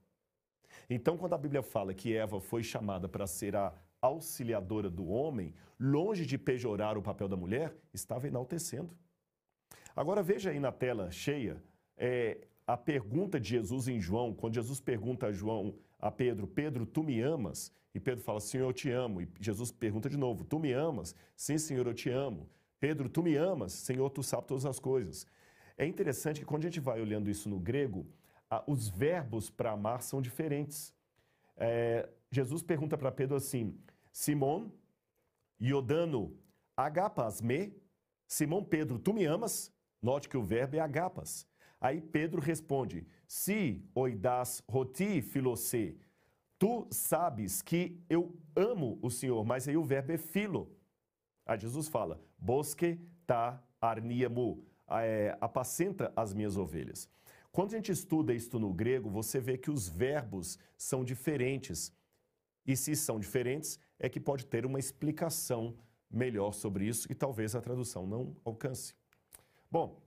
Então, 0.89 1.19
quando 1.19 1.35
a 1.35 1.39
Bíblia 1.39 1.65
fala 1.65 1.93
que 1.93 2.17
Eva 2.17 2.41
foi 2.41 2.63
chamada 2.63 3.09
para 3.09 3.27
ser 3.27 3.57
a 3.57 3.75
auxiliadora 4.01 4.89
do 4.89 5.09
homem, 5.09 5.53
longe 5.81 6.25
de 6.25 6.39
pejorar 6.39 6.97
o 6.97 7.03
papel 7.03 7.27
da 7.27 7.37
mulher, 7.37 7.77
estava 7.93 8.29
enaltecendo. 8.29 8.97
Agora 9.97 10.23
veja 10.23 10.51
aí 10.51 10.61
na 10.61 10.71
tela 10.71 11.11
cheia 11.11 11.61
é, 11.97 12.47
a 12.67 12.77
pergunta 12.77 13.41
de 13.41 13.49
Jesus 13.49 13.89
em 13.89 14.01
João, 14.01 14.33
quando 14.33 14.55
Jesus 14.55 14.81
pergunta 14.81 15.27
a 15.27 15.33
João, 15.33 15.75
a 15.99 16.11
Pedro, 16.11 16.47
Pedro, 16.47 16.87
tu 16.87 17.03
me 17.03 17.21
amas? 17.21 17.73
E 17.95 18.01
Pedro 18.01 18.25
fala, 18.25 18.41
Senhor, 18.41 18.67
eu 18.67 18.73
te 18.73 18.91
amo. 18.91 19.21
E 19.21 19.29
Jesus 19.41 19.71
pergunta 19.71 20.09
de 20.09 20.17
novo, 20.17 20.45
tu 20.45 20.59
me 20.59 20.73
amas? 20.73 21.15
Sim, 21.37 21.59
Senhor, 21.59 21.87
eu 21.87 21.95
te 21.95 22.09
amo. 22.09 22.49
Pedro, 22.81 23.09
tu 23.09 23.23
me 23.23 23.37
amas? 23.37 23.73
Senhor, 23.73 24.09
tu 24.11 24.23
sabes 24.23 24.47
todas 24.47 24.67
as 24.67 24.79
coisas. 24.79 25.27
É 25.77 25.87
interessante 25.87 26.41
que 26.41 26.47
quando 26.47 26.63
a 26.63 26.69
gente 26.69 26.81
vai 26.81 27.01
olhando 27.01 27.31
isso 27.31 27.49
no 27.49 27.59
grego, 27.59 28.07
os 28.67 28.89
verbos 28.89 29.51
para 29.51 29.73
amar 29.73 30.03
são 30.03 30.21
diferentes. 30.21 30.95
É, 31.57 32.09
Jesus 32.31 32.63
pergunta 32.63 32.99
para 32.99 33.13
Pedro 33.13 33.37
assim: 33.37 33.79
Simão, 34.13 34.73
Iodano, 35.61 36.37
agapas 36.77 37.41
me? 37.41 37.73
Simão 38.27 38.65
Pedro, 38.65 38.99
tu 38.99 39.13
me 39.13 39.25
amas? 39.25 39.73
Note 40.01 40.29
que 40.29 40.37
o 40.37 40.43
verbo 40.43 40.77
é 40.77 40.81
agapas. 40.81 41.47
Aí 41.83 42.01
Pedro 42.01 42.41
responde: 42.41 43.05
Si 43.27 43.85
oidas 43.93 44.63
roti 44.69 45.21
filose. 45.21 45.99
Tu 46.57 46.87
sabes 46.93 47.61
que 47.61 48.01
eu 48.09 48.39
amo 48.55 49.01
o 49.03 49.11
Senhor, 49.11 49.45
mas 49.45 49.67
aí 49.67 49.77
o 49.77 49.83
verbo 49.83 50.13
é 50.13 50.17
filo. 50.17 50.71
Aí 51.45 51.59
Jesus 51.59 51.89
fala: 51.89 52.21
Bosque 52.39 53.01
ta 53.27 53.61
arniamu, 53.81 54.65
é, 54.89 55.37
apacenta 55.41 56.13
as 56.15 56.33
minhas 56.33 56.57
ovelhas. 56.57 57.09
Quando 57.51 57.73
a 57.73 57.77
gente 57.77 57.91
estuda 57.91 58.33
isto 58.33 58.61
no 58.61 58.73
grego, 58.73 59.11
você 59.11 59.41
vê 59.41 59.59
que 59.59 59.71
os 59.71 59.89
verbos 59.89 60.61
são 60.79 61.03
diferentes. 61.03 61.93
E 62.65 62.77
se 62.77 62.95
são 62.95 63.19
diferentes, 63.19 63.77
é 63.99 64.09
que 64.09 64.21
pode 64.21 64.47
ter 64.47 64.65
uma 64.65 64.79
explicação 64.79 65.77
melhor 66.09 66.53
sobre 66.53 66.87
isso 66.87 67.11
e 67.11 67.15
talvez 67.15 67.57
a 67.57 67.61
tradução 67.61 68.07
não 68.07 68.37
alcance. 68.45 68.95
Bom, 69.71 70.02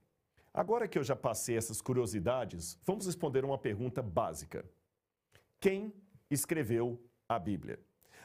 agora 0.56 0.88
que 0.88 0.98
eu 0.98 1.04
já 1.04 1.14
passei 1.14 1.56
essas 1.56 1.80
curiosidades, 1.80 2.78
vamos 2.84 3.06
responder 3.06 3.44
uma 3.44 3.58
pergunta 3.58 4.02
básica. 4.02 4.64
Quem 5.60 5.92
escreveu 6.30 7.00
a 7.28 7.38
Bíblia? 7.38 7.78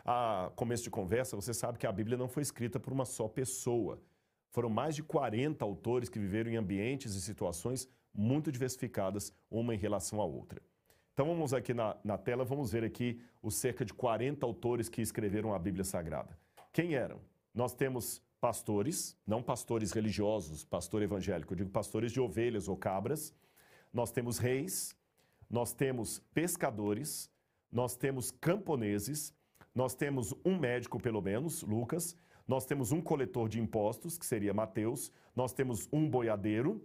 A 0.03 0.51
começo 0.55 0.83
de 0.83 0.89
conversa, 0.89 1.35
você 1.35 1.53
sabe 1.53 1.77
que 1.77 1.85
a 1.85 1.91
Bíblia 1.91 2.17
não 2.17 2.27
foi 2.27 2.41
escrita 2.41 2.79
por 2.79 2.91
uma 2.91 3.05
só 3.05 3.27
pessoa. 3.27 4.01
Foram 4.49 4.69
mais 4.69 4.95
de 4.95 5.03
40 5.03 5.63
autores 5.63 6.09
que 6.09 6.17
viveram 6.17 6.49
em 6.49 6.55
ambientes 6.55 7.13
e 7.13 7.21
situações 7.21 7.87
muito 8.13 8.51
diversificadas, 8.51 9.33
uma 9.49 9.75
em 9.75 9.77
relação 9.77 10.19
à 10.19 10.25
outra. 10.25 10.61
Então 11.13 11.25
vamos 11.25 11.53
aqui 11.53 11.73
na, 11.73 11.95
na 12.03 12.17
tela, 12.17 12.43
vamos 12.43 12.71
ver 12.71 12.83
aqui 12.83 13.21
os 13.41 13.55
cerca 13.55 13.85
de 13.85 13.93
40 13.93 14.45
autores 14.45 14.89
que 14.89 15.01
escreveram 15.01 15.53
a 15.53 15.59
Bíblia 15.59 15.83
Sagrada. 15.83 16.37
Quem 16.73 16.95
eram? 16.95 17.19
Nós 17.53 17.73
temos 17.73 18.21
pastores, 18.41 19.15
não 19.25 19.41
pastores 19.43 19.91
religiosos, 19.91 20.65
pastor 20.65 21.03
evangélico, 21.03 21.53
eu 21.53 21.57
digo 21.57 21.69
pastores 21.69 22.11
de 22.11 22.19
ovelhas 22.19 22.67
ou 22.67 22.75
cabras. 22.75 23.33
Nós 23.93 24.11
temos 24.11 24.39
reis, 24.39 24.95
nós 25.47 25.73
temos 25.73 26.19
pescadores, 26.33 27.29
nós 27.71 27.95
temos 27.95 28.31
camponeses, 28.31 29.31
nós 29.75 29.93
temos 29.93 30.33
um 30.43 30.57
médico, 30.57 30.99
pelo 30.99 31.21
menos, 31.21 31.61
Lucas, 31.61 32.15
nós 32.47 32.65
temos 32.65 32.91
um 32.91 32.99
coletor 32.99 33.47
de 33.47 33.61
impostos, 33.61 34.17
que 34.17 34.25
seria 34.25 34.53
Mateus, 34.53 35.11
nós 35.35 35.53
temos 35.53 35.87
um 35.93 36.09
boiadeiro. 36.09 36.83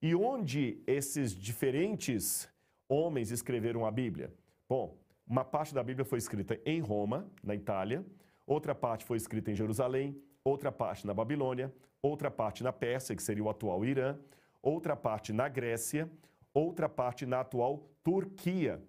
E 0.00 0.14
onde 0.14 0.82
esses 0.86 1.34
diferentes 1.34 2.48
homens 2.88 3.30
escreveram 3.30 3.84
a 3.84 3.90
Bíblia? 3.90 4.32
Bom, 4.68 4.96
uma 5.26 5.44
parte 5.44 5.74
da 5.74 5.82
Bíblia 5.82 6.04
foi 6.04 6.18
escrita 6.18 6.60
em 6.64 6.80
Roma, 6.80 7.28
na 7.42 7.54
Itália, 7.54 8.06
outra 8.46 8.74
parte 8.74 9.04
foi 9.04 9.16
escrita 9.16 9.50
em 9.50 9.54
Jerusalém, 9.54 10.16
outra 10.44 10.72
parte 10.72 11.06
na 11.06 11.14
Babilônia, 11.14 11.72
outra 12.02 12.30
parte 12.30 12.62
na 12.62 12.72
Pérsia, 12.72 13.14
que 13.14 13.22
seria 13.22 13.44
o 13.44 13.50
atual 13.50 13.84
Irã, 13.84 14.18
outra 14.62 14.96
parte 14.96 15.32
na 15.32 15.48
Grécia, 15.48 16.10
outra 16.52 16.88
parte 16.88 17.24
na 17.26 17.40
atual 17.40 17.88
Turquia. 18.02 18.82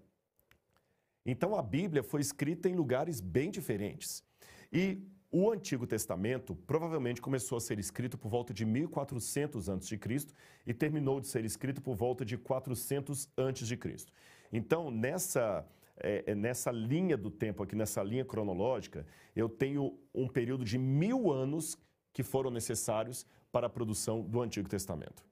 Então 1.25 1.55
a 1.55 1.61
Bíblia 1.61 2.03
foi 2.03 2.21
escrita 2.21 2.67
em 2.67 2.75
lugares 2.75 3.21
bem 3.21 3.49
diferentes. 3.49 4.23
E 4.71 5.01
o 5.31 5.51
Antigo 5.51 5.87
Testamento 5.87 6.55
provavelmente 6.55 7.21
começou 7.21 7.57
a 7.57 7.61
ser 7.61 7.79
escrito 7.79 8.17
por 8.17 8.29
volta 8.29 8.53
de 8.53 8.65
1400 8.65 9.67
a.C. 9.69 9.99
e 10.65 10.73
terminou 10.73 11.19
de 11.19 11.27
ser 11.27 11.43
escrito 11.43 11.81
por 11.81 11.95
volta 11.95 12.23
de 12.23 12.37
400 12.37 13.29
a.C. 13.35 14.05
Então, 14.51 14.91
nessa, 14.91 15.65
é, 15.97 16.23
é, 16.27 16.35
nessa 16.35 16.71
linha 16.71 17.17
do 17.17 17.29
tempo 17.29 17.63
aqui, 17.63 17.75
nessa 17.75 18.01
linha 18.01 18.25
cronológica, 18.25 19.05
eu 19.35 19.47
tenho 19.47 19.97
um 20.13 20.27
período 20.27 20.65
de 20.65 20.77
mil 20.77 21.31
anos 21.31 21.77
que 22.11 22.23
foram 22.23 22.49
necessários 22.49 23.25
para 23.51 23.67
a 23.67 23.69
produção 23.69 24.21
do 24.21 24.41
Antigo 24.41 24.67
Testamento. 24.67 25.23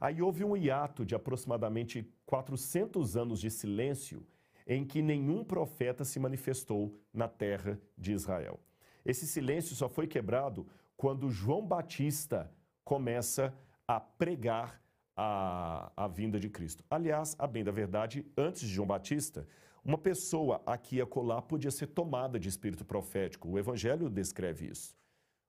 Aí 0.00 0.20
houve 0.20 0.44
um 0.44 0.56
hiato 0.56 1.04
de 1.04 1.14
aproximadamente 1.14 2.06
400 2.26 3.16
anos 3.16 3.40
de 3.40 3.50
silêncio 3.50 4.26
em 4.66 4.84
que 4.84 5.00
nenhum 5.02 5.44
profeta 5.44 6.04
se 6.04 6.18
manifestou 6.18 6.98
na 7.12 7.28
terra 7.28 7.80
de 7.96 8.12
Israel. 8.12 8.60
Esse 9.04 9.26
silêncio 9.26 9.74
só 9.74 9.88
foi 9.88 10.06
quebrado 10.06 10.66
quando 10.96 11.30
João 11.30 11.66
Batista 11.66 12.50
começa 12.84 13.52
a 13.86 13.98
pregar 13.98 14.80
a, 15.16 15.90
a 15.96 16.08
vinda 16.08 16.38
de 16.38 16.48
Cristo. 16.48 16.84
Aliás, 16.90 17.34
a 17.38 17.46
bem 17.46 17.64
da 17.64 17.72
verdade, 17.72 18.24
antes 18.36 18.62
de 18.62 18.68
João 18.68 18.86
Batista, 18.86 19.46
uma 19.84 19.98
pessoa 19.98 20.62
aqui 20.64 20.96
e 20.96 21.00
acolá 21.00 21.42
podia 21.42 21.70
ser 21.70 21.88
tomada 21.88 22.38
de 22.38 22.48
espírito 22.48 22.84
profético. 22.84 23.48
O 23.48 23.58
Evangelho 23.58 24.08
descreve 24.08 24.68
isso. 24.68 24.96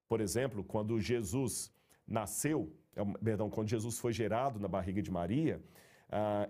Por 0.08 0.20
exemplo, 0.20 0.64
quando 0.64 1.00
Jesus 1.00 1.72
nasceu, 2.08 2.76
é 2.96 3.04
perdão, 3.24 3.50
quando 3.50 3.70
Jesus 3.70 3.98
foi 4.00 4.12
gerado 4.12 4.60
na 4.60 4.68
barriga 4.68 5.02
de 5.02 5.12
Maria, 5.12 5.62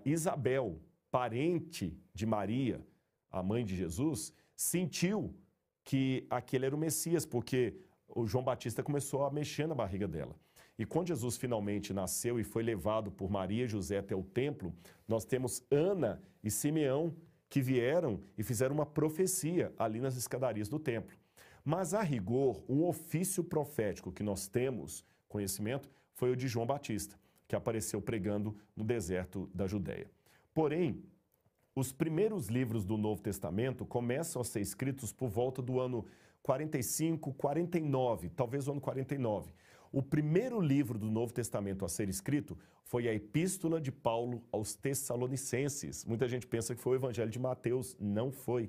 Isabel, 0.04 0.80
parente 1.10 1.96
de 2.12 2.26
Maria, 2.26 2.84
a 3.30 3.42
mãe 3.42 3.64
de 3.64 3.76
Jesus, 3.76 4.32
sentiu 4.56 5.34
que 5.82 6.26
aquele 6.30 6.66
era 6.66 6.74
o 6.74 6.78
Messias, 6.78 7.26
porque 7.26 7.76
o 8.08 8.26
João 8.26 8.44
Batista 8.44 8.82
começou 8.82 9.24
a 9.24 9.30
mexer 9.30 9.66
na 9.66 9.74
barriga 9.74 10.08
dela. 10.08 10.34
E 10.78 10.84
quando 10.84 11.08
Jesus 11.08 11.36
finalmente 11.36 11.92
nasceu 11.92 12.40
e 12.40 12.44
foi 12.44 12.62
levado 12.62 13.10
por 13.12 13.30
Maria 13.30 13.64
e 13.64 13.68
José 13.68 13.98
até 13.98 14.14
o 14.14 14.22
templo, 14.22 14.74
nós 15.06 15.24
temos 15.24 15.62
Ana 15.70 16.22
e 16.42 16.50
Simeão 16.50 17.14
que 17.54 17.62
vieram 17.62 18.20
e 18.36 18.42
fizeram 18.42 18.74
uma 18.74 18.84
profecia 18.84 19.72
ali 19.78 20.00
nas 20.00 20.16
escadarias 20.16 20.68
do 20.68 20.76
templo. 20.76 21.16
Mas, 21.64 21.94
a 21.94 22.02
rigor, 22.02 22.64
um 22.68 22.82
ofício 22.82 23.44
profético 23.44 24.10
que 24.10 24.24
nós 24.24 24.48
temos 24.48 25.04
conhecimento 25.28 25.88
foi 26.14 26.32
o 26.32 26.36
de 26.36 26.48
João 26.48 26.66
Batista, 26.66 27.16
que 27.46 27.54
apareceu 27.54 28.02
pregando 28.02 28.56
no 28.74 28.82
deserto 28.82 29.48
da 29.54 29.68
Judéia. 29.68 30.10
Porém, 30.52 31.00
os 31.76 31.92
primeiros 31.92 32.48
livros 32.48 32.84
do 32.84 32.96
Novo 32.96 33.22
Testamento 33.22 33.86
começam 33.86 34.42
a 34.42 34.44
ser 34.44 34.60
escritos 34.60 35.12
por 35.12 35.28
volta 35.28 35.62
do 35.62 35.78
ano 35.78 36.04
45, 36.42 37.34
49, 37.34 38.30
talvez 38.30 38.66
o 38.66 38.72
ano 38.72 38.80
49. 38.80 39.52
O 39.96 40.02
primeiro 40.02 40.60
livro 40.60 40.98
do 40.98 41.08
Novo 41.08 41.32
Testamento 41.32 41.84
a 41.84 41.88
ser 41.88 42.08
escrito 42.08 42.58
foi 42.82 43.06
a 43.06 43.14
Epístola 43.14 43.80
de 43.80 43.92
Paulo 43.92 44.42
aos 44.50 44.74
Tessalonicenses. 44.74 46.04
Muita 46.04 46.26
gente 46.26 46.48
pensa 46.48 46.74
que 46.74 46.80
foi 46.80 46.94
o 46.94 47.00
Evangelho 47.00 47.30
de 47.30 47.38
Mateus, 47.38 47.96
não 48.00 48.32
foi. 48.32 48.68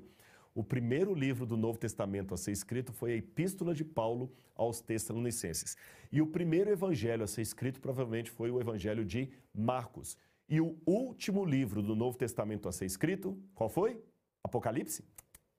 O 0.54 0.62
primeiro 0.62 1.12
livro 1.12 1.44
do 1.44 1.56
Novo 1.56 1.80
Testamento 1.80 2.32
a 2.32 2.36
ser 2.36 2.52
escrito 2.52 2.92
foi 2.92 3.10
a 3.10 3.16
Epístola 3.16 3.74
de 3.74 3.84
Paulo 3.84 4.30
aos 4.54 4.80
Tessalonicenses. 4.80 5.76
E 6.12 6.22
o 6.22 6.28
primeiro 6.28 6.70
evangelho 6.70 7.24
a 7.24 7.26
ser 7.26 7.42
escrito 7.42 7.80
provavelmente 7.80 8.30
foi 8.30 8.52
o 8.52 8.60
Evangelho 8.60 9.04
de 9.04 9.28
Marcos. 9.52 10.16
E 10.48 10.60
o 10.60 10.76
último 10.86 11.44
livro 11.44 11.82
do 11.82 11.96
Novo 11.96 12.16
Testamento 12.16 12.68
a 12.68 12.72
ser 12.72 12.86
escrito, 12.86 13.36
qual 13.52 13.68
foi? 13.68 14.00
Apocalipse? 14.44 15.02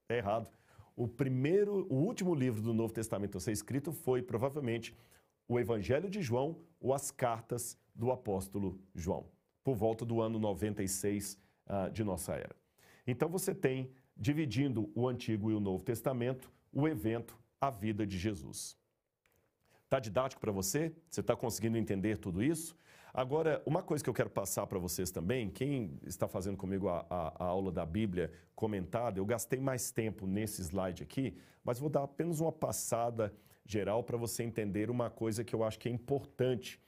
É 0.08 0.20
errado. 0.20 0.50
O 0.96 1.10
primeiro, 1.10 1.86
o 1.90 1.96
último 1.96 2.34
livro 2.34 2.62
do 2.62 2.74
Novo 2.74 2.94
Testamento 2.94 3.38
a 3.38 3.42
ser 3.42 3.52
escrito 3.52 3.92
foi 3.92 4.22
provavelmente 4.22 4.96
o 5.48 5.60
Evangelho 5.60 6.10
de 6.10 6.22
João 6.22 6.60
ou 6.80 6.94
as 6.94 7.12
cartas 7.12 7.78
do 7.96 8.12
apóstolo 8.12 8.80
João, 8.94 9.26
por 9.64 9.76
volta 9.76 10.06
do 10.06 10.22
ano 10.22 10.38
96 10.38 11.34
uh, 11.34 11.38
ah, 11.68 11.90
de 11.90 12.04
nossa 12.04 12.34
era. 12.34 12.56
Então 13.06 13.30
você 13.30 13.56
tem, 13.56 13.92
dividindo 14.16 14.92
o 14.94 15.08
Antigo 15.08 15.50
e 15.50 15.54
o 15.54 15.60
Novo 15.60 15.84
Testamento, 15.84 16.52
o 16.72 16.88
evento, 16.88 17.38
a 17.60 17.70
vida 17.70 18.06
de 18.06 18.18
Jesus. 18.18 18.78
Está 19.86 20.00
didático 20.00 20.42
para 20.42 20.52
você? 20.52 20.94
Você 21.10 21.22
está 21.22 21.36
conseguindo 21.36 21.78
entender 21.78 22.18
tudo 22.18 22.44
isso? 22.44 22.76
Agora, 23.14 23.64
uma 23.66 23.82
coisa 23.82 24.04
que 24.04 24.10
eu 24.10 24.14
quero 24.14 24.30
passar 24.30 24.68
para 24.68 24.78
vocês 24.78 25.10
também, 25.10 25.50
quem 25.50 25.98
está 26.06 26.28
fazendo 26.28 26.58
comigo 26.58 26.88
a, 26.90 27.06
a, 27.10 27.46
a, 27.46 27.48
aula 27.48 27.72
da 27.72 27.86
Bíblia 27.86 28.32
comentada, 28.54 29.20
eu 29.20 29.26
gastei 29.26 29.60
mais 29.60 29.90
tempo 29.90 30.28
nesse 30.28 30.62
slide 30.62 31.02
aqui, 31.02 31.36
mas 31.64 31.80
vou 31.80 31.90
dar 31.90 32.04
apenas 32.04 32.42
uma 32.42 32.52
passada 32.52 33.34
geral 33.72 34.04
para 34.04 34.18
você 34.18 34.44
entender 34.44 34.90
uma 34.90 35.10
coisa 35.10 35.44
que 35.44 35.54
eu 35.54 35.64
acho 35.64 35.78
que 35.78 35.90
é 35.90 35.92
importante 35.92 36.80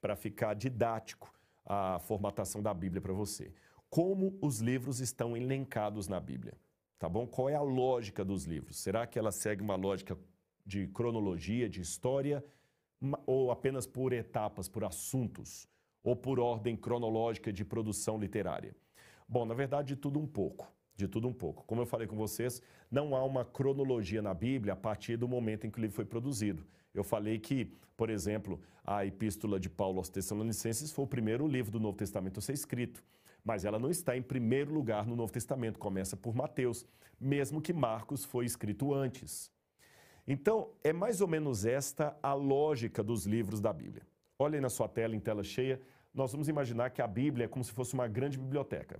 para 0.00 0.16
ficar 0.16 0.54
didático 0.54 1.32
a 1.66 1.98
formatação 1.98 2.62
da 2.62 2.72
Bíblia 2.72 3.02
para 3.02 3.12
você. 3.12 3.52
Como 3.90 4.38
os 4.40 4.60
livros 4.60 5.00
estão 5.00 5.36
elencados 5.36 6.08
na 6.08 6.20
Bíblia, 6.20 6.54
tá 6.98 7.08
bom? 7.08 7.26
Qual 7.26 7.48
é 7.48 7.54
a 7.54 7.62
lógica 7.62 8.24
dos 8.24 8.44
livros? 8.44 8.78
Será 8.78 9.06
que 9.06 9.18
ela 9.18 9.32
segue 9.32 9.62
uma 9.62 9.76
lógica 9.76 10.16
de 10.64 10.86
cronologia, 10.88 11.68
de 11.68 11.80
história, 11.80 12.44
ou 13.26 13.50
apenas 13.50 13.86
por 13.86 14.12
etapas, 14.12 14.68
por 14.68 14.84
assuntos? 14.84 15.68
ou 16.02 16.16
por 16.16 16.40
ordem 16.40 16.76
cronológica 16.76 17.52
de 17.52 17.64
produção 17.64 18.18
literária? 18.18 18.74
Bom, 19.28 19.44
na 19.44 19.54
verdade, 19.54 19.88
de 19.88 19.96
tudo 19.96 20.18
um 20.18 20.26
pouco. 20.26 20.72
De 20.98 21.06
tudo 21.06 21.28
um 21.28 21.32
pouco. 21.32 21.62
Como 21.64 21.80
eu 21.80 21.86
falei 21.86 22.08
com 22.08 22.16
vocês, 22.16 22.60
não 22.90 23.14
há 23.14 23.24
uma 23.24 23.44
cronologia 23.44 24.20
na 24.20 24.34
Bíblia 24.34 24.72
a 24.72 24.76
partir 24.76 25.16
do 25.16 25.28
momento 25.28 25.64
em 25.64 25.70
que 25.70 25.78
o 25.78 25.80
livro 25.80 25.94
foi 25.94 26.04
produzido. 26.04 26.66
Eu 26.92 27.04
falei 27.04 27.38
que, 27.38 27.72
por 27.96 28.10
exemplo, 28.10 28.60
a 28.84 29.06
Epístola 29.06 29.60
de 29.60 29.70
Paulo 29.70 29.98
aos 29.98 30.08
Tessalonicenses 30.08 30.90
foi 30.90 31.04
o 31.04 31.08
primeiro 31.08 31.46
livro 31.46 31.70
do 31.70 31.78
Novo 31.78 31.96
Testamento 31.96 32.40
a 32.40 32.42
ser 32.42 32.54
escrito, 32.54 33.04
mas 33.44 33.64
ela 33.64 33.78
não 33.78 33.88
está 33.88 34.16
em 34.16 34.22
primeiro 34.22 34.74
lugar 34.74 35.06
no 35.06 35.14
Novo 35.14 35.32
Testamento, 35.32 35.78
começa 35.78 36.16
por 36.16 36.34
Mateus, 36.34 36.84
mesmo 37.20 37.62
que 37.62 37.72
Marcos 37.72 38.24
foi 38.24 38.44
escrito 38.44 38.92
antes. 38.92 39.52
Então, 40.26 40.70
é 40.82 40.92
mais 40.92 41.20
ou 41.20 41.28
menos 41.28 41.64
esta 41.64 42.18
a 42.20 42.34
lógica 42.34 43.04
dos 43.04 43.24
livros 43.24 43.60
da 43.60 43.72
Bíblia. 43.72 44.02
Olhem 44.36 44.60
na 44.60 44.68
sua 44.68 44.88
tela, 44.88 45.14
em 45.14 45.20
tela 45.20 45.44
cheia, 45.44 45.80
nós 46.12 46.32
vamos 46.32 46.48
imaginar 46.48 46.90
que 46.90 47.00
a 47.00 47.06
Bíblia 47.06 47.44
é 47.44 47.48
como 47.48 47.64
se 47.64 47.70
fosse 47.70 47.94
uma 47.94 48.08
grande 48.08 48.36
biblioteca. 48.36 48.98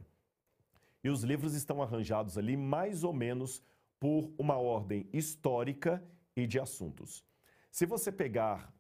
E 1.03 1.09
os 1.09 1.23
livros 1.23 1.55
estão 1.55 1.83
arranjados 1.83 2.37
ali 2.37 2.57
mais 2.57 3.05
ou 3.05 3.13
menos 3.13 3.63
por 4.01 4.33
uma 4.39 4.57
ordem 4.57 5.09
histórica 5.13 6.03
e 6.37 6.47
de 6.47 6.59
assuntos. 6.59 7.25
Se 7.71 7.87
você 7.87 8.11
pegar 8.11 8.73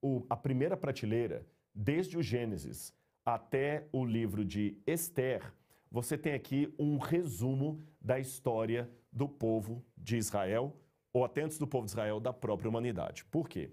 o, 0.00 0.24
a 0.28 0.36
primeira 0.36 0.76
prateleira, 0.76 1.46
desde 1.74 2.16
o 2.18 2.22
Gênesis 2.22 2.94
até 3.24 3.88
o 3.92 4.04
livro 4.04 4.44
de 4.44 4.76
Esther, 4.86 5.52
você 5.90 6.18
tem 6.18 6.34
aqui 6.34 6.72
um 6.78 6.98
resumo 6.98 7.82
da 8.00 8.18
história 8.18 8.90
do 9.12 9.28
povo 9.28 9.84
de 9.96 10.16
Israel 10.16 10.76
ou 11.12 11.24
até 11.24 11.42
antes 11.42 11.58
do 11.58 11.66
povo 11.66 11.84
de 11.84 11.92
Israel, 11.92 12.18
da 12.18 12.32
própria 12.32 12.68
humanidade. 12.68 13.24
Por 13.26 13.48
quê? 13.48 13.70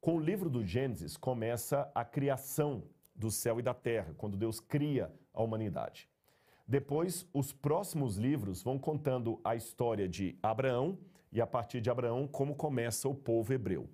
Com 0.00 0.16
o 0.16 0.20
livro 0.20 0.50
do 0.50 0.64
Gênesis 0.64 1.16
começa 1.16 1.90
a 1.94 2.04
criação 2.04 2.84
do 3.14 3.30
céu 3.30 3.58
e 3.58 3.62
da 3.62 3.72
terra, 3.72 4.14
quando 4.18 4.36
Deus 4.36 4.60
cria 4.60 5.12
a 5.32 5.42
humanidade. 5.42 6.08
Depois, 6.66 7.26
os 7.32 7.52
próximos 7.52 8.16
livros 8.16 8.62
vão 8.62 8.78
contando 8.78 9.40
a 9.44 9.56
história 9.56 10.08
de 10.08 10.38
Abraão 10.42 10.98
e, 11.32 11.40
a 11.40 11.46
partir 11.46 11.80
de 11.80 11.90
Abraão, 11.90 12.26
como 12.26 12.54
começa 12.54 13.08
o 13.08 13.14
povo 13.14 13.52
hebreu. 13.52 13.88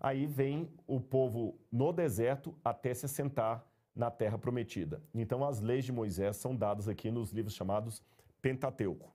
Aí 0.00 0.26
vem 0.26 0.68
o 0.86 1.00
povo 1.00 1.58
no 1.70 1.92
deserto 1.92 2.54
até 2.64 2.92
se 2.92 3.06
assentar 3.06 3.64
na 3.94 4.10
terra 4.10 4.38
prometida. 4.38 5.02
Então, 5.14 5.44
as 5.44 5.60
leis 5.60 5.84
de 5.84 5.92
Moisés 5.92 6.36
são 6.36 6.56
dadas 6.56 6.88
aqui 6.88 7.10
nos 7.10 7.32
livros 7.32 7.54
chamados 7.54 8.02
Pentateuco. 8.40 9.12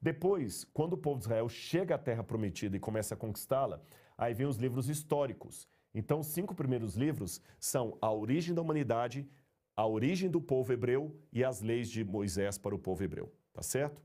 Depois, 0.00 0.64
quando 0.64 0.92
o 0.94 0.98
povo 0.98 1.18
de 1.18 1.24
Israel 1.24 1.48
chega 1.48 1.94
à 1.94 1.98
terra 1.98 2.22
prometida 2.22 2.76
e 2.76 2.80
começa 2.80 3.14
a 3.14 3.16
conquistá-la, 3.16 3.80
aí 4.16 4.34
vem 4.34 4.46
os 4.46 4.56
livros 4.56 4.88
históricos. 4.88 5.66
Então, 5.94 6.20
os 6.20 6.26
cinco 6.26 6.54
primeiros 6.54 6.94
livros 6.94 7.40
são 7.58 7.96
a 8.00 8.12
origem 8.12 8.54
da 8.54 8.60
humanidade, 8.60 9.28
a 9.76 9.86
origem 9.86 10.30
do 10.30 10.40
povo 10.40 10.72
hebreu 10.72 11.14
e 11.32 11.44
as 11.44 11.60
leis 11.60 11.88
de 11.90 12.04
Moisés 12.04 12.56
para 12.58 12.74
o 12.74 12.78
povo 12.78 13.02
hebreu, 13.02 13.32
tá 13.52 13.62
certo? 13.62 14.02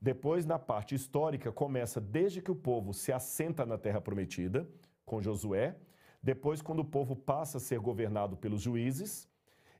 Depois, 0.00 0.46
na 0.46 0.58
parte 0.58 0.94
histórica, 0.94 1.52
começa 1.52 2.00
desde 2.00 2.40
que 2.40 2.50
o 2.50 2.56
povo 2.56 2.94
se 2.94 3.12
assenta 3.12 3.66
na 3.66 3.76
terra 3.76 4.00
prometida, 4.00 4.66
com 5.04 5.20
Josué, 5.20 5.76
depois, 6.22 6.62
quando 6.62 6.80
o 6.80 6.84
povo 6.84 7.14
passa 7.14 7.58
a 7.58 7.60
ser 7.60 7.78
governado 7.78 8.36
pelos 8.36 8.62
juízes, 8.62 9.28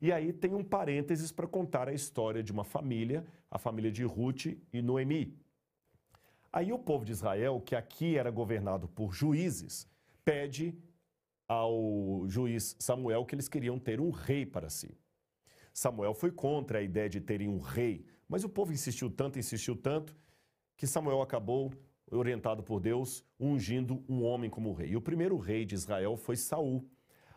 e 0.00 0.12
aí 0.12 0.32
tem 0.32 0.54
um 0.54 0.64
parênteses 0.64 1.30
para 1.30 1.46
contar 1.46 1.88
a 1.88 1.92
história 1.92 2.42
de 2.42 2.52
uma 2.52 2.64
família, 2.64 3.24
a 3.50 3.58
família 3.58 3.92
de 3.92 4.04
Ruth 4.04 4.46
e 4.72 4.80
Noemi. 4.82 5.38
Aí 6.52 6.72
o 6.72 6.78
povo 6.78 7.04
de 7.04 7.12
Israel, 7.12 7.60
que 7.60 7.76
aqui 7.76 8.16
era 8.16 8.30
governado 8.30 8.88
por 8.88 9.12
juízes, 9.12 9.86
pede 10.24 10.74
ao 11.46 12.24
juiz 12.26 12.76
Samuel 12.78 13.24
que 13.24 13.34
eles 13.34 13.48
queriam 13.48 13.78
ter 13.78 14.00
um 14.00 14.10
rei 14.10 14.46
para 14.46 14.70
si. 14.70 14.96
Samuel 15.72 16.14
foi 16.14 16.30
contra 16.30 16.78
a 16.78 16.82
ideia 16.82 17.08
de 17.08 17.20
terem 17.20 17.48
um 17.48 17.58
rei, 17.58 18.04
mas 18.28 18.44
o 18.44 18.48
povo 18.48 18.72
insistiu 18.72 19.10
tanto, 19.10 19.38
insistiu 19.38 19.76
tanto, 19.76 20.16
que 20.76 20.86
Samuel 20.86 21.22
acabou, 21.22 21.72
orientado 22.10 22.62
por 22.62 22.80
Deus, 22.80 23.24
ungindo 23.38 24.02
um 24.08 24.24
homem 24.24 24.50
como 24.50 24.72
rei. 24.72 24.90
E 24.90 24.96
o 24.96 25.00
primeiro 25.00 25.36
rei 25.38 25.64
de 25.64 25.74
Israel 25.74 26.16
foi 26.16 26.36
Saul. 26.36 26.88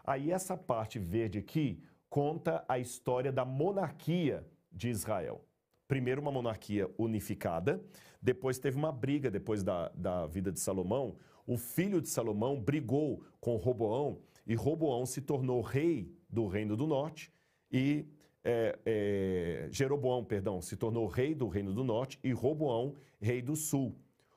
Aí 0.04 0.32
essa 0.32 0.58
parte 0.58 0.98
verde 0.98 1.40
aqui 1.40 1.82
conta 2.10 2.64
a 2.68 2.80
história 2.80 3.32
da 3.32 3.46
monarquia 3.46 4.46
de 4.72 4.90
Israel. 4.90 5.46
Primeiro 5.88 6.22
uma 6.22 6.32
monarquia 6.32 6.90
unificada, 6.98 7.84
depois 8.22 8.58
teve 8.58 8.78
uma 8.78 8.92
briga 8.92 9.30
depois 9.30 9.64
da, 9.64 9.90
da 9.90 10.26
vida 10.26 10.52
de 10.52 10.60
Salomão. 10.60 11.18
O 11.46 11.58
filho 11.58 12.02
de 12.02 12.08
Salomão 12.08 12.60
brigou 12.60 13.24
com 13.40 13.56
Roboão 13.58 14.22
e 14.48 14.56
Roboão 14.56 15.06
se 15.06 15.22
tornou 15.22 15.62
rei 15.62 16.12
do 16.30 16.48
reino 16.48 16.76
do 16.76 16.88
norte 16.88 17.32
e 17.72 18.06
é, 18.44 18.78
é, 18.86 19.68
Jeroboão, 19.72 20.24
perdão, 20.24 20.62
se 20.62 20.76
tornou 20.76 21.08
rei 21.08 21.34
do 21.34 21.48
reino 21.48 21.74
do 21.74 21.84
norte 21.84 22.20
e 22.24 22.32
Roboão, 22.32 22.96
rei 23.22 23.42
do 23.42 23.56
sul. 23.56 23.96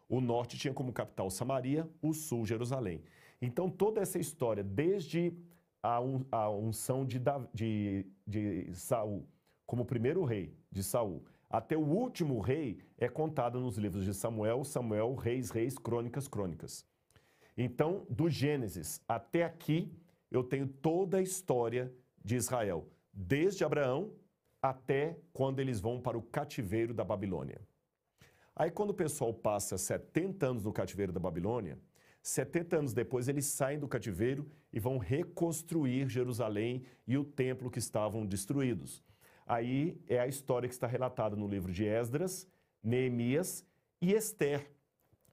O 0.09 0.21
norte 0.21 0.57
tinha 0.57 0.73
como 0.73 0.93
capital 0.93 1.31
Samaria, 1.31 1.89
o 2.01 2.15
sul 2.15 2.47
Jerusalém. 2.47 3.03
Então 3.43 3.69
toda 3.69 4.01
essa 4.01 4.19
história, 4.19 4.63
desde 4.63 5.33
a, 5.83 6.01
un, 6.01 6.25
a 6.31 6.49
unção 6.49 7.05
de, 7.05 7.21
de, 7.53 8.07
de 8.27 8.75
Saul 8.75 9.27
como 9.67 9.85
primeiro 9.85 10.25
rei 10.25 10.55
de 10.71 10.83
Saul, 10.83 11.25
até 11.51 11.77
o 11.77 11.81
último 11.81 12.41
rei 12.41 12.79
é 12.99 13.09
contada 13.09 13.59
nos 13.59 13.77
livros 13.77 14.05
de 14.05 14.15
Samuel, 14.15 14.65
Samuel, 14.65 15.15
Reis, 15.15 15.51
Reis, 15.51 15.77
Crônicas, 15.77 16.29
Crônicas. 16.29 16.87
Então, 17.57 18.07
do 18.09 18.29
Gênesis 18.29 19.01
até 19.09 19.43
aqui, 19.43 19.91
eu 20.31 20.45
tenho 20.45 20.69
toda 20.69 21.19
a 21.19 21.23
história 21.23 21.93
de 22.25 22.37
Israel 22.37 22.87
desde 23.17 23.65
Abraão 23.65 24.13
até 24.61 25.19
quando 25.33 25.61
eles 25.61 25.81
vão 25.81 26.01
para 26.01 26.19
o 26.19 26.23
cativeiro 26.23 26.93
da 26.93 27.03
Babilônia. 27.03 27.61
Aí, 28.55 28.71
quando 28.71 28.91
o 28.91 28.95
pessoal 28.95 29.33
passa 29.33 29.79
70 29.79 30.47
anos 30.47 30.65
no 30.65 30.73
cativeiro 30.73 31.13
da 31.13 31.21
Babilônia, 31.21 31.79
70 32.23 32.77
anos 32.77 32.93
depois 32.93 33.29
eles 33.29 33.47
saem 33.47 33.79
do 33.79 33.87
cativeiro 33.87 34.51
e 34.73 34.81
vão 34.81 34.99
reconstruir 34.99 36.09
Jerusalém 36.09 36.83
e 37.07 37.17
o 37.17 37.25
templo 37.25 37.71
que 37.71 37.79
estavam 37.79 38.27
destruídos. 38.27 39.03
Aí 39.47 40.01
é 40.09 40.19
a 40.19 40.27
história 40.27 40.69
que 40.69 40.75
está 40.75 40.87
relatada 40.87 41.37
no 41.37 41.47
livro 41.47 41.73
de 41.73 41.85
Esdras, 41.85 42.49
Neemias 42.83 43.65
e 44.01 44.13
Esther. 44.13 44.71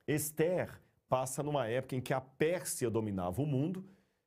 Esther 0.08 0.80
passa 1.10 1.42
numa 1.42 1.68
época 1.68 1.96
em 1.96 2.02
que 2.02 2.14
a 2.14 2.22
Pérsia 2.22 2.90
dominava 2.90 3.42
o 3.42 3.46
mundo, 3.46 3.84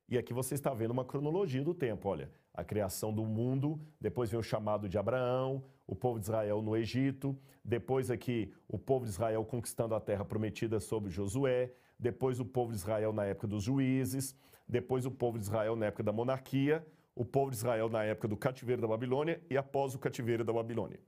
e 0.09 0.17
aqui 0.17 0.33
você 0.33 0.55
está 0.55 0.73
vendo 0.73 0.91
uma 0.91 1.05
cronologia 1.05 1.63
do 1.63 1.75
tempo. 1.75 2.09
Olha, 2.09 2.31
a 2.57 2.65
criação 2.65 3.13
do 3.13 3.25
mundo, 3.25 3.79
depois 4.01 4.31
vem 4.31 4.41
o 4.41 4.43
chamado 4.43 4.89
de 4.89 4.97
Abraão, 4.97 5.63
o 5.87 5.95
povo 5.95 6.19
de 6.19 6.25
Israel 6.25 6.63
no 6.63 6.77
Egito, 6.77 7.39
depois 7.63 8.11
aqui 8.11 8.53
o 8.67 8.79
povo 8.79 9.05
de 9.05 9.11
Israel 9.11 9.45
conquistando 9.45 9.95
a 9.95 10.01
terra 10.01 10.25
prometida 10.25 10.81
sob 10.81 11.11
Josué, 11.11 11.73
depois 11.99 12.41
o 12.41 12.45
povo 12.45 12.73
de 12.73 12.79
Israel 12.79 13.13
na 13.13 13.25
época 13.25 13.47
dos 13.47 13.63
juízes, 13.63 14.35
depois 14.67 15.05
o 15.05 15.11
povo 15.11 15.39
de 15.39 15.45
Israel 15.45 15.77
na 15.77 15.87
época 15.87 16.03
da 16.03 16.13
monarquia, 16.13 16.85
o 17.15 17.25
povo 17.25 17.51
de 17.51 17.57
Israel 17.57 17.89
na 17.89 18.03
época 18.05 18.27
do 18.27 18.37
cativeiro 18.37 18.81
da 18.81 18.89
Babilônia 18.89 19.41
e 19.51 19.57
após 19.57 19.95
o 19.95 19.99
cativeiro 19.99 20.45
da 20.45 20.53
Babilônia. 20.53 21.01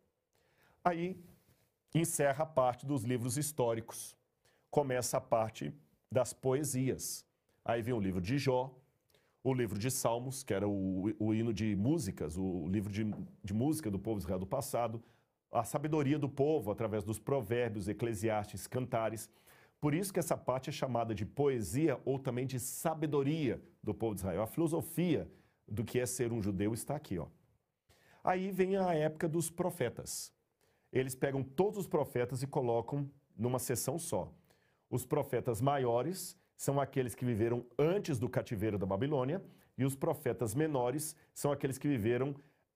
Aí 0.85 1.19
encerra 1.95 2.45
a 2.45 2.47
parte 2.47 2.87
dos 2.87 3.05
livros 3.05 3.37
históricos. 3.37 4.17
Começa 4.71 5.17
a 5.17 5.21
parte 5.21 5.75
das 6.11 6.33
poesias. 6.33 7.27
Aí 7.65 7.83
vem 7.83 7.95
o 7.95 8.01
livro 8.01 8.21
de 8.21 8.39
Jó, 8.39 8.75
o 9.43 9.55
livro 9.55 9.79
de 9.79 9.91
Salmos, 9.91 10.43
que 10.43 10.53
era 10.53 10.69
o, 10.69 11.13
o 11.19 11.35
hino 11.35 11.53
de 11.53 11.77
músicas, 11.77 12.37
o 12.37 12.67
livro 12.69 12.93
de, 12.93 13.05
de 13.43 13.55
música 13.55 13.91
do 13.91 13.99
povo 13.99 14.19
de 14.19 14.25
Israel 14.25 14.39
do 14.39 14.47
passado, 14.47 15.03
a 15.51 15.65
sabedoria 15.65 16.19
do 16.19 16.29
povo 16.29 16.71
através 16.71 17.05
dos 17.05 17.19
provérbios, 17.19 17.89
eclesiastes, 17.89 18.67
cantares. 18.67 19.31
Por 19.81 19.95
isso 19.95 20.13
que 20.13 20.19
essa 20.19 20.37
parte 20.37 20.71
é 20.71 20.73
chamada 20.73 21.15
de 21.15 21.25
poesia 21.25 22.01
ou 22.05 22.19
também 22.19 22.47
de 22.47 22.59
sabedoria 22.59 23.63
do 23.83 23.95
povo 23.95 24.15
de 24.15 24.21
Israel. 24.21 24.43
A 24.43 24.47
filosofia 24.47 25.31
do 25.67 25.85
que 25.85 25.99
é 25.99 26.07
ser 26.07 26.33
um 26.33 26.43
judeu 26.43 26.75
está 26.75 26.97
aqui, 26.97 27.19
ó. 27.19 27.27
Aí 28.23 28.51
vem 28.51 28.77
a 28.77 28.93
época 28.95 29.29
dos 29.29 29.51
profetas. 29.51 30.33
Eles 30.93 31.15
pegam 31.15 31.43
todos 31.43 31.79
os 31.79 31.87
profetas 31.87 32.43
e 32.43 32.47
colocam 32.47 33.11
numa 33.37 33.59
sessão 33.59 33.99
só. 33.99 34.33
Os 34.91 35.07
profetas 35.07 35.61
maiores 35.61 36.38
são 36.59 36.81
aqueles 36.81 37.15
que 37.15 37.25
viveram 37.25 37.65
antes 37.79 38.19
do 38.19 38.29
cativeiro 38.29 38.77
da 38.77 38.85
Babilônia, 38.85 39.41
e 39.79 39.85
os 39.85 39.95
profetas 39.95 40.57
menores 40.57 41.15
são 41.33 41.53
aqueles 41.53 41.79
que 41.79 41.87
viveram 41.87 42.35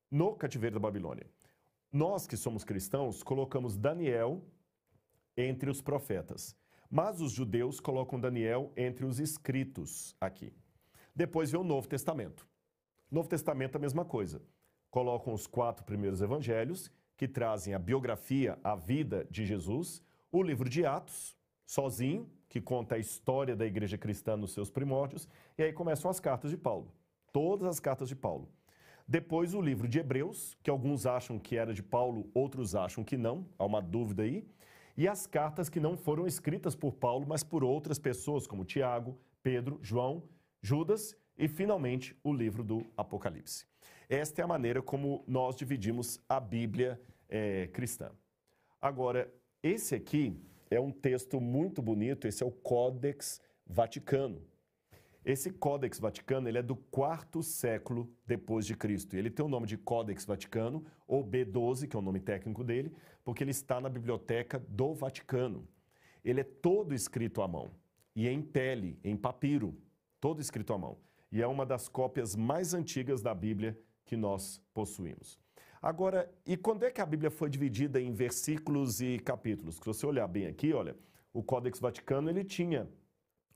no 0.09 0.37
cativeiro 0.37 0.75
da 0.75 0.81
Babilônia. 0.81 1.27
Nós 1.93 2.25
que 2.25 2.37
somos 2.37 2.63
cristãos 2.63 3.25
colocamos 3.25 3.77
Daniel 3.77 4.41
entre 5.37 5.69
os 5.69 5.83
profetas, 5.83 6.57
mas 6.89 7.21
os 7.21 7.33
judeus 7.33 7.81
colocam 7.81 8.21
Daniel 8.21 8.73
entre 8.77 9.05
os 9.05 9.19
escritos 9.19 10.15
aqui. 10.21 10.53
Depois 11.13 11.51
vem 11.51 11.61
o 11.61 11.65
Novo 11.65 11.89
Testamento. 11.89 12.47
Novo 13.11 13.29
Testamento 13.29 13.75
é 13.75 13.79
a 13.79 13.81
mesma 13.81 14.05
coisa. 14.05 14.41
Colocam 14.91 15.35
os 15.35 15.49
quatro 15.49 15.85
primeiros 15.85 16.23
evangelhos, 16.23 16.89
que 17.17 17.27
trazem 17.27 17.75
a 17.75 17.81
biografia, 17.81 18.59
a 18.63 18.77
vida 18.77 19.27
de 19.29 19.45
Jesus, 19.45 20.01
o 20.31 20.41
livro 20.41 20.69
de 20.69 20.87
Atos, 20.87 21.37
sozinho, 21.67 22.31
que 22.53 22.61
conta 22.61 22.97
a 22.97 22.99
história 22.99 23.57
da 23.57 23.65
igreja 23.65 23.97
cristã 23.97 24.37
nos 24.37 24.53
seus 24.53 24.69
primórdios, 24.69 25.27
e 25.57 25.63
aí 25.63 25.73
começam 25.73 26.11
as 26.11 26.21
cartas 26.21 26.51
de 26.51 26.57
Paulo. 26.59 26.93
Todas 27.33 27.67
as 27.67 27.81
cartas 27.81 28.11
de 28.11 28.15
Paulo. 28.15 28.47
Depois 29.09 29.55
o 29.55 29.61
livro 29.63 29.89
de 29.89 29.99
Hebreus, 29.99 30.55
que 30.63 30.69
alguns 30.69 31.07
acham 31.07 31.39
que 31.39 31.57
era 31.57 31.73
de 31.73 31.83
Paulo, 31.83 32.31
outros 32.35 32.75
acham 32.75 33.03
que 33.03 33.17
não, 33.17 33.47
há 33.59 33.65
uma 33.65 33.81
dúvida 33.81 34.25
aí. 34.25 34.47
E 34.99 35.09
as 35.09 35.27
cartas 35.27 35.71
que 35.71 35.81
não 35.81 35.97
foram 35.97 36.27
escritas 36.27 36.77
por 36.77 36.93
Paulo, 36.93 37.25
mas 37.27 37.43
por 37.43 37.65
outras 37.65 37.99
pessoas, 37.99 38.47
como 38.47 38.67
Tiago, 38.67 39.19
Pedro, 39.43 39.79
João, 39.81 40.23
Judas 40.61 41.17
e, 41.39 41.49
finalmente, 41.49 42.15
o 42.23 42.35
livro 42.35 42.63
do 42.63 42.85
Apocalipse. 42.99 43.65
Esta 44.11 44.43
é 44.43 44.45
a 44.45 44.47
maneira 44.47 44.83
como 44.83 45.25
nós 45.27 45.57
dividimos 45.57 46.21
a 46.29 46.39
Bíblia 46.39 47.01
é, 47.31 47.69
cristã. 47.69 48.11
Agora, 48.79 49.33
esse 49.63 49.95
aqui 49.95 50.39
é 50.75 50.81
um 50.81 50.91
texto 50.91 51.41
muito 51.41 51.83
bonito, 51.83 52.27
esse 52.27 52.43
é 52.43 52.47
o 52.47 52.51
Codex 52.51 53.41
Vaticano. 53.67 54.43
Esse 55.25 55.51
Codex 55.51 56.01
Vaticano 56.01 56.49
ele 56.49 56.59
é 56.59 56.63
do 56.63 56.75
quarto 56.75 57.43
século 57.43 58.13
depois 58.27 58.67
de 58.67 58.75
Cristo. 58.75 59.15
Ele 59.15 59.31
tem 59.31 59.45
o 59.45 59.49
nome 59.49 59.67
de 59.67 59.77
Codex 59.77 60.25
Vaticano, 60.25 60.85
ou 61.07 61.25
B12, 61.25 61.87
que 61.87 61.95
é 61.95 61.99
o 61.99 62.03
nome 62.03 62.19
técnico 62.19 62.65
dele, 62.65 62.93
porque 63.23 63.45
ele 63.45 63.53
está 63.53 63.81
na 63.81 63.89
biblioteca 63.89 64.59
do 64.69 64.95
Vaticano. 64.95 65.69
Ele 66.25 66.41
é 66.41 66.45
todo 66.45 66.93
escrito 66.95 67.41
à 67.41 67.47
mão, 67.47 67.71
e 68.17 68.29
em 68.29 68.43
pele, 68.43 68.99
em 69.05 69.17
papiro, 69.17 69.77
todo 70.21 70.41
escrito 70.41 70.73
à 70.73 70.79
mão. 70.79 70.99
E 71.31 71.41
é 71.41 71.47
uma 71.47 71.65
das 71.65 71.89
cópias 71.89 72.35
mais 72.35 72.75
antigas 72.75 73.23
da 73.23 73.35
Bíblia 73.35 73.79
que 74.05 74.17
nós 74.17 74.61
possuímos. 74.75 75.42
Agora, 75.83 76.33
e 76.47 76.57
quando 76.57 76.85
é 76.85 76.93
que 76.93 77.01
a 77.01 77.07
Bíblia 77.07 77.29
foi 77.29 77.51
dividida 77.51 78.01
em 78.01 78.13
versículos 78.13 79.01
e 79.01 79.19
capítulos? 79.19 79.75
Se 79.75 79.85
você 79.85 80.07
olhar 80.07 80.29
bem 80.29 80.47
aqui, 80.47 80.73
olha, 80.73 80.97
o 81.33 81.43
Códex 81.43 81.81
Vaticano 81.81 82.31
ele 82.31 82.45
tinha 82.45 82.89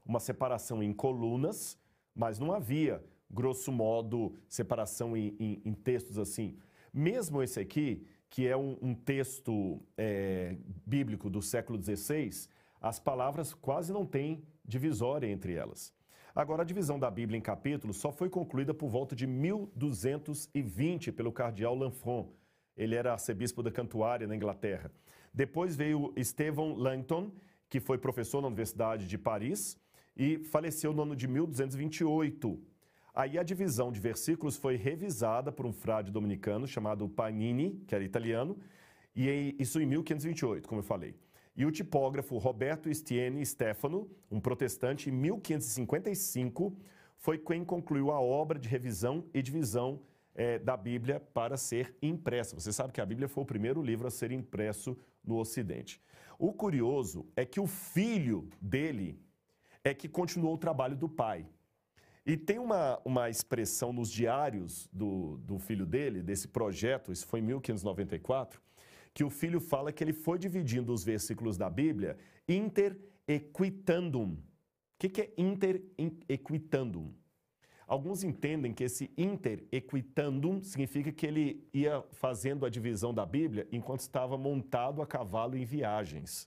uma 0.04 0.18
separação 0.18 0.82
em 0.82 0.92
colunas, 0.92 1.78
mas 2.12 2.40
não 2.40 2.52
havia, 2.52 3.00
grosso 3.30 3.70
modo, 3.70 4.34
separação 4.48 5.16
em, 5.16 5.36
em, 5.38 5.62
em 5.64 5.72
textos 5.72 6.18
assim. 6.18 6.58
Mesmo 6.92 7.44
esse 7.44 7.60
aqui, 7.60 8.04
que 8.28 8.48
é 8.48 8.56
um, 8.56 8.76
um 8.82 8.92
texto 8.92 9.80
é, 9.96 10.56
bíblico 10.84 11.30
do 11.30 11.40
século 11.40 11.80
XVI, 11.80 12.48
as 12.80 12.98
palavras 12.98 13.54
quase 13.54 13.92
não 13.92 14.04
têm 14.04 14.42
divisória 14.64 15.28
entre 15.28 15.54
elas. 15.54 15.94
Agora, 16.36 16.60
a 16.60 16.66
divisão 16.66 16.98
da 16.98 17.10
Bíblia 17.10 17.38
em 17.38 17.40
capítulos 17.40 17.96
só 17.96 18.12
foi 18.12 18.28
concluída 18.28 18.74
por 18.74 18.90
volta 18.90 19.16
de 19.16 19.26
1220 19.26 21.10
pelo 21.10 21.32
cardeal 21.32 21.74
Lanfranc. 21.74 22.28
Ele 22.76 22.94
era 22.94 23.12
arcebispo 23.12 23.62
da 23.62 23.70
Cantuária, 23.70 24.26
na 24.26 24.36
Inglaterra. 24.36 24.92
Depois 25.32 25.74
veio 25.74 26.12
Stephen 26.22 26.74
Langton, 26.76 27.32
que 27.70 27.80
foi 27.80 27.96
professor 27.96 28.42
na 28.42 28.48
Universidade 28.48 29.08
de 29.08 29.16
Paris 29.16 29.80
e 30.14 30.44
faleceu 30.44 30.92
no 30.92 31.04
ano 31.04 31.16
de 31.16 31.26
1228. 31.26 32.62
Aí 33.14 33.38
a 33.38 33.42
divisão 33.42 33.90
de 33.90 33.98
versículos 33.98 34.58
foi 34.58 34.76
revisada 34.76 35.50
por 35.50 35.64
um 35.64 35.72
frade 35.72 36.12
dominicano 36.12 36.66
chamado 36.66 37.08
Panini, 37.08 37.82
que 37.86 37.94
era 37.94 38.04
italiano, 38.04 38.58
e 39.14 39.56
isso 39.58 39.80
em 39.80 39.86
1528, 39.86 40.68
como 40.68 40.80
eu 40.80 40.84
falei. 40.84 41.14
E 41.56 41.64
o 41.64 41.72
tipógrafo 41.72 42.36
Roberto 42.36 42.92
Stiene 42.92 43.44
Stefano, 43.44 44.10
um 44.30 44.38
protestante, 44.38 45.08
em 45.08 45.12
1555, 45.12 46.76
foi 47.16 47.38
quem 47.38 47.64
concluiu 47.64 48.10
a 48.10 48.20
obra 48.20 48.58
de 48.58 48.68
revisão 48.68 49.24
e 49.32 49.40
divisão 49.40 50.00
é, 50.34 50.58
da 50.58 50.76
Bíblia 50.76 51.18
para 51.18 51.56
ser 51.56 51.96
impressa. 52.02 52.54
Você 52.54 52.70
sabe 52.72 52.92
que 52.92 53.00
a 53.00 53.06
Bíblia 53.06 53.26
foi 53.26 53.42
o 53.42 53.46
primeiro 53.46 53.82
livro 53.82 54.06
a 54.06 54.10
ser 54.10 54.30
impresso 54.30 54.96
no 55.24 55.36
Ocidente. 55.36 55.98
O 56.38 56.52
curioso 56.52 57.26
é 57.34 57.46
que 57.46 57.58
o 57.58 57.66
filho 57.66 58.48
dele 58.60 59.18
é 59.82 59.94
que 59.94 60.08
continuou 60.08 60.54
o 60.54 60.58
trabalho 60.58 60.94
do 60.94 61.08
pai. 61.08 61.46
E 62.26 62.36
tem 62.36 62.58
uma, 62.58 63.00
uma 63.04 63.30
expressão 63.30 63.92
nos 63.92 64.10
diários 64.10 64.88
do, 64.92 65.38
do 65.38 65.58
filho 65.58 65.86
dele, 65.86 66.22
desse 66.22 66.48
projeto, 66.48 67.12
isso 67.12 67.26
foi 67.26 67.40
em 67.40 67.44
1594, 67.44 68.60
que 69.16 69.24
o 69.24 69.30
filho 69.30 69.62
fala 69.62 69.90
que 69.90 70.04
ele 70.04 70.12
foi 70.12 70.38
dividindo 70.38 70.92
os 70.92 71.02
versículos 71.02 71.56
da 71.56 71.70
Bíblia 71.70 72.18
inter 72.46 72.98
equitandum. 73.26 74.34
O 74.34 74.38
que, 74.98 75.08
que 75.08 75.22
é 75.22 75.32
inter 75.38 75.82
equitandum? 76.28 77.10
Alguns 77.86 78.22
entendem 78.22 78.74
que 78.74 78.84
esse 78.84 79.10
inter 79.16 79.64
equitandum 79.72 80.62
significa 80.62 81.10
que 81.10 81.26
ele 81.26 81.66
ia 81.72 82.04
fazendo 82.12 82.66
a 82.66 82.68
divisão 82.68 83.14
da 83.14 83.24
Bíblia 83.24 83.66
enquanto 83.72 84.00
estava 84.00 84.36
montado 84.36 85.00
a 85.00 85.06
cavalo 85.06 85.56
em 85.56 85.64
viagens. 85.64 86.46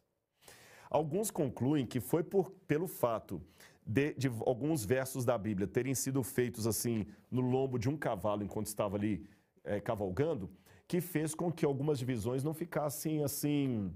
Alguns 0.92 1.32
concluem 1.32 1.88
que 1.88 2.00
foi 2.00 2.24
por, 2.24 2.52
pelo 2.68 2.88
fato 2.88 3.42
de, 3.84 4.14
de, 4.14 4.28
alguns 4.46 4.86
versos 4.86 5.26
da 5.26 5.40
Bíblia 5.40 5.68
terem 5.68 5.96
sido 5.96 6.22
feitos 6.22 6.68
assim 6.68 7.08
no 7.32 7.42
lombo 7.42 7.80
de 7.80 7.90
um 7.90 7.98
cavalo 7.98 8.44
enquanto 8.44 8.68
estava 8.68 8.96
ali 8.96 9.26
é, 9.64 9.82
cavalgando, 9.82 10.52
que 10.90 11.00
fez 11.00 11.34
com 11.34 11.50
que 11.50 11.64
algumas 11.64 12.00
divisões 12.00 12.44
não 12.44 12.54
ficassem 12.54 13.24
assim 13.24 13.94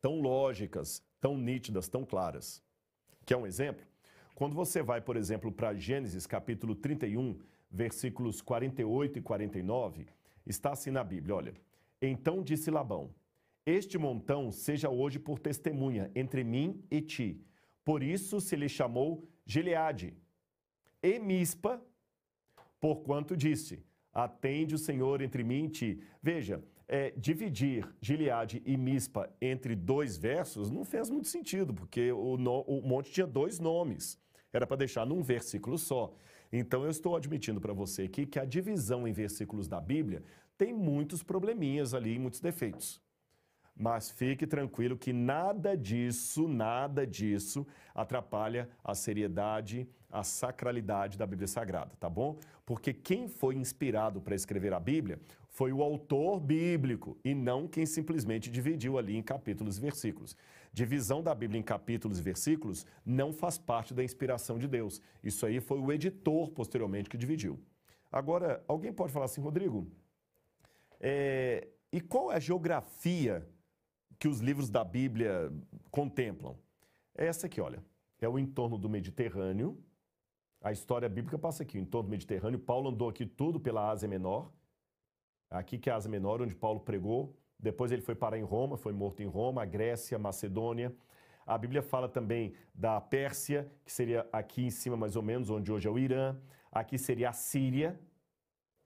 tão 0.00 0.22
lógicas, 0.22 1.02
tão 1.20 1.36
nítidas, 1.36 1.86
tão 1.86 2.02
claras. 2.02 2.62
Quer 3.26 3.36
um 3.36 3.46
exemplo? 3.46 3.84
Quando 4.34 4.54
você 4.54 4.82
vai, 4.82 5.02
por 5.02 5.18
exemplo, 5.18 5.52
para 5.52 5.74
Gênesis 5.74 6.26
capítulo 6.26 6.74
31, 6.74 7.38
versículos 7.70 8.40
48 8.40 9.18
e 9.18 9.22
49, 9.22 10.06
está 10.46 10.72
assim 10.72 10.90
na 10.90 11.04
Bíblia, 11.04 11.34
olha. 11.34 11.54
Então 12.00 12.42
disse 12.42 12.70
Labão: 12.70 13.10
Este 13.66 13.98
montão 13.98 14.50
seja 14.50 14.88
hoje 14.88 15.18
por 15.18 15.38
testemunha 15.38 16.10
entre 16.14 16.42
mim 16.42 16.82
e 16.90 17.02
ti 17.02 17.44
por 17.84 18.02
isso 18.02 18.40
se 18.40 18.54
lhe 18.56 18.68
chamou 18.68 19.28
Gileade. 19.44 20.14
E 21.02 21.18
Mispa, 21.18 21.82
porquanto 22.80 23.36
disse: 23.36 23.84
Atende 24.12 24.74
o 24.74 24.78
Senhor 24.78 25.22
entre 25.22 25.42
mim 25.42 25.64
e 25.64 25.68
ti. 25.68 26.02
Veja, 26.22 26.62
é, 26.86 27.10
dividir 27.16 27.88
Gileade 28.00 28.62
e 28.66 28.76
Mispa 28.76 29.30
entre 29.40 29.74
dois 29.74 30.18
versos 30.18 30.70
não 30.70 30.84
fez 30.84 31.08
muito 31.08 31.28
sentido, 31.28 31.72
porque 31.72 32.12
o, 32.12 32.36
no, 32.36 32.60
o 32.62 32.82
monte 32.82 33.10
tinha 33.10 33.26
dois 33.26 33.58
nomes. 33.58 34.20
Era 34.52 34.66
para 34.66 34.76
deixar 34.76 35.06
num 35.06 35.22
versículo 35.22 35.78
só. 35.78 36.14
Então 36.52 36.84
eu 36.84 36.90
estou 36.90 37.16
admitindo 37.16 37.60
para 37.60 37.72
você 37.72 38.02
aqui 38.02 38.26
que 38.26 38.38
a 38.38 38.44
divisão 38.44 39.08
em 39.08 39.12
versículos 39.12 39.66
da 39.66 39.80
Bíblia 39.80 40.22
tem 40.58 40.72
muitos 40.72 41.22
probleminhas 41.22 41.94
ali, 41.94 42.18
muitos 42.18 42.40
defeitos. 42.40 43.00
Mas 43.74 44.10
fique 44.10 44.46
tranquilo 44.46 44.98
que 44.98 45.14
nada 45.14 45.74
disso, 45.74 46.46
nada 46.46 47.06
disso 47.06 47.66
atrapalha 47.94 48.68
a 48.84 48.94
seriedade, 48.94 49.88
a 50.12 50.22
sacralidade 50.22 51.16
da 51.16 51.26
Bíblia 51.26 51.48
Sagrada, 51.48 51.92
tá 51.98 52.08
bom? 52.08 52.38
Porque 52.66 52.92
quem 52.92 53.26
foi 53.26 53.56
inspirado 53.56 54.20
para 54.20 54.34
escrever 54.34 54.74
a 54.74 54.78
Bíblia 54.78 55.18
foi 55.48 55.72
o 55.72 55.82
autor 55.82 56.38
bíblico 56.38 57.18
e 57.24 57.34
não 57.34 57.66
quem 57.66 57.86
simplesmente 57.86 58.50
dividiu 58.50 58.98
ali 58.98 59.16
em 59.16 59.22
capítulos 59.22 59.78
e 59.78 59.80
versículos. 59.80 60.36
Divisão 60.72 61.22
da 61.22 61.34
Bíblia 61.34 61.58
em 61.58 61.62
capítulos 61.62 62.18
e 62.18 62.22
versículos 62.22 62.86
não 63.04 63.32
faz 63.32 63.58
parte 63.58 63.92
da 63.92 64.04
inspiração 64.04 64.58
de 64.58 64.68
Deus. 64.68 65.00
Isso 65.22 65.44
aí 65.44 65.60
foi 65.60 65.78
o 65.78 65.90
editor 65.90 66.50
posteriormente 66.50 67.10
que 67.10 67.18
dividiu. 67.18 67.58
Agora, 68.10 68.62
alguém 68.68 68.92
pode 68.92 69.12
falar 69.12 69.24
assim, 69.24 69.40
Rodrigo, 69.40 69.90
é, 71.00 71.68
e 71.90 72.00
qual 72.00 72.30
é 72.30 72.36
a 72.36 72.40
geografia 72.40 73.46
que 74.18 74.28
os 74.28 74.40
livros 74.40 74.70
da 74.70 74.84
Bíblia 74.84 75.52
contemplam? 75.90 76.56
É 77.14 77.26
essa 77.26 77.46
aqui, 77.46 77.60
olha. 77.60 77.82
É 78.20 78.28
o 78.28 78.38
entorno 78.38 78.78
do 78.78 78.88
Mediterrâneo. 78.88 79.76
A 80.62 80.70
história 80.70 81.08
bíblica 81.08 81.36
passa 81.36 81.64
aqui, 81.64 81.76
o 81.76 81.80
entorno 81.80 82.08
do 82.08 82.12
Mediterrâneo. 82.12 82.58
Paulo 82.58 82.90
andou 82.90 83.08
aqui 83.08 83.26
tudo 83.26 83.58
pela 83.58 83.90
Ásia 83.90 84.08
Menor. 84.08 84.48
Aqui 85.50 85.76
que 85.76 85.90
é 85.90 85.92
a 85.92 85.96
Ásia 85.96 86.08
Menor, 86.08 86.40
onde 86.40 86.54
Paulo 86.54 86.78
pregou. 86.78 87.36
Depois 87.58 87.90
ele 87.90 88.00
foi 88.00 88.14
parar 88.14 88.38
em 88.38 88.42
Roma, 88.42 88.76
foi 88.76 88.92
morto 88.92 89.22
em 89.22 89.26
Roma, 89.26 89.64
Grécia, 89.64 90.18
Macedônia. 90.18 90.94
A 91.44 91.58
Bíblia 91.58 91.82
fala 91.82 92.08
também 92.08 92.54
da 92.72 93.00
Pérsia, 93.00 93.70
que 93.84 93.92
seria 93.92 94.24
aqui 94.32 94.64
em 94.64 94.70
cima 94.70 94.96
mais 94.96 95.16
ou 95.16 95.22
menos, 95.22 95.50
onde 95.50 95.72
hoje 95.72 95.88
é 95.88 95.90
o 95.90 95.98
Irã. 95.98 96.36
Aqui 96.70 96.96
seria 96.96 97.30
a 97.30 97.32
Síria. 97.32 97.98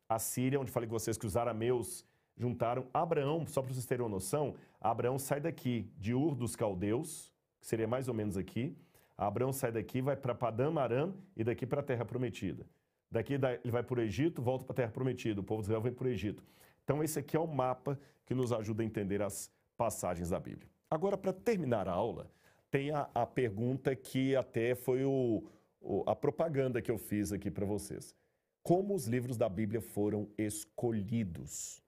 A 0.09 0.19
Síria, 0.19 0.59
onde 0.59 0.71
falei 0.71 0.89
com 0.89 0.99
vocês 0.99 1.19
que 1.19 1.27
os 1.27 1.37
arameus 1.37 2.07
juntaram 2.39 2.87
Abraão, 2.93 3.47
só 3.47 3.61
para 3.61 3.73
vocês 3.73 3.85
terem 3.85 4.03
uma 4.03 4.11
noção, 4.11 4.55
Abraão 4.81 5.19
sai 5.19 5.41
daqui 5.41 5.91
de 5.99 6.15
Ur 6.15 6.35
dos 6.35 6.57
Caldeus, 6.57 7.33
que 7.61 7.67
seria 7.67 7.87
mais 7.87 8.09
ou 8.09 8.15
menos 8.15 8.37
aqui. 8.37 8.77
Abraão 9.17 9.53
sai 9.53 9.73
daqui, 9.73 10.03
vai 10.03 10.17
para 10.17 10.35
Padam 10.35 10.79
Aram 10.79 11.15
e 11.37 11.43
daqui 11.43 11.67
para 11.67 11.81
a 11.81 11.85
Terra 11.85 12.05
Prometida. 12.05 12.67
Daqui 13.11 13.35
ele 13.35 13.71
vai 13.71 13.83
para 13.83 13.99
o 13.99 14.03
Egito, 14.03 14.43
volta 14.43 14.65
para 14.65 14.73
a 14.73 14.77
Terra 14.77 14.91
Prometida. 14.91 15.41
O 15.41 15.45
povo 15.45 15.63
de 15.63 15.67
Israel 15.67 15.81
vem 15.81 15.93
para 15.93 16.07
o 16.07 16.11
Egito. 16.11 16.45
Então 16.85 17.03
esse 17.03 17.19
aqui 17.19 17.37
é 17.37 17.41
o 17.41 17.47
mapa 17.47 17.99
que 18.25 18.35
nos 18.35 18.53
ajuda 18.53 18.83
a 18.83 18.87
entender 18.87 19.23
as 19.23 19.51
passagens 19.77 20.31
da 20.31 20.39
Bíblia. 20.39 20.69
Agora, 20.91 21.17
para 21.17 21.33
terminar 21.33 21.89
a 21.89 21.93
aula, 21.93 22.31
tem 22.71 22.91
a, 22.91 23.09
a 23.15 23.27
pergunta 23.27 23.95
que 23.95 24.37
até 24.37 24.75
foi 24.75 25.05
o, 25.05 25.45
o, 25.81 26.03
a 26.07 26.15
propaganda 26.15 26.83
que 26.83 26.91
eu 26.91 26.99
fiz 26.99 27.33
aqui 27.33 27.51
para 27.51 27.65
vocês. 27.65 28.15
Como 28.63 28.95
os 28.95 29.07
livros 29.07 29.37
da 29.37 29.49
Bíblia 29.49 29.81
foram 29.81 30.29
escolhidos? 30.37 31.83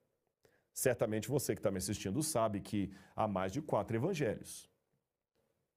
Certamente 0.73 1.27
você 1.27 1.53
que 1.53 1.59
está 1.59 1.69
me 1.69 1.77
assistindo 1.77 2.23
sabe 2.23 2.61
que 2.61 2.89
há 3.15 3.27
mais 3.27 3.51
de 3.51 3.61
quatro 3.61 3.97
evangelhos. 3.97 4.68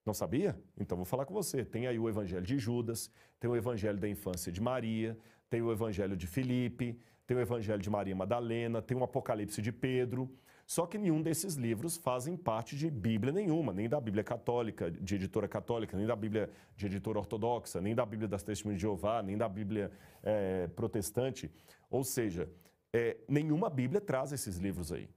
Não 0.05 0.13
sabia? 0.13 0.59
Então 0.79 0.97
vou 0.97 1.07
falar 1.07 1.25
com 1.25 1.35
você. 1.35 1.65
Tem 1.65 1.87
aí 1.87 1.99
o 1.99 2.09
evangelho 2.09 2.45
de 2.45 2.59
Judas, 2.59 3.11
tem 3.39 3.49
o 3.49 3.57
evangelho 3.57 3.99
da 3.99 4.09
infância 4.09 4.51
de 4.51 4.61
Maria, 4.61 5.17
tem 5.49 5.63
o 5.63 5.71
evangelho 5.71 6.17
de 6.17 6.27
Filipe, 6.27 6.99
tem 7.27 7.37
o 7.37 7.41
evangelho 7.41 7.81
de 7.81 7.89
Maria 7.89 8.17
Madalena, 8.17 8.83
tem 8.83 8.97
o 8.97 9.05
Apocalipse 9.05 9.63
de 9.63 9.73
Pedro. 9.73 10.31
Só 10.67 10.87
que 10.87 10.97
nenhum 10.99 11.21
desses 11.21 11.55
livros 11.55 11.97
fazem 11.97 12.37
parte 12.37 12.77
de 12.77 12.91
Bíblia 12.91 13.33
nenhuma, 13.33 13.73
nem 13.73 13.89
da 13.89 14.01
Bíblia 14.01 14.25
católica, 14.25 14.91
de 14.91 15.15
editora 15.17 15.47
católica, 15.47 15.97
nem 15.97 16.07
da 16.07 16.17
Bíblia 16.17 16.51
de 16.77 16.87
editora 16.87 17.19
ortodoxa, 17.19 17.81
nem 17.81 17.95
da 17.95 18.07
Bíblia 18.07 18.29
das 18.29 18.43
Testemunhas 18.43 18.79
de 18.79 18.83
Jeová, 18.83 19.23
nem 19.23 19.37
da 19.37 19.49
Bíblia 19.49 19.91
é, 20.23 20.69
protestante. 20.69 21.51
Ou 21.91 22.03
seja, 22.03 22.51
é, 22.93 23.19
nenhuma 23.29 23.69
Bíblia 23.69 24.01
traz 24.01 24.33
esses 24.33 24.57
livros 24.57 24.93
aí. 24.93 25.09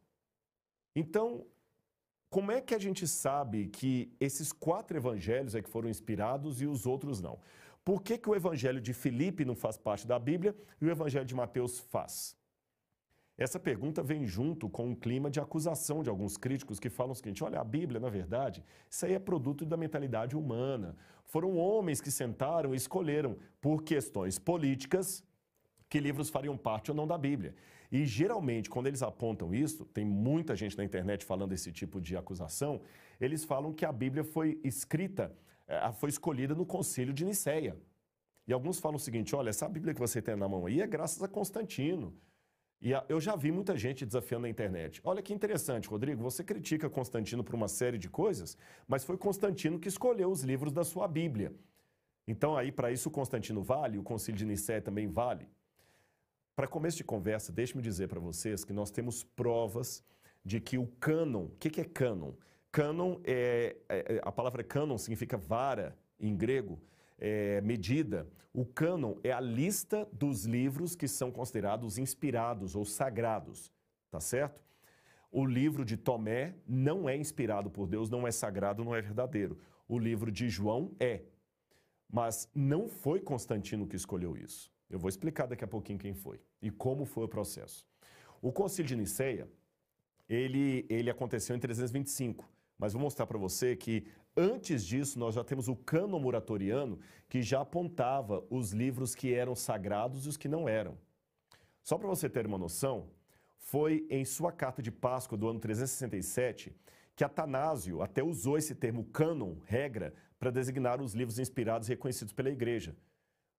Então, 0.95 1.45
como 2.35 2.51
é 2.51 2.59
que 2.59 2.75
a 2.75 2.77
gente 2.77 3.07
sabe 3.07 3.67
que 3.67 4.13
esses 4.19 4.51
quatro 4.51 4.97
evangelhos 4.97 5.55
é 5.55 5.61
que 5.61 5.69
foram 5.69 5.87
inspirados 5.87 6.61
e 6.61 6.65
os 6.67 6.85
outros 6.85 7.21
não? 7.21 7.39
Por 7.81 8.03
que, 8.03 8.17
que 8.17 8.29
o 8.29 8.35
evangelho 8.35 8.81
de 8.81 8.91
Filipe 8.91 9.45
não 9.45 9.55
faz 9.55 9.77
parte 9.77 10.05
da 10.05 10.19
Bíblia 10.19 10.53
e 10.81 10.85
o 10.85 10.91
evangelho 10.91 11.23
de 11.23 11.33
Mateus 11.33 11.79
faz? 11.79 12.35
Essa 13.37 13.57
pergunta 13.57 14.03
vem 14.03 14.25
junto 14.25 14.67
com 14.67 14.87
um 14.89 14.93
clima 14.93 15.31
de 15.31 15.39
acusação 15.39 16.03
de 16.03 16.09
alguns 16.09 16.35
críticos 16.35 16.77
que 16.77 16.89
falam 16.89 17.13
o 17.13 17.15
seguinte: 17.15 17.41
olha, 17.41 17.61
a 17.61 17.63
Bíblia, 17.63 18.01
na 18.01 18.09
verdade, 18.09 18.61
isso 18.89 19.05
aí 19.05 19.13
é 19.13 19.19
produto 19.19 19.65
da 19.65 19.77
mentalidade 19.77 20.35
humana. 20.35 20.97
Foram 21.23 21.55
homens 21.55 22.01
que 22.01 22.11
sentaram 22.11 22.73
e 22.73 22.75
escolheram, 22.75 23.37
por 23.61 23.81
questões 23.81 24.37
políticas, 24.37 25.23
que 25.87 26.01
livros 26.01 26.29
fariam 26.29 26.57
parte 26.57 26.91
ou 26.91 26.97
não 26.97 27.07
da 27.07 27.17
Bíblia. 27.17 27.55
E 27.95 28.05
geralmente, 28.05 28.69
quando 28.69 28.87
eles 28.87 29.01
apontam 29.01 29.55
isso, 29.55 29.85
tem 29.85 30.03
muita 30.03 30.53
gente 30.53 30.77
na 30.77 30.83
internet 30.83 31.23
falando 31.23 31.53
esse 31.53 31.71
tipo 31.71 32.01
de 32.01 32.17
acusação, 32.17 32.81
eles 33.21 33.45
falam 33.45 33.71
que 33.71 33.85
a 33.85 33.91
Bíblia 34.03 34.25
foi 34.35 34.59
escrita 34.65 35.33
é, 35.65 35.91
foi 35.93 36.09
escolhida 36.09 36.53
no 36.53 36.65
concílio 36.65 37.13
de 37.13 37.23
Nicéia. 37.23 37.73
E 38.45 38.51
alguns 38.51 38.79
falam 38.79 38.97
o 38.97 38.99
seguinte: 38.99 39.33
olha, 39.33 39.49
essa 39.49 39.69
Bíblia 39.69 39.93
que 39.93 39.99
você 39.99 40.21
tem 40.21 40.35
na 40.35 40.47
mão 40.47 40.65
aí 40.65 40.81
é 40.81 40.87
graças 40.87 41.23
a 41.23 41.27
Constantino. 41.37 42.13
E 42.81 42.91
eu 43.07 43.21
já 43.21 43.33
vi 43.37 43.49
muita 43.49 43.77
gente 43.77 44.05
desafiando 44.05 44.41
na 44.41 44.49
internet. 44.49 44.99
Olha 45.01 45.21
que 45.21 45.33
interessante, 45.33 45.87
Rodrigo, 45.87 46.21
você 46.21 46.43
critica 46.43 46.89
Constantino 46.89 47.45
por 47.45 47.55
uma 47.55 47.69
série 47.69 47.97
de 47.97 48.09
coisas, 48.09 48.57
mas 48.85 49.05
foi 49.05 49.17
Constantino 49.17 49.79
que 49.79 49.87
escolheu 49.87 50.29
os 50.29 50.43
livros 50.43 50.73
da 50.73 50.83
sua 50.83 51.07
Bíblia. 51.07 51.53
Então, 52.27 52.57
aí, 52.57 52.73
para 52.73 52.91
isso, 52.91 53.07
o 53.07 53.11
Constantino 53.11 53.63
vale, 53.63 53.97
o 53.97 54.03
Concílio 54.03 54.37
de 54.37 54.45
Nicéia 54.45 54.81
também 54.81 55.07
vale. 55.07 55.47
Para 56.55 56.69
começo 56.69 56.95
de 56.95 57.03
conversa, 57.03 57.51
deixe-me 57.51 57.83
dizer 57.83 58.07
para 58.07 58.19
vocês 58.19 58.63
que 58.63 58.71
nós 58.71 58.89
temos 58.89 59.25
provas 59.25 60.01
de 60.43 60.61
que 60.61 60.77
o 60.77 60.87
cânon, 60.87 61.47
o 61.47 61.55
que, 61.59 61.69
que 61.69 61.81
é 61.81 61.83
cânon? 61.83 62.31
Cânon 62.71 63.19
é, 63.25 63.75
é, 63.89 64.21
a 64.23 64.31
palavra 64.31 64.63
cânon 64.63 64.97
significa 64.97 65.35
vara 65.35 65.97
em 66.17 66.33
grego, 66.33 66.79
é, 67.19 67.59
medida. 67.59 68.25
O 68.53 68.65
cânon 68.65 69.15
é 69.21 69.33
a 69.33 69.41
lista 69.41 70.07
dos 70.13 70.45
livros 70.45 70.95
que 70.95 71.09
são 71.09 71.29
considerados 71.29 71.97
inspirados 71.97 72.73
ou 72.73 72.85
sagrados, 72.85 73.69
tá 74.09 74.21
certo? 74.21 74.63
O 75.29 75.45
livro 75.45 75.83
de 75.83 75.97
Tomé 75.97 76.55
não 76.65 77.09
é 77.09 77.17
inspirado 77.17 77.69
por 77.69 77.85
Deus, 77.85 78.09
não 78.09 78.25
é 78.25 78.31
sagrado, 78.31 78.81
não 78.81 78.95
é 78.95 79.01
verdadeiro. 79.01 79.57
O 79.89 79.99
livro 79.99 80.31
de 80.31 80.47
João 80.47 80.95
é. 81.01 81.23
Mas 82.09 82.49
não 82.55 82.87
foi 82.87 83.19
Constantino 83.19 83.85
que 83.85 83.97
escolheu 83.97 84.37
isso. 84.37 84.73
Eu 84.89 84.99
vou 84.99 85.09
explicar 85.09 85.47
daqui 85.47 85.63
a 85.63 85.67
pouquinho 85.67 85.99
quem 85.99 86.13
foi 86.13 86.39
e 86.61 86.69
como 86.69 87.05
foi 87.05 87.25
o 87.25 87.29
processo. 87.29 87.85
O 88.41 88.51
Concílio 88.51 88.87
de 88.87 88.95
Nicéia, 88.95 89.47
ele, 90.29 90.85
ele 90.89 91.09
aconteceu 91.09 91.55
em 91.55 91.59
325, 91.59 92.47
mas 92.77 92.93
vou 92.93 93.01
mostrar 93.01 93.25
para 93.25 93.37
você 93.37 93.75
que 93.75 94.07
Antes 94.37 94.85
disso, 94.85 95.17
nós 95.17 95.33
já 95.33 95.45
temos 95.45 95.69
o 95.69 95.75
cânon 95.77 96.19
muratoriano, 96.19 96.99
que 97.29 97.41
já 97.41 97.61
apontava 97.61 98.43
os 98.49 98.73
livros 98.73 99.15
que 99.15 99.33
eram 99.33 99.55
sagrados 99.55 100.25
e 100.25 100.29
os 100.29 100.35
que 100.35 100.49
não 100.49 100.67
eram. 100.67 100.97
Só 101.81 101.97
para 101.97 102.09
você 102.09 102.29
ter 102.29 102.45
uma 102.45 102.57
noção, 102.57 103.09
foi 103.57 104.05
em 104.09 104.25
sua 104.25 104.51
carta 104.51 104.81
de 104.81 104.91
Páscoa 104.91 105.37
do 105.37 105.47
ano 105.47 105.59
367 105.59 106.75
que 107.15 107.23
Atanásio 107.23 108.01
até 108.01 108.21
usou 108.21 108.57
esse 108.57 108.75
termo 108.75 109.05
cânon, 109.05 109.55
regra, 109.65 110.13
para 110.37 110.51
designar 110.51 111.01
os 111.01 111.13
livros 111.13 111.39
inspirados 111.39 111.87
e 111.87 111.91
reconhecidos 111.91 112.33
pela 112.33 112.49
igreja. 112.49 112.93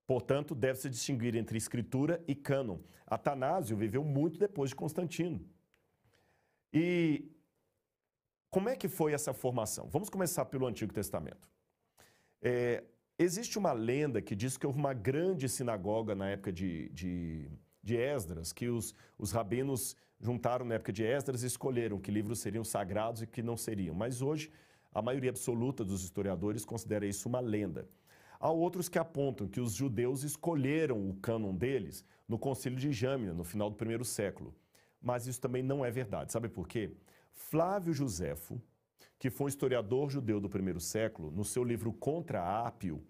Portanto, 0.07 0.55
deve-se 0.55 0.89
distinguir 0.89 1.35
entre 1.35 1.59
escritura 1.59 2.23
e 2.29 2.35
cânon. 2.35 2.79
Atanásio 3.07 3.77
viveu 3.77 4.05
muito 4.05 4.39
depois 4.39 4.71
de 4.71 4.77
Constantino. 4.77 5.45
E 6.73 7.31
como 8.51 8.69
é 8.69 8.77
que 8.77 8.89
foi 8.89 9.13
essa 9.13 9.33
formação? 9.33 9.89
Vamos 9.89 10.09
começar 10.09 10.45
pelo 10.47 10.67
Antigo 10.67 10.93
Testamento. 10.93 11.49
É, 12.41 12.85
existe 13.19 13.59
uma 13.59 13.73
lenda 13.73 14.23
que 14.23 14.35
diz 14.35 14.57
que 14.57 14.67
houve 14.67 14.79
uma 14.79 14.95
grande 14.95 15.49
sinagoga 15.49 16.15
na 16.15 16.29
época 16.29 16.53
de, 16.53 16.89
de, 16.91 17.51
de 17.83 17.97
Esdras, 17.97 18.53
que 18.53 18.69
os, 18.69 18.95
os 19.19 19.33
rabinos 19.33 19.97
juntaram 20.21 20.65
na 20.65 20.77
época 20.77 20.93
de 20.93 21.05
Esdras 21.05 21.43
e 21.43 21.47
escolheram 21.47 21.99
que 21.99 22.11
livros 22.11 22.39
seriam 22.39 22.65
sagrados 22.65 23.23
e 23.23 23.27
que 23.27 23.43
não 23.43 23.57
seriam. 23.57 23.95
Mas 23.95 24.23
hoje, 24.23 24.51
a 24.93 25.03
maioria 25.03 25.31
absoluta 25.31 25.85
dos 25.85 26.03
historiadores 26.03 26.65
considera 26.65 27.07
isso 27.07 27.29
uma 27.29 27.41
lenda. 27.41 27.89
Há 28.39 28.51
outros 28.51 28.89
que 28.89 28.99
apontam 28.99 29.49
que 29.49 29.61
os 29.61 29.73
judeus 29.73 30.23
escolheram 30.23 31.09
o 31.09 31.15
cânon 31.15 31.55
deles 31.55 32.05
no 32.29 32.39
concílio 32.39 32.79
de 32.79 32.93
Jâmina, 32.93 33.33
no 33.33 33.45
final 33.45 33.71
do 33.71 33.77
primeiro 33.77 34.05
século. 34.05 34.55
Mas 35.01 35.27
isso 35.27 35.41
também 35.41 35.63
não 35.63 35.85
é 35.85 35.91
verdade. 35.91 36.33
Sabe 36.33 36.49
por 36.49 36.67
quê? 36.67 36.91
Flávio 37.33 37.93
Josefo, 37.93 38.61
que 39.19 39.31
foi 39.31 39.47
um 39.47 39.49
historiador 39.49 40.11
judeu 40.11 40.41
do 40.41 40.49
primeiro 40.49 40.81
século, 40.81 41.31
no 41.31 41.45
seu 41.45 41.65
livro 41.65 41.93
Contra 41.93 42.67
Ápio, 42.67 43.03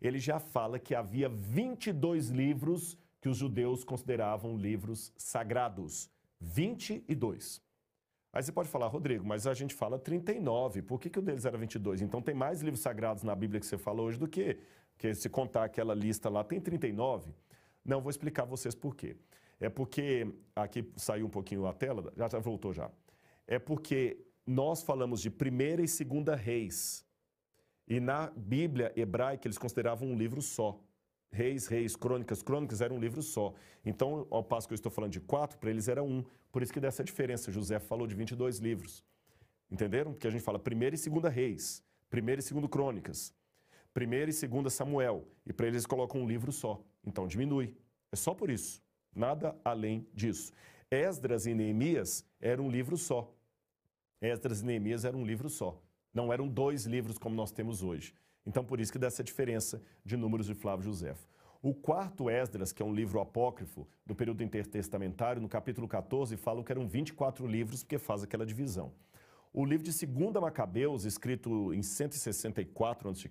ele 0.00 0.18
já 0.18 0.38
fala 0.38 0.78
que 0.78 0.94
havia 0.94 1.28
22 1.28 2.28
livros 2.28 2.98
que 3.20 3.28
os 3.28 3.38
judeus 3.38 3.84
consideravam 3.84 4.56
livros 4.56 5.12
sagrados. 5.16 6.10
22. 6.40 7.62
Aí 8.34 8.42
você 8.42 8.50
pode 8.52 8.68
falar, 8.68 8.88
Rodrigo, 8.88 9.24
mas 9.24 9.46
a 9.46 9.54
gente 9.54 9.74
fala 9.74 9.98
39, 9.98 10.82
por 10.82 11.00
que, 11.00 11.08
que 11.08 11.18
o 11.18 11.22
deles 11.22 11.44
era 11.44 11.56
22? 11.56 12.02
Então 12.02 12.20
tem 12.20 12.34
mais 12.34 12.60
livros 12.60 12.82
sagrados 12.82 13.22
na 13.22 13.34
Bíblia 13.34 13.60
que 13.60 13.66
você 13.66 13.78
fala 13.78 14.02
hoje 14.02 14.18
do 14.18 14.26
que, 14.26 14.58
que 14.98 15.14
se 15.14 15.28
contar 15.28 15.64
aquela 15.64 15.94
lista 15.94 16.28
lá, 16.28 16.42
tem 16.42 16.60
39? 16.60 17.32
Não, 17.84 18.00
vou 18.00 18.10
explicar 18.10 18.42
a 18.42 18.46
vocês 18.46 18.74
por 18.74 18.96
quê. 18.96 19.16
É 19.60 19.68
porque, 19.68 20.26
aqui 20.54 20.84
saiu 20.96 21.26
um 21.26 21.30
pouquinho 21.30 21.66
a 21.66 21.72
tela, 21.72 22.12
já, 22.16 22.28
já 22.28 22.38
voltou 22.40 22.74
já 22.74 22.90
é 23.46 23.58
porque 23.58 24.18
nós 24.46 24.82
falamos 24.82 25.20
de 25.20 25.30
primeira 25.30 25.82
e 25.82 25.88
segunda 25.88 26.34
reis. 26.34 27.04
E 27.86 28.00
na 28.00 28.30
Bíblia 28.30 28.92
hebraica 28.96 29.46
eles 29.46 29.58
consideravam 29.58 30.08
um 30.08 30.16
livro 30.16 30.40
só. 30.40 30.80
Reis, 31.34 31.66
reis, 31.66 31.96
crônicas, 31.96 32.42
crônicas 32.42 32.80
era 32.80 32.94
um 32.94 32.98
livro 33.00 33.20
só. 33.20 33.52
Então, 33.84 34.24
ao 34.30 34.44
passo 34.44 34.68
que 34.68 34.72
eu 34.72 34.76
estou 34.76 34.92
falando 34.92 35.10
de 35.10 35.20
quatro, 35.20 35.58
para 35.58 35.68
eles 35.68 35.88
era 35.88 36.00
um. 36.00 36.24
Por 36.52 36.62
isso 36.62 36.72
que 36.72 36.78
dessa 36.78 37.02
diferença. 37.02 37.50
José 37.50 37.80
falou 37.80 38.06
de 38.06 38.14
22 38.14 38.58
livros. 38.58 39.04
Entenderam? 39.68 40.12
Porque 40.12 40.28
a 40.28 40.30
gente 40.30 40.42
fala 40.42 40.60
primeira 40.60 40.94
e 40.94 40.98
segunda 40.98 41.28
reis, 41.28 41.82
primeira 42.08 42.38
e 42.38 42.42
segunda 42.42 42.68
crônicas, 42.68 43.34
primeira 43.92 44.30
e 44.30 44.32
segunda 44.32 44.70
Samuel. 44.70 45.26
E 45.44 45.52
para 45.52 45.66
eles 45.66 45.84
colocam 45.86 46.20
um 46.20 46.28
livro 46.28 46.52
só. 46.52 46.80
Então 47.04 47.26
diminui. 47.26 47.74
É 48.12 48.16
só 48.16 48.32
por 48.32 48.48
isso. 48.48 48.80
Nada 49.12 49.56
além 49.64 50.06
disso. 50.14 50.52
Esdras 50.88 51.46
e 51.46 51.54
Neemias 51.54 52.24
eram 52.40 52.66
um 52.66 52.70
livro 52.70 52.96
só. 52.96 53.34
Esdras 54.20 54.60
e 54.60 54.64
Neemias 54.64 55.04
eram 55.04 55.18
um 55.18 55.26
livro 55.26 55.50
só. 55.50 55.82
Não 56.12 56.32
eram 56.32 56.46
dois 56.46 56.86
livros 56.86 57.18
como 57.18 57.34
nós 57.34 57.50
temos 57.50 57.82
hoje. 57.82 58.14
Então, 58.46 58.64
por 58.64 58.80
isso 58.80 58.92
que 58.92 58.98
dá 58.98 59.06
essa 59.06 59.24
diferença 59.24 59.80
de 60.04 60.16
números 60.16 60.46
de 60.46 60.54
Flávio 60.54 60.84
José. 60.84 61.14
O 61.62 61.72
quarto 61.72 62.28
Esdras, 62.28 62.72
que 62.72 62.82
é 62.82 62.84
um 62.84 62.92
livro 62.92 63.20
apócrifo 63.20 63.88
do 64.04 64.14
período 64.14 64.42
intertestamentário, 64.42 65.40
no 65.40 65.48
capítulo 65.48 65.88
14, 65.88 66.36
fala 66.36 66.62
que 66.62 66.70
eram 66.70 66.86
24 66.86 67.46
livros, 67.46 67.82
porque 67.82 67.98
faz 67.98 68.22
aquela 68.22 68.44
divisão. 68.44 68.92
O 69.50 69.64
livro 69.64 69.88
de 69.88 70.06
2 70.06 70.32
Macabeus, 70.34 71.04
escrito 71.04 71.72
em 71.72 71.82
164 71.82 73.08
a.C., 73.08 73.30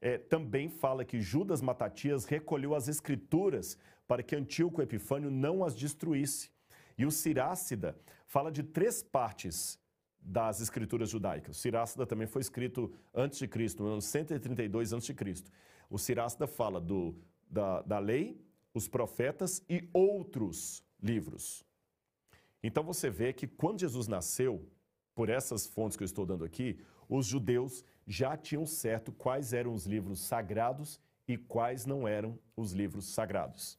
é, 0.00 0.18
também 0.18 0.68
fala 0.68 1.04
que 1.04 1.20
Judas 1.20 1.60
Matatias 1.60 2.24
recolheu 2.24 2.74
as 2.74 2.86
escrituras 2.86 3.78
para 4.06 4.22
que 4.22 4.36
Antíoco 4.36 4.82
Epifânio 4.82 5.30
não 5.30 5.64
as 5.64 5.74
destruísse. 5.74 6.50
E 6.98 7.06
o 7.06 7.10
Sirácida 7.10 7.96
fala 8.26 8.52
de 8.52 8.62
três 8.62 9.02
partes 9.02 9.80
das 10.22 10.60
escrituras 10.60 11.10
judaicas. 11.10 11.56
O 11.56 11.60
Sirácida 11.60 12.06
também 12.06 12.26
foi 12.26 12.40
escrito 12.40 12.92
antes 13.12 13.38
de 13.38 13.48
Cristo, 13.48 13.82
no 13.82 13.90
ano 13.90 14.02
132 14.02 14.92
antes 14.92 15.06
de 15.06 15.14
Cristo. 15.14 15.50
O 15.90 15.98
Sirácida 15.98 16.46
fala 16.46 16.80
do, 16.80 17.14
da, 17.50 17.82
da 17.82 17.98
lei, 17.98 18.40
os 18.72 18.88
profetas 18.88 19.62
e 19.68 19.88
outros 19.92 20.84
livros. 21.02 21.64
Então 22.62 22.84
você 22.84 23.10
vê 23.10 23.32
que 23.32 23.46
quando 23.46 23.80
Jesus 23.80 24.06
nasceu, 24.06 24.66
por 25.14 25.28
essas 25.28 25.66
fontes 25.66 25.96
que 25.96 26.02
eu 26.02 26.06
estou 26.06 26.24
dando 26.24 26.44
aqui, 26.44 26.78
os 27.08 27.26
judeus 27.26 27.84
já 28.06 28.36
tinham 28.36 28.64
certo 28.64 29.12
quais 29.12 29.52
eram 29.52 29.74
os 29.74 29.86
livros 29.86 30.20
sagrados 30.20 31.00
e 31.26 31.36
quais 31.36 31.84
não 31.84 32.06
eram 32.06 32.38
os 32.56 32.72
livros 32.72 33.06
sagrados. 33.06 33.78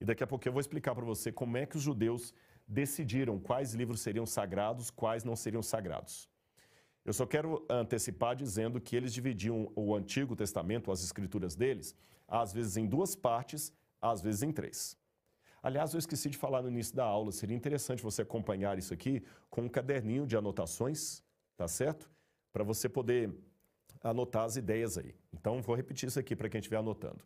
E 0.00 0.04
daqui 0.04 0.22
a 0.22 0.26
pouco 0.26 0.46
eu 0.46 0.52
vou 0.52 0.60
explicar 0.60 0.94
para 0.94 1.04
você 1.04 1.32
como 1.32 1.56
é 1.56 1.66
que 1.66 1.76
os 1.76 1.82
judeus 1.82 2.32
decidiram 2.70 3.38
quais 3.38 3.74
livros 3.74 4.00
seriam 4.00 4.24
sagrados, 4.24 4.90
quais 4.90 5.24
não 5.24 5.34
seriam 5.34 5.62
sagrados. 5.62 6.30
Eu 7.04 7.12
só 7.12 7.26
quero 7.26 7.66
antecipar 7.68 8.36
dizendo 8.36 8.80
que 8.80 8.94
eles 8.94 9.12
dividiam 9.12 9.72
o 9.74 9.94
Antigo 9.94 10.36
Testamento, 10.36 10.92
as 10.92 11.02
escrituras 11.02 11.56
deles, 11.56 11.96
às 12.28 12.52
vezes 12.52 12.76
em 12.76 12.86
duas 12.86 13.16
partes, 13.16 13.72
às 14.00 14.20
vezes 14.20 14.42
em 14.42 14.52
três. 14.52 14.96
Aliás, 15.62 15.92
eu 15.92 15.98
esqueci 15.98 16.30
de 16.30 16.38
falar 16.38 16.62
no 16.62 16.68
início 16.68 16.94
da 16.94 17.04
aula, 17.04 17.32
seria 17.32 17.56
interessante 17.56 18.02
você 18.02 18.22
acompanhar 18.22 18.78
isso 18.78 18.94
aqui 18.94 19.22
com 19.50 19.62
um 19.62 19.68
caderninho 19.68 20.26
de 20.26 20.36
anotações, 20.36 21.22
tá 21.56 21.66
certo? 21.66 22.08
Para 22.52 22.62
você 22.62 22.88
poder 22.88 23.34
anotar 24.02 24.44
as 24.44 24.56
ideias 24.56 24.96
aí. 24.96 25.14
Então, 25.32 25.60
vou 25.60 25.74
repetir 25.74 26.08
isso 26.08 26.18
aqui 26.18 26.36
para 26.36 26.48
quem 26.48 26.60
estiver 26.60 26.78
anotando. 26.78 27.22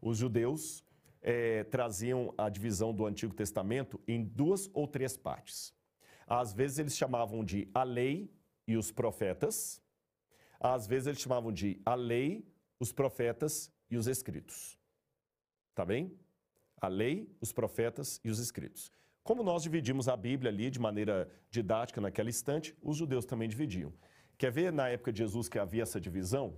Os 0.00 0.16
judeus 0.18 0.83
é, 1.24 1.64
traziam 1.64 2.34
a 2.36 2.50
divisão 2.50 2.92
do 2.94 3.06
Antigo 3.06 3.34
Testamento 3.34 3.98
em 4.06 4.22
duas 4.22 4.70
ou 4.74 4.86
três 4.86 5.16
partes. 5.16 5.74
Às 6.26 6.52
vezes 6.52 6.78
eles 6.78 6.96
chamavam 6.96 7.42
de 7.42 7.66
a 7.74 7.82
lei 7.82 8.30
e 8.68 8.76
os 8.76 8.92
profetas, 8.92 9.82
às 10.60 10.86
vezes 10.86 11.06
eles 11.06 11.20
chamavam 11.20 11.50
de 11.50 11.80
a 11.84 11.94
lei, 11.94 12.46
os 12.78 12.92
profetas 12.92 13.72
e 13.90 13.96
os 13.96 14.06
escritos. 14.06 14.78
Tá 15.74 15.84
bem? 15.84 16.16
A 16.80 16.88
lei, 16.88 17.34
os 17.40 17.52
profetas 17.52 18.20
e 18.22 18.30
os 18.30 18.38
escritos. 18.38 18.92
Como 19.22 19.42
nós 19.42 19.62
dividimos 19.62 20.08
a 20.08 20.16
Bíblia 20.16 20.50
ali 20.50 20.70
de 20.70 20.78
maneira 20.78 21.30
didática 21.50 22.00
naquela 22.00 22.28
instante, 22.28 22.76
os 22.82 22.98
judeus 22.98 23.24
também 23.24 23.48
dividiam. 23.48 23.92
Quer 24.36 24.50
ver 24.50 24.70
na 24.72 24.88
época 24.88 25.12
de 25.12 25.20
Jesus 25.20 25.48
que 25.48 25.58
havia 25.58 25.82
essa 25.82 25.98
divisão 25.98 26.56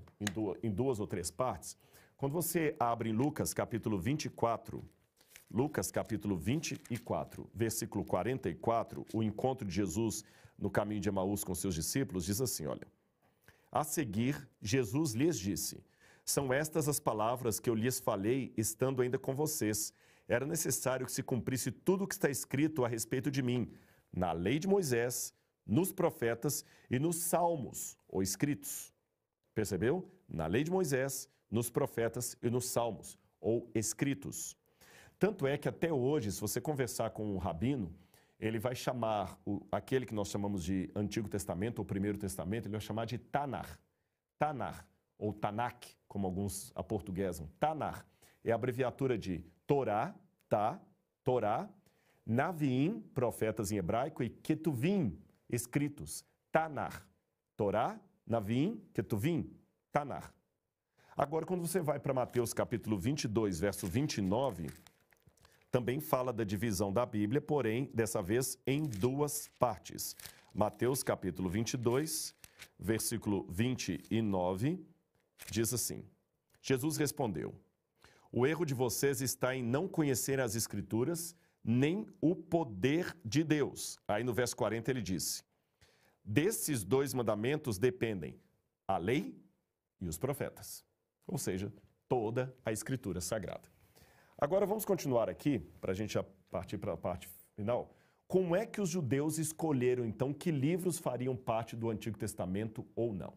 em 0.63 0.71
duas 0.71 0.99
ou 0.99 1.07
três 1.07 1.31
partes? 1.31 1.77
Quando 2.17 2.33
você 2.33 2.75
abre 2.81 3.13
Lucas 3.13 3.53
capítulo 3.53 3.99
24, 3.99 4.83
Lucas 5.51 5.91
capítulo 5.91 6.35
24, 6.35 7.47
versículo 7.55 8.07
44, 8.07 9.05
o 9.13 9.23
encontro 9.23 9.69
de 9.69 9.75
Jesus 9.75 10.25
no 10.59 10.71
caminho 10.71 11.03
de 11.03 11.11
Emaús 11.11 11.45
com 11.45 11.55
seus 11.55 11.75
discípulos, 11.75 12.25
diz 12.25 12.41
assim: 12.41 12.65
olha. 12.65 12.89
A 13.71 13.85
seguir, 13.85 14.49
Jesus 14.63 15.13
lhes 15.13 15.39
disse: 15.39 15.85
São 16.25 16.55
estas 16.55 16.89
as 16.89 16.99
palavras 16.99 17.61
que 17.61 17.69
eu 17.69 17.75
lhes 17.75 18.01
falei, 18.01 18.51
estando 18.57 19.03
ainda 19.03 19.19
com 19.19 19.35
vocês. 19.35 19.93
Era 20.27 20.47
necessário 20.47 21.05
que 21.05 21.13
se 21.13 21.23
cumprisse 21.23 21.71
tudo 21.71 22.05
o 22.05 22.09
que 22.09 22.15
está 22.15 22.31
escrito 22.31 22.83
a 22.83 22.89
respeito 22.89 23.31
de 23.31 23.43
mim, 23.43 23.71
na 24.11 24.33
lei 24.33 24.59
de 24.59 24.67
Moisés, 24.67 25.35
nos 25.67 25.93
profetas 25.93 26.65
e 26.91 26.99
nos 26.99 27.17
salmos, 27.17 27.99
ou 28.09 28.23
escritos. 28.23 28.91
Percebeu? 29.55 30.11
Na 30.27 30.47
lei 30.47 30.65
de 30.65 30.71
Moisés, 30.71 31.29
nos 31.51 31.71
profetas 31.71 32.37
e 32.43 32.51
nos 32.51 32.67
salmos, 32.67 33.19
ou 33.41 33.71
escritos. 33.75 34.57
Tanto 35.19 35.47
é 35.47 35.57
que 35.57 35.69
até 35.69 35.93
hoje, 35.93 36.31
se 36.31 36.41
você 36.41 36.61
conversar 36.61 37.11
com 37.11 37.35
um 37.35 37.39
rabino, 37.39 37.95
ele 38.39 38.59
vai 38.59 38.75
chamar 38.75 39.39
o, 39.47 39.67
aquele 39.73 40.05
que 40.05 40.15
nós 40.15 40.29
chamamos 40.29 40.63
de 40.63 40.91
Antigo 40.95 41.29
Testamento 41.29 41.79
ou 41.79 41.85
Primeiro 41.85 42.19
Testamento, 42.19 42.67
ele 42.67 42.73
vai 42.73 42.81
chamar 42.81 43.07
de 43.07 43.17
Tanar. 43.17 43.81
Tanar, 44.39 44.87
ou 45.19 45.33
Tanakh, 45.33 45.87
como 46.07 46.27
alguns 46.27 46.71
aportuguesam. 46.75 47.49
Tanar 47.59 48.07
é 48.45 48.53
a 48.53 48.55
abreviatura 48.55 49.17
de 49.17 49.45
Torá, 49.67 50.15
Tá, 50.49 50.81
Torá, 51.25 51.69
Naviim, 52.25 53.01
profetas 53.15 53.73
em 53.73 53.79
hebraico, 53.79 54.23
e 54.23 54.31
Ketuvim, 54.31 55.19
escritos. 55.49 56.25
Tanar. 56.53 57.07
Torá, 57.57 58.01
Naviim, 58.27 58.81
Ketuvim, 58.93 59.51
Tanar. 59.93 60.33
Agora, 61.19 61.47
quando 61.47 61.67
você 61.67 61.81
vai 61.81 61.99
para 61.99 62.13
Mateus 62.13 62.53
capítulo 62.53 62.99
22, 62.99 63.59
verso 63.59 63.87
29, 63.87 64.69
também 65.71 65.99
fala 65.99 66.31
da 66.31 66.45
divisão 66.45 66.93
da 66.93 67.07
Bíblia, 67.07 67.41
porém, 67.41 67.91
dessa 67.95 68.21
vez 68.21 68.59
em 68.67 68.83
duas 68.83 69.49
partes. 69.59 70.15
Mateus 70.53 71.03
capítulo 71.03 71.49
22, 71.49 72.35
versículo 72.79 73.47
29, 73.49 74.79
diz 75.51 75.73
assim: 75.73 76.05
Jesus 76.61 76.99
respondeu: 76.99 77.55
O 78.31 78.47
erro 78.47 78.67
de 78.67 78.75
vocês 78.75 79.23
está 79.23 79.57
em 79.57 79.63
não 79.63 79.89
conhecer 79.89 80.39
as 80.39 80.55
Escrituras, 80.55 81.35
nem 81.65 82.07
o 82.21 82.37
poder 82.37 83.17
de 83.25 83.43
Deus. 83.43 83.99
Aí 84.07 84.23
no 84.23 84.35
verso 84.35 84.55
40 84.55 84.91
ele 84.91 85.01
disse: 85.01 85.43
Desses 86.23 86.85
dois 86.85 87.15
mandamentos 87.15 87.79
dependem 87.79 88.39
a 88.87 88.99
lei 88.99 89.35
e 89.99 90.07
os 90.07 90.19
profetas. 90.19 90.85
Ou 91.27 91.39
seja, 91.39 91.73
toda 92.09 92.55
a 92.65 92.73
Escritura 92.73 93.21
Sagrada. 93.21 93.69
Agora 94.39 94.67
vamos 94.67 94.85
continuar 94.85 95.29
aqui, 95.29 95.59
para 95.81 95.93
a 95.93 95.95
gente 95.95 96.19
partir 96.51 96.79
para 96.79 96.93
a 96.93 96.97
parte 96.97 97.29
final. 97.55 97.95
Como 98.29 98.55
é 98.55 98.67
que 98.67 98.81
os 98.81 98.91
judeus 98.91 99.39
escolheram 99.39 100.05
então 100.05 100.33
que 100.33 100.51
livros 100.51 100.99
fariam 100.99 101.37
parte 101.37 101.77
do 101.77 101.91
Antigo 101.91 102.19
Testamento 102.19 102.87
ou 102.95 103.15
não? 103.15 103.33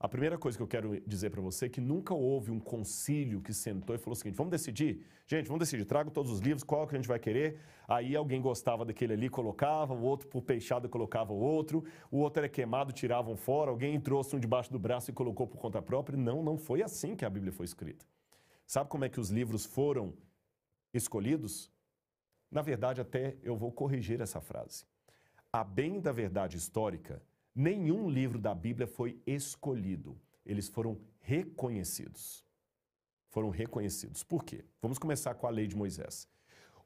A 0.00 0.08
primeira 0.08 0.38
coisa 0.38 0.56
que 0.56 0.62
eu 0.62 0.68
quero 0.68 1.00
dizer 1.00 1.30
para 1.30 1.40
você 1.40 1.66
é 1.66 1.68
que 1.68 1.80
nunca 1.80 2.14
houve 2.14 2.52
um 2.52 2.60
concílio 2.60 3.40
que 3.40 3.52
sentou 3.52 3.96
e 3.96 3.98
falou 3.98 4.12
o 4.12 4.16
seguinte: 4.16 4.36
vamos 4.36 4.52
decidir? 4.52 5.04
Gente, 5.26 5.48
vamos 5.48 5.58
decidir, 5.58 5.84
trago 5.84 6.08
todos 6.08 6.30
os 6.30 6.38
livros, 6.38 6.62
qual 6.62 6.86
que 6.86 6.94
a 6.94 6.98
gente 6.98 7.08
vai 7.08 7.18
querer. 7.18 7.58
Aí 7.88 8.14
alguém 8.14 8.40
gostava 8.40 8.84
daquele 8.84 9.14
ali, 9.14 9.28
colocava, 9.28 9.92
o 9.92 10.02
outro 10.02 10.28
por 10.28 10.42
peixado 10.42 10.88
colocava 10.88 11.32
o 11.32 11.38
outro, 11.38 11.84
o 12.12 12.18
outro 12.18 12.40
era 12.40 12.48
queimado, 12.48 12.92
tiravam 12.92 13.36
fora, 13.36 13.72
alguém 13.72 14.00
trouxe 14.00 14.36
um 14.36 14.38
debaixo 14.38 14.70
do 14.70 14.78
braço 14.78 15.10
e 15.10 15.12
colocou 15.12 15.48
por 15.48 15.58
conta 15.58 15.82
própria. 15.82 16.16
Não, 16.16 16.44
não 16.44 16.56
foi 16.56 16.80
assim 16.80 17.16
que 17.16 17.24
a 17.24 17.30
Bíblia 17.30 17.52
foi 17.52 17.64
escrita. 17.64 18.06
Sabe 18.68 18.88
como 18.88 19.04
é 19.04 19.08
que 19.08 19.18
os 19.18 19.30
livros 19.30 19.66
foram 19.66 20.14
escolhidos? 20.94 21.72
Na 22.52 22.62
verdade, 22.62 23.00
até 23.00 23.36
eu 23.42 23.56
vou 23.56 23.72
corrigir 23.72 24.20
essa 24.20 24.40
frase. 24.40 24.84
A 25.52 25.64
bem 25.64 26.00
da 26.00 26.12
verdade 26.12 26.56
histórica, 26.56 27.20
nenhum 27.58 28.08
livro 28.08 28.38
da 28.38 28.54
Bíblia 28.54 28.86
foi 28.86 29.20
escolhido. 29.26 30.16
Eles 30.46 30.68
foram 30.68 30.96
reconhecidos. 31.20 32.44
Foram 33.30 33.50
reconhecidos. 33.50 34.22
Por 34.22 34.44
quê? 34.44 34.64
Vamos 34.80 34.96
começar 34.96 35.34
com 35.34 35.46
a 35.46 35.50
lei 35.50 35.66
de 35.66 35.76
Moisés. 35.76 36.28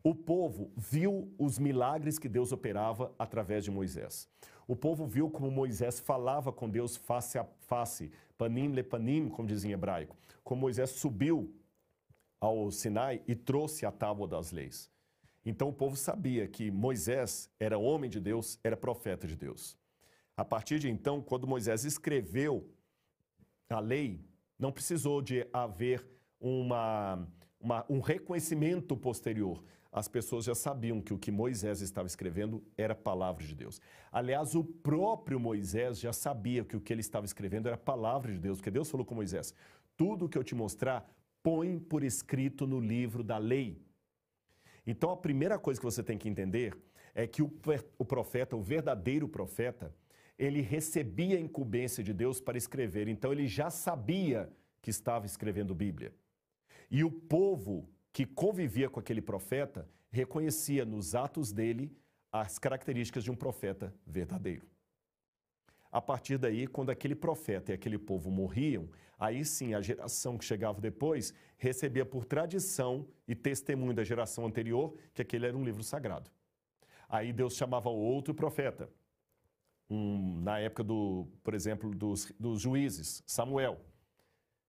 O 0.03 0.15
povo 0.15 0.73
viu 0.75 1.33
os 1.39 1.59
milagres 1.59 2.19
que 2.19 2.29
Deus 2.29 2.51
operava 2.53 3.15
através 3.19 3.63
de 3.65 3.71
Moisés. 3.71 4.27
O 4.67 4.75
povo 4.75 5.07
viu 5.07 5.31
como 5.31 5.51
Moisés 5.51 6.01
falava 6.01 6.51
com 6.51 6.69
Deus 6.69 6.97
face 6.97 7.39
a 7.39 7.45
face, 7.61 8.11
panim 8.39 8.69
le 8.69 8.83
panim, 8.83 9.29
como 9.29 9.47
dizem 9.47 9.71
em 9.71 9.75
hebraico. 9.75 10.17
Como 10.43 10.63
Moisés 10.63 10.91
subiu 10.91 11.55
ao 12.41 12.71
Sinai 12.73 13.23
e 13.29 13.37
trouxe 13.37 13.85
a 13.85 13.93
tábua 13.93 14.27
das 14.27 14.51
leis. 14.51 14.91
Então 15.45 15.69
o 15.69 15.73
povo 15.73 15.97
sabia 15.97 16.49
que 16.49 16.71
Moisés 16.71 17.51
era 17.61 17.79
homem 17.79 18.09
de 18.09 18.19
Deus, 18.19 18.59
era 18.65 18.77
profeta 18.77 19.27
de 19.27 19.37
Deus. 19.37 19.77
A 20.43 20.45
partir 20.45 20.81
de 20.81 20.91
então, 20.91 21.23
quando 21.23 21.47
Moisés 21.47 21.85
escreveu 21.85 22.69
a 23.71 23.79
lei, 23.79 24.21
não 24.59 24.73
precisou 24.73 25.23
de 25.23 25.47
haver 25.53 26.05
uma, 26.41 27.29
uma, 27.61 27.87
um 27.89 28.01
reconhecimento 28.01 28.97
posterior. 28.97 29.63
As 29.93 30.09
pessoas 30.09 30.45
já 30.45 30.53
sabiam 30.53 31.01
que 31.01 31.15
o 31.15 31.19
que 31.19 31.31
Moisés 31.31 31.81
estava 31.81 32.09
escrevendo 32.09 32.61
era 32.77 32.93
palavra 32.93 33.47
de 33.47 33.55
Deus. 33.55 33.81
Aliás, 34.11 34.57
o 34.57 34.65
próprio 34.65 35.39
Moisés 35.39 36.01
já 36.01 36.13
sabia 36.13 36.65
que 36.65 36.77
o 36.77 36.81
que 36.81 36.93
ele 36.93 37.03
estava 37.03 37.25
escrevendo 37.25 37.69
era 37.69 37.79
palavra 37.79 38.33
de 38.33 38.41
Deus, 38.41 38.59
porque 38.59 38.73
Deus 38.73 38.91
falou 38.91 39.07
com 39.07 39.15
Moisés: 39.15 39.55
tudo 39.97 40.29
que 40.29 40.37
eu 40.37 40.43
te 40.43 40.57
mostrar, 40.57 41.09
põe 41.41 41.79
por 41.79 42.03
escrito 42.03 42.67
no 42.67 42.81
livro 42.81 43.23
da 43.23 43.39
lei. 43.39 43.81
Então, 44.85 45.09
a 45.13 45.17
primeira 45.17 45.57
coisa 45.57 45.79
que 45.79 45.87
você 45.87 46.03
tem 46.03 46.19
que 46.19 46.29
entender 46.29 46.77
é 47.15 47.29
que 47.29 47.43
o, 47.43 47.53
o 47.97 48.05
profeta, 48.05 48.57
o 48.57 48.61
verdadeiro 48.61 49.29
profeta, 49.29 49.95
ele 50.39 50.61
recebia 50.61 51.37
a 51.37 51.41
incumbência 51.41 52.03
de 52.03 52.13
Deus 52.13 52.41
para 52.41 52.59
escrever, 52.59 53.09
então 53.09 53.33
ele 53.33 53.47
já 53.47 53.71
sabia 53.71 54.51
que 54.81 54.91
estava 54.91 55.27
escrevendo 55.27 55.75
Bíblia. 55.75 56.13
E 56.91 57.05
o 57.05 57.11
povo 57.11 57.89
que 58.13 58.27
convivia 58.27 58.91
com 58.91 59.01
aquele 59.01 59.23
profeta 59.23 59.89
reconhecia 60.11 60.85
nos 60.85 61.15
atos 61.15 61.53
dele 61.53 61.97
as 62.31 62.59
características 62.59 63.25
de 63.25 63.31
um 63.31 63.37
profeta 63.37 63.95
verdadeiro. 64.07 64.67
A 65.91 66.01
partir 66.01 66.39
daí, 66.39 66.67
quando 66.67 66.91
aquele 66.91 67.15
profeta 67.15 67.71
e 67.71 67.75
aquele 67.75 67.99
povo 67.99 68.31
morriam, 68.31 68.89
aí 69.19 69.45
sim 69.45 69.75
a 69.75 69.83
geração 69.83 70.39
que 70.39 70.45
chegava 70.45 70.81
depois 70.81 71.35
recebia 71.59 72.05
por 72.05 72.25
tradição 72.25 73.07
e 73.29 73.35
testemunho 73.35 73.93
da 73.93 74.03
geração 74.03 74.47
anterior 74.47 74.97
que 75.13 75.21
aquele 75.21 75.47
era 75.47 75.57
um 75.57 75.65
livro 75.65 75.83
sagrado. 75.83 76.31
Aí 77.09 77.31
Deus 77.31 77.55
chamava 77.55 77.91
outro 77.91 78.33
profeta, 78.33 78.91
um, 79.93 80.41
na 80.41 80.59
época 80.59 80.83
do, 80.83 81.27
por 81.45 81.55
exemplo, 81.55 81.91
dos, 81.91 82.33
dos 82.39 82.61
juízes, 82.61 83.23
Samuel, 83.27 83.79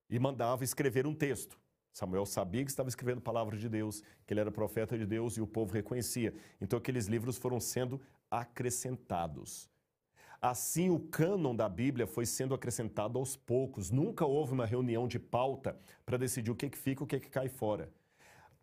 e 0.09 0.19
mandava 0.19 0.63
escrever 0.63 1.07
um 1.07 1.15
texto. 1.15 1.57
Samuel 1.93 2.25
sabia 2.25 2.63
que 2.65 2.71
estava 2.71 2.89
escrevendo 2.89 3.21
palavras 3.21 3.61
de 3.61 3.69
Deus, 3.69 4.03
que 4.25 4.33
ele 4.33 4.41
era 4.41 4.51
profeta 4.51 4.97
de 4.97 5.05
Deus 5.05 5.37
e 5.37 5.41
o 5.41 5.47
povo 5.47 5.73
reconhecia. 5.73 6.33
Então 6.59 6.77
aqueles 6.77 7.05
livros 7.05 7.37
foram 7.37 7.59
sendo 7.59 8.01
acrescentados. 8.29 9.69
Assim, 10.41 10.89
o 10.89 10.99
cânon 10.99 11.55
da 11.55 11.69
Bíblia 11.69 12.05
foi 12.05 12.25
sendo 12.25 12.53
acrescentado 12.53 13.17
aos 13.17 13.37
poucos. 13.37 13.89
Nunca 13.89 14.25
houve 14.25 14.51
uma 14.51 14.65
reunião 14.65 15.07
de 15.07 15.17
pauta 15.17 15.79
para 16.05 16.17
decidir 16.17 16.51
o 16.51 16.55
que, 16.55 16.69
que 16.69 16.77
fica 16.77 17.01
e 17.01 17.05
o 17.05 17.07
que, 17.07 17.19
que 17.19 17.29
cai 17.29 17.47
fora. 17.47 17.89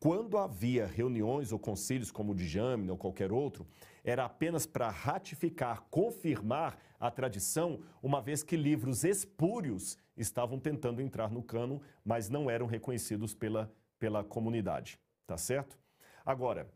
Quando 0.00 0.38
havia 0.38 0.86
reuniões 0.86 1.52
ou 1.52 1.58
concílios, 1.58 2.10
como 2.10 2.32
o 2.32 2.34
de 2.34 2.48
Jâmina 2.48 2.90
ou 2.90 2.96
qualquer 2.96 3.30
outro, 3.30 3.66
era 4.02 4.24
apenas 4.24 4.64
para 4.64 4.88
ratificar, 4.88 5.82
confirmar 5.90 6.78
a 6.98 7.10
tradição, 7.10 7.82
uma 8.02 8.22
vez 8.22 8.42
que 8.42 8.56
livros 8.56 9.04
espúrios 9.04 9.98
estavam 10.16 10.58
tentando 10.58 11.02
entrar 11.02 11.30
no 11.30 11.42
cânon, 11.42 11.80
mas 12.02 12.30
não 12.30 12.48
eram 12.48 12.64
reconhecidos 12.64 13.34
pela, 13.34 13.70
pela 13.98 14.24
comunidade. 14.24 14.98
Tá 15.26 15.36
certo? 15.36 15.78
Agora, 16.24 16.66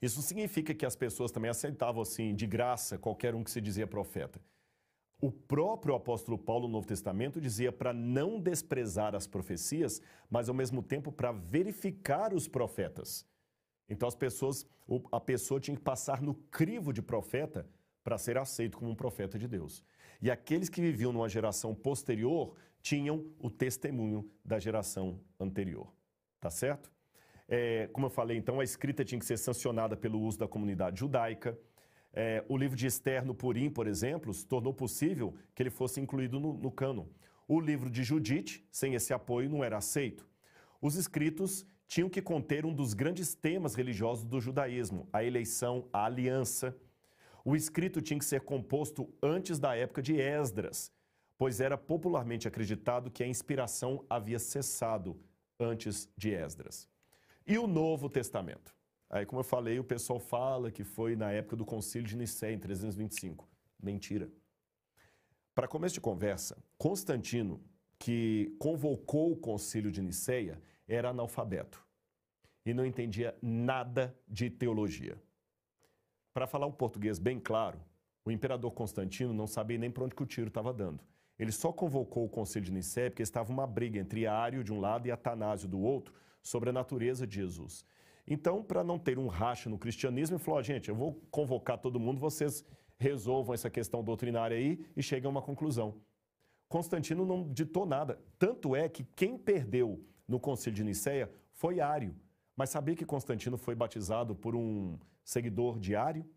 isso 0.00 0.22
significa 0.22 0.74
que 0.74 0.86
as 0.86 0.96
pessoas 0.96 1.30
também 1.30 1.50
aceitavam 1.50 2.00
assim, 2.00 2.34
de 2.34 2.46
graça, 2.46 2.96
qualquer 2.96 3.34
um 3.34 3.44
que 3.44 3.50
se 3.50 3.60
dizia 3.60 3.86
profeta. 3.86 4.40
O 5.20 5.32
próprio 5.32 5.94
apóstolo 5.94 6.38
Paulo 6.38 6.68
no 6.68 6.74
Novo 6.74 6.86
Testamento 6.86 7.40
dizia 7.40 7.72
para 7.72 7.92
não 7.92 8.40
desprezar 8.40 9.14
as 9.16 9.26
profecias, 9.26 10.00
mas 10.30 10.48
ao 10.48 10.54
mesmo 10.54 10.82
tempo 10.82 11.10
para 11.10 11.32
verificar 11.32 12.32
os 12.32 12.46
profetas. 12.46 13.26
Então 13.88 14.06
as 14.06 14.14
pessoas, 14.14 14.64
a 15.10 15.18
pessoa 15.18 15.58
tinha 15.58 15.76
que 15.76 15.82
passar 15.82 16.22
no 16.22 16.34
crivo 16.34 16.92
de 16.92 17.02
profeta 17.02 17.68
para 18.04 18.16
ser 18.16 18.38
aceito 18.38 18.78
como 18.78 18.90
um 18.90 18.94
profeta 18.94 19.38
de 19.38 19.48
Deus. 19.48 19.82
E 20.22 20.30
aqueles 20.30 20.68
que 20.68 20.80
viviam 20.80 21.12
numa 21.12 21.28
geração 21.28 21.74
posterior 21.74 22.54
tinham 22.80 23.26
o 23.38 23.50
testemunho 23.50 24.30
da 24.44 24.58
geração 24.58 25.20
anterior. 25.38 25.92
Tá 26.40 26.48
certo? 26.48 26.92
É, 27.48 27.88
como 27.88 28.06
eu 28.06 28.10
falei, 28.10 28.36
então, 28.36 28.60
a 28.60 28.64
escrita 28.64 29.04
tinha 29.04 29.18
que 29.18 29.24
ser 29.24 29.38
sancionada 29.38 29.96
pelo 29.96 30.20
uso 30.20 30.38
da 30.38 30.46
comunidade 30.46 31.00
judaica. 31.00 31.58
É, 32.20 32.44
o 32.48 32.56
livro 32.56 32.76
de 32.76 32.84
Esther 32.84 33.24
no 33.24 33.32
Purim, 33.32 33.70
por 33.70 33.86
exemplo, 33.86 34.34
tornou 34.48 34.74
possível 34.74 35.36
que 35.54 35.62
ele 35.62 35.70
fosse 35.70 36.00
incluído 36.00 36.40
no, 36.40 36.52
no 36.52 36.68
cânon. 36.68 37.06
O 37.46 37.60
livro 37.60 37.88
de 37.88 38.02
Judite, 38.02 38.66
sem 38.72 38.94
esse 38.94 39.14
apoio, 39.14 39.48
não 39.48 39.62
era 39.62 39.76
aceito. 39.76 40.28
Os 40.82 40.96
escritos 40.96 41.64
tinham 41.86 42.10
que 42.10 42.20
conter 42.20 42.66
um 42.66 42.74
dos 42.74 42.92
grandes 42.92 43.36
temas 43.36 43.76
religiosos 43.76 44.24
do 44.24 44.40
judaísmo, 44.40 45.08
a 45.12 45.22
eleição, 45.22 45.88
a 45.92 46.06
aliança. 46.06 46.76
O 47.44 47.54
escrito 47.54 48.02
tinha 48.02 48.18
que 48.18 48.24
ser 48.24 48.40
composto 48.40 49.08
antes 49.22 49.60
da 49.60 49.76
época 49.76 50.02
de 50.02 50.20
Esdras, 50.20 50.90
pois 51.38 51.60
era 51.60 51.78
popularmente 51.78 52.48
acreditado 52.48 53.12
que 53.12 53.22
a 53.22 53.28
inspiração 53.28 54.04
havia 54.10 54.40
cessado 54.40 55.16
antes 55.56 56.08
de 56.16 56.34
Esdras. 56.34 56.88
E 57.46 57.56
o 57.58 57.68
Novo 57.68 58.10
Testamento? 58.10 58.76
Aí, 59.10 59.24
como 59.24 59.40
eu 59.40 59.44
falei, 59.44 59.78
o 59.78 59.84
pessoal 59.84 60.18
fala 60.18 60.70
que 60.70 60.84
foi 60.84 61.16
na 61.16 61.30
época 61.30 61.56
do 61.56 61.64
Concílio 61.64 62.06
de 62.06 62.16
Nicéia, 62.16 62.54
em 62.54 62.58
325. 62.58 63.48
Mentira. 63.82 64.28
Para 65.54 65.66
começo 65.66 65.94
de 65.94 66.00
conversa, 66.00 66.56
Constantino, 66.76 67.60
que 67.98 68.54
convocou 68.58 69.32
o 69.32 69.36
Concílio 69.36 69.90
de 69.90 70.02
Nicéia, 70.02 70.60
era 70.86 71.10
analfabeto 71.10 71.84
e 72.64 72.74
não 72.74 72.84
entendia 72.84 73.36
nada 73.40 74.14
de 74.28 74.50
teologia. 74.50 75.20
Para 76.34 76.46
falar 76.46 76.66
um 76.66 76.72
português 76.72 77.18
bem 77.18 77.40
claro, 77.40 77.80
o 78.24 78.30
imperador 78.30 78.72
Constantino 78.72 79.32
não 79.32 79.46
sabia 79.46 79.78
nem 79.78 79.90
para 79.90 80.04
onde 80.04 80.14
o 80.18 80.26
tiro 80.26 80.48
estava 80.48 80.72
dando. 80.72 81.02
Ele 81.38 81.50
só 81.50 81.72
convocou 81.72 82.26
o 82.26 82.28
Conselho 82.28 82.66
de 82.66 82.72
Nicéia 82.72 83.10
porque 83.10 83.22
estava 83.22 83.50
uma 83.50 83.66
briga 83.66 83.98
entre 83.98 84.26
Ário 84.26 84.62
de 84.62 84.72
um 84.72 84.80
lado 84.80 85.08
e 85.08 85.10
Atanásio 85.10 85.68
do 85.68 85.80
outro 85.80 86.12
sobre 86.42 86.68
a 86.70 86.72
natureza 86.72 87.26
de 87.26 87.36
Jesus. 87.36 87.84
Então, 88.28 88.62
para 88.62 88.84
não 88.84 88.98
ter 88.98 89.18
um 89.18 89.26
racha 89.26 89.70
no 89.70 89.78
cristianismo, 89.78 90.36
ele 90.36 90.44
falou: 90.44 90.62
gente, 90.62 90.88
eu 90.88 90.94
vou 90.94 91.14
convocar 91.30 91.78
todo 91.78 91.98
mundo, 91.98 92.20
vocês 92.20 92.64
resolvam 92.98 93.54
essa 93.54 93.70
questão 93.70 94.04
doutrinária 94.04 94.56
aí 94.56 94.84
e 94.96 95.02
cheguem 95.02 95.26
a 95.26 95.30
uma 95.30 95.42
conclusão. 95.42 95.94
Constantino 96.68 97.24
não 97.24 97.50
ditou 97.50 97.86
nada. 97.86 98.20
Tanto 98.38 98.76
é 98.76 98.88
que 98.88 99.04
quem 99.16 99.38
perdeu 99.38 100.04
no 100.26 100.38
Concílio 100.38 100.76
de 100.76 100.84
Nicéia 100.84 101.30
foi 101.52 101.80
Ário. 101.80 102.14
Mas 102.54 102.70
sabia 102.70 102.94
que 102.94 103.06
Constantino 103.06 103.56
foi 103.56 103.74
batizado 103.74 104.34
por 104.34 104.54
um 104.54 104.98
seguidor 105.24 105.78
de 105.78 105.96
Ário? 105.96 106.28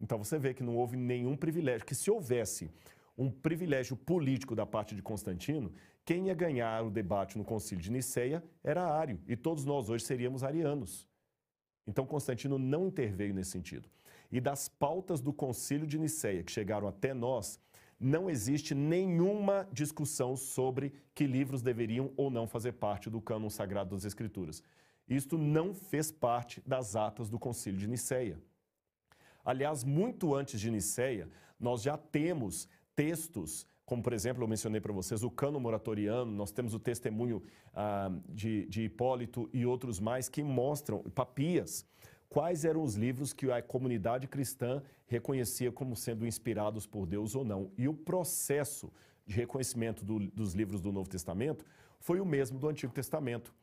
Então 0.00 0.18
você 0.18 0.38
vê 0.38 0.52
que 0.52 0.62
não 0.62 0.76
houve 0.76 0.96
nenhum 0.96 1.36
privilégio. 1.36 1.86
Que 1.86 1.94
se 1.94 2.10
houvesse 2.10 2.70
um 3.18 3.28
privilégio 3.28 3.96
político 3.96 4.54
da 4.54 4.64
parte 4.64 4.94
de 4.94 5.02
Constantino, 5.02 5.72
quem 6.04 6.28
ia 6.28 6.34
ganhar 6.34 6.84
o 6.84 6.90
debate 6.90 7.36
no 7.36 7.44
Concílio 7.44 7.82
de 7.82 7.90
Niceia 7.90 8.42
era 8.62 8.86
Ário, 8.86 9.20
e 9.26 9.36
todos 9.36 9.64
nós 9.64 9.90
hoje 9.90 10.04
seríamos 10.04 10.44
arianos. 10.44 11.06
Então 11.84 12.06
Constantino 12.06 12.58
não 12.58 12.86
interveio 12.86 13.34
nesse 13.34 13.50
sentido. 13.50 13.88
E 14.30 14.40
das 14.40 14.68
pautas 14.68 15.20
do 15.20 15.32
Concílio 15.32 15.86
de 15.86 15.98
Niceia 15.98 16.44
que 16.44 16.52
chegaram 16.52 16.86
até 16.86 17.12
nós, 17.12 17.60
não 17.98 18.30
existe 18.30 18.72
nenhuma 18.74 19.68
discussão 19.72 20.36
sobre 20.36 20.92
que 21.12 21.26
livros 21.26 21.60
deveriam 21.60 22.12
ou 22.16 22.30
não 22.30 22.46
fazer 22.46 22.72
parte 22.72 23.10
do 23.10 23.20
cânon 23.20 23.50
sagrado 23.50 23.96
das 23.96 24.04
Escrituras. 24.04 24.62
Isto 25.08 25.36
não 25.36 25.74
fez 25.74 26.12
parte 26.12 26.62
das 26.64 26.94
atas 26.94 27.28
do 27.28 27.38
Concílio 27.38 27.80
de 27.80 27.88
Niceia. 27.88 28.38
Aliás, 29.44 29.82
muito 29.82 30.34
antes 30.34 30.60
de 30.60 30.70
Niceia, 30.70 31.28
nós 31.58 31.82
já 31.82 31.96
temos 31.96 32.68
textos, 32.98 33.64
como 33.86 34.02
por 34.02 34.12
exemplo, 34.12 34.42
eu 34.42 34.48
mencionei 34.48 34.80
para 34.80 34.92
vocês 34.92 35.22
o 35.22 35.30
cano 35.30 35.60
moratoriano, 35.60 36.32
nós 36.32 36.50
temos 36.50 36.74
o 36.74 36.80
testemunho 36.80 37.40
ah, 37.72 38.10
de, 38.28 38.66
de 38.66 38.82
Hipólito 38.82 39.48
e 39.52 39.64
outros 39.64 40.00
mais 40.00 40.28
que 40.28 40.42
mostram, 40.42 41.04
papias, 41.14 41.86
quais 42.28 42.64
eram 42.64 42.82
os 42.82 42.96
livros 42.96 43.32
que 43.32 43.52
a 43.52 43.62
comunidade 43.62 44.26
cristã 44.26 44.82
reconhecia 45.06 45.70
como 45.70 45.94
sendo 45.94 46.26
inspirados 46.26 46.88
por 46.88 47.06
Deus 47.06 47.36
ou 47.36 47.44
não. 47.44 47.70
E 47.78 47.86
o 47.86 47.94
processo 47.94 48.92
de 49.24 49.36
reconhecimento 49.36 50.04
do, 50.04 50.18
dos 50.18 50.54
livros 50.54 50.80
do 50.80 50.90
Novo 50.90 51.08
Testamento 51.08 51.64
foi 52.00 52.18
o 52.18 52.26
mesmo 52.26 52.58
do 52.58 52.68
Antigo 52.68 52.92
Testamento. 52.92 53.54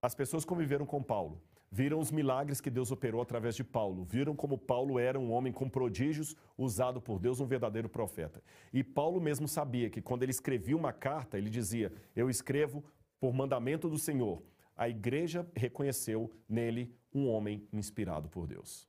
As 0.00 0.14
pessoas 0.14 0.46
conviveram 0.46 0.86
com 0.86 1.02
Paulo 1.02 1.42
viram 1.76 1.98
os 1.98 2.10
milagres 2.10 2.58
que 2.58 2.70
Deus 2.70 2.90
operou 2.90 3.20
através 3.20 3.54
de 3.54 3.62
Paulo, 3.62 4.02
viram 4.02 4.34
como 4.34 4.56
Paulo 4.56 4.98
era 4.98 5.20
um 5.20 5.30
homem 5.30 5.52
com 5.52 5.68
prodígios, 5.68 6.34
usado 6.56 7.02
por 7.02 7.18
Deus, 7.18 7.38
um 7.38 7.44
verdadeiro 7.44 7.86
profeta. 7.86 8.42
E 8.72 8.82
Paulo 8.82 9.20
mesmo 9.20 9.46
sabia 9.46 9.90
que 9.90 10.00
quando 10.00 10.22
ele 10.22 10.30
escrevia 10.30 10.74
uma 10.74 10.90
carta, 10.90 11.36
ele 11.36 11.50
dizia: 11.50 11.92
Eu 12.14 12.30
escrevo 12.30 12.82
por 13.20 13.34
mandamento 13.34 13.90
do 13.90 13.98
Senhor. 13.98 14.42
A 14.74 14.88
igreja 14.88 15.46
reconheceu 15.54 16.32
nele 16.48 16.96
um 17.12 17.28
homem 17.28 17.68
inspirado 17.70 18.26
por 18.26 18.46
Deus. 18.46 18.88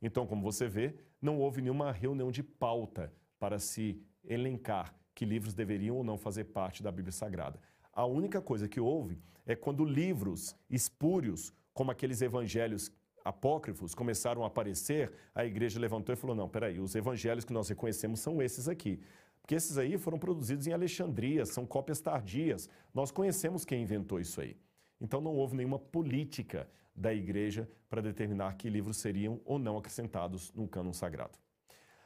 Então, 0.00 0.26
como 0.26 0.42
você 0.42 0.66
vê, 0.66 0.94
não 1.20 1.38
houve 1.38 1.60
nenhuma 1.60 1.92
reunião 1.92 2.30
de 2.30 2.42
pauta 2.42 3.12
para 3.38 3.58
se 3.58 4.02
elencar 4.24 4.94
que 5.14 5.26
livros 5.26 5.52
deveriam 5.52 5.96
ou 5.96 6.04
não 6.04 6.16
fazer 6.16 6.44
parte 6.44 6.82
da 6.82 6.90
Bíblia 6.90 7.12
Sagrada. 7.12 7.60
A 7.92 8.06
única 8.06 8.40
coisa 8.40 8.66
que 8.66 8.80
houve 8.80 9.20
é 9.44 9.54
quando 9.54 9.84
livros 9.84 10.56
espúrios 10.70 11.52
como 11.74 11.90
aqueles 11.90 12.22
evangelhos 12.22 12.90
apócrifos 13.24 13.94
começaram 13.94 14.44
a 14.44 14.46
aparecer, 14.46 15.12
a 15.34 15.44
igreja 15.44 15.80
levantou 15.80 16.12
e 16.12 16.16
falou: 16.16 16.36
não, 16.36 16.48
peraí, 16.48 16.78
os 16.78 16.94
evangelhos 16.94 17.44
que 17.44 17.52
nós 17.52 17.68
reconhecemos 17.68 18.20
são 18.20 18.40
esses 18.40 18.68
aqui. 18.68 19.00
Porque 19.40 19.54
esses 19.54 19.76
aí 19.76 19.98
foram 19.98 20.18
produzidos 20.18 20.66
em 20.66 20.72
Alexandria, 20.72 21.44
são 21.44 21.66
cópias 21.66 22.00
tardias. 22.00 22.70
Nós 22.94 23.10
conhecemos 23.10 23.64
quem 23.64 23.82
inventou 23.82 24.18
isso 24.18 24.40
aí. 24.40 24.56
Então 24.98 25.20
não 25.20 25.34
houve 25.34 25.54
nenhuma 25.54 25.78
política 25.78 26.66
da 26.96 27.12
igreja 27.12 27.68
para 27.90 28.00
determinar 28.00 28.54
que 28.54 28.70
livros 28.70 28.96
seriam 28.96 29.40
ou 29.44 29.58
não 29.58 29.76
acrescentados 29.76 30.50
no 30.54 30.66
cânon 30.66 30.92
sagrado. 30.92 31.38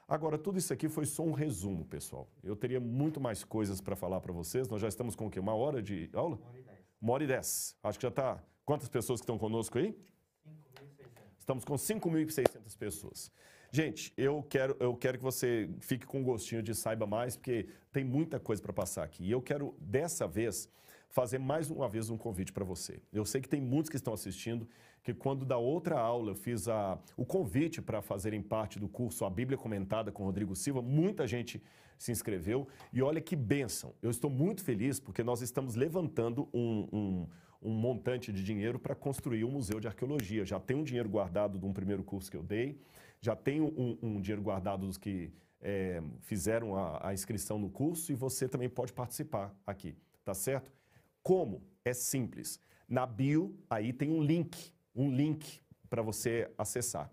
Agora, 0.09 0.39
tudo 0.39 0.59
isso 0.59 0.73
aqui 0.73 0.89
foi 0.89 1.05
só 1.05 1.23
um 1.23 1.33
resumo, 1.33 1.85
pessoal. 1.85 2.29
Eu 2.43 2.57
teria 2.57 2.81
muito 2.81 3.21
mais 3.21 3.45
coisas 3.45 3.79
para 3.81 3.95
falar 3.95 4.21
para 4.21 4.33
vocês. 4.33 4.66
Nós 4.66 4.81
já 4.81 4.89
estamos 4.89 5.14
com 5.14 5.27
o 5.27 5.31
quê? 5.31 5.39
Uma 5.39 5.55
hora 5.55 5.83
de 5.83 6.09
aula? 6.14 6.37
Uma 6.37 6.49
hora 6.49 6.59
e 6.59 6.62
dez. 6.62 6.79
Uma 7.01 7.12
hora 7.12 7.25
e 7.25 7.27
dez. 7.27 7.77
Acho 7.83 7.99
que 7.99 8.03
já 8.03 8.09
está 8.09 8.43
Quantas 8.69 8.91
pessoas 8.91 9.19
que 9.19 9.25
estão 9.25 9.39
conosco 9.39 9.79
aí? 9.79 9.97
5.600. 9.97 11.39
Estamos 11.39 11.64
com 11.64 11.75
5.600 11.77 12.77
pessoas. 12.77 13.33
Gente, 13.73 14.12
eu 14.14 14.43
quero, 14.43 14.77
eu 14.79 14.95
quero 14.95 15.16
que 15.16 15.25
você 15.25 15.71
fique 15.81 16.05
com 16.05 16.23
gostinho 16.23 16.62
de 16.62 16.75
saiba 16.75 17.07
mais, 17.07 17.35
porque 17.35 17.66
tem 17.91 18.05
muita 18.05 18.39
coisa 18.39 18.61
para 18.61 18.75
passar 18.75 19.05
aqui. 19.05 19.25
E 19.25 19.31
eu 19.31 19.41
quero, 19.41 19.75
dessa 19.81 20.29
vez, 20.29 20.69
fazer 21.09 21.39
mais 21.39 21.71
uma 21.71 21.89
vez 21.89 22.11
um 22.11 22.19
convite 22.19 22.53
para 22.53 22.62
você. 22.62 23.01
Eu 23.11 23.25
sei 23.25 23.41
que 23.41 23.49
tem 23.49 23.59
muitos 23.59 23.89
que 23.89 23.97
estão 23.97 24.12
assistindo, 24.12 24.69
que 25.03 25.14
quando 25.14 25.47
da 25.47 25.57
outra 25.57 25.99
aula 25.99 26.33
eu 26.33 26.35
fiz 26.35 26.69
a, 26.69 26.99
o 27.16 27.25
convite 27.25 27.81
para 27.81 28.03
fazerem 28.03 28.43
parte 28.43 28.79
do 28.79 28.87
curso 28.87 29.25
A 29.25 29.31
Bíblia 29.31 29.57
Comentada 29.57 30.12
com 30.12 30.25
Rodrigo 30.25 30.55
Silva, 30.55 30.83
muita 30.83 31.27
gente 31.27 31.62
se 31.97 32.12
inscreveu. 32.12 32.69
E 32.93 33.01
olha 33.01 33.19
que 33.19 33.35
bênção. 33.35 33.95
Eu 34.03 34.11
estou 34.11 34.29
muito 34.29 34.62
feliz 34.62 35.01
porque 35.01 35.23
nós 35.25 35.41
estamos 35.41 35.75
levantando 35.75 36.47
um, 36.53 36.87
um 36.93 37.29
um 37.61 37.71
montante 37.71 38.33
de 38.33 38.43
dinheiro 38.43 38.79
para 38.79 38.95
construir 38.95 39.45
um 39.45 39.51
museu 39.51 39.81
de 39.81 39.87
arqueologia. 39.87 40.45
Já 40.45 40.61
tem 40.61 40.77
um 40.77 40.85
dinheiro 40.85 41.09
guardado 41.09 41.59
de 41.59 41.67
um 41.67 41.73
primeiro 41.73 42.03
curso 42.05 42.31
que 42.31 42.37
eu 42.37 42.43
dei, 42.43 42.81
já 43.21 43.35
tenho 43.35 43.67
um, 43.77 43.99
um 44.01 44.21
dinheiro 44.21 44.43
guardado 44.43 44.87
dos 44.87 44.97
que 44.97 45.33
é, 45.61 46.01
fizeram 46.21 46.77
a, 46.77 47.09
a 47.09 47.15
inscrição 47.15 47.59
no 47.59 47.69
curso 47.69 48.13
e 48.13 48.15
você 48.15 48.49
também 48.49 48.69
pode 48.69 48.93
participar 48.93 49.55
aqui, 49.67 49.97
tá 50.25 50.35
certo? 50.35 50.71
Como? 51.23 51.63
É 51.85 51.93
simples. 51.93 52.61
Na 52.89 53.05
bio, 53.07 53.55
aí 53.69 53.93
tem 53.93 54.11
um 54.11 54.23
link, 54.23 54.73
um 54.95 55.11
link 55.11 55.61
para 55.91 56.01
você 56.01 56.51
acessar. 56.57 57.11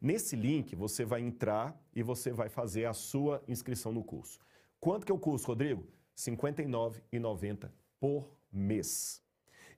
Nesse 0.00 0.36
link, 0.36 0.76
você 0.76 1.04
vai 1.04 1.20
entrar 1.20 1.76
e 1.94 2.02
você 2.02 2.30
vai 2.30 2.48
fazer 2.48 2.84
a 2.84 2.92
sua 2.92 3.42
inscrição 3.48 3.92
no 3.92 4.04
curso. 4.04 4.38
Quanto 4.78 5.04
que 5.04 5.10
é 5.10 5.14
o 5.14 5.18
curso, 5.18 5.48
Rodrigo? 5.48 5.82
R$ 5.82 6.36
59,90 6.36 7.68
por 7.98 8.30
mês. 8.52 9.20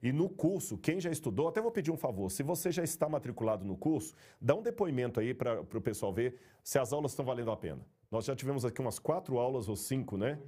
E 0.01 0.11
no 0.11 0.27
curso, 0.27 0.77
quem 0.77 0.99
já 0.99 1.11
estudou, 1.11 1.47
até 1.47 1.61
vou 1.61 1.71
pedir 1.71 1.91
um 1.91 1.97
favor, 1.97 2.31
se 2.31 2.41
você 2.41 2.71
já 2.71 2.83
está 2.83 3.07
matriculado 3.07 3.63
no 3.63 3.77
curso, 3.77 4.15
dá 4.39 4.55
um 4.55 4.61
depoimento 4.61 5.19
aí 5.19 5.33
para 5.33 5.61
o 5.61 5.81
pessoal 5.81 6.11
ver 6.11 6.37
se 6.63 6.79
as 6.79 6.91
aulas 6.91 7.11
estão 7.11 7.23
valendo 7.23 7.51
a 7.51 7.57
pena. 7.57 7.85
Nós 8.09 8.25
já 8.25 8.35
tivemos 8.35 8.65
aqui 8.65 8.81
umas 8.81 8.97
quatro 8.97 9.37
aulas 9.37 9.69
ou 9.69 9.75
cinco, 9.75 10.17
né? 10.17 10.39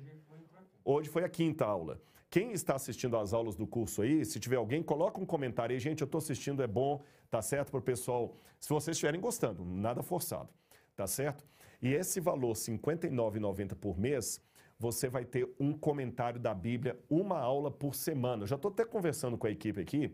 Hoje 0.83 1.07
foi 1.07 1.23
a 1.23 1.29
quinta 1.29 1.65
aula. 1.65 2.01
Quem 2.29 2.51
está 2.51 2.75
assistindo 2.75 3.15
às 3.15 3.31
aulas 3.31 3.55
do 3.55 3.67
curso 3.67 4.01
aí, 4.01 4.25
se 4.25 4.39
tiver 4.39 4.55
alguém, 4.55 4.81
coloca 4.81 5.21
um 5.21 5.25
comentário 5.25 5.73
aí, 5.73 5.79
gente, 5.79 6.01
eu 6.01 6.05
estou 6.05 6.17
assistindo, 6.17 6.63
é 6.63 6.67
bom, 6.67 6.99
tá 7.29 7.41
certo 7.43 7.69
para 7.69 7.79
o 7.79 7.83
pessoal, 7.83 8.35
se 8.59 8.69
vocês 8.69 8.97
estiverem 8.97 9.21
gostando, 9.21 9.63
nada 9.63 10.01
forçado, 10.01 10.49
tá 10.95 11.05
certo? 11.05 11.45
E 11.79 11.93
esse 11.93 12.19
valor, 12.19 12.53
R$ 12.53 12.77
59,90 12.77 13.75
por 13.75 13.99
mês, 13.99 14.41
você 14.84 15.07
vai 15.07 15.23
ter 15.23 15.49
um 15.57 15.71
comentário 15.71 16.38
da 16.38 16.53
Bíblia, 16.53 16.99
uma 17.09 17.39
aula 17.39 17.71
por 17.71 17.95
semana. 17.95 18.43
Eu 18.43 18.47
já 18.47 18.57
estou 18.57 18.69
até 18.69 18.84
conversando 18.84 19.38
com 19.38 19.47
a 19.47 19.49
equipe 19.49 19.79
aqui, 19.79 20.13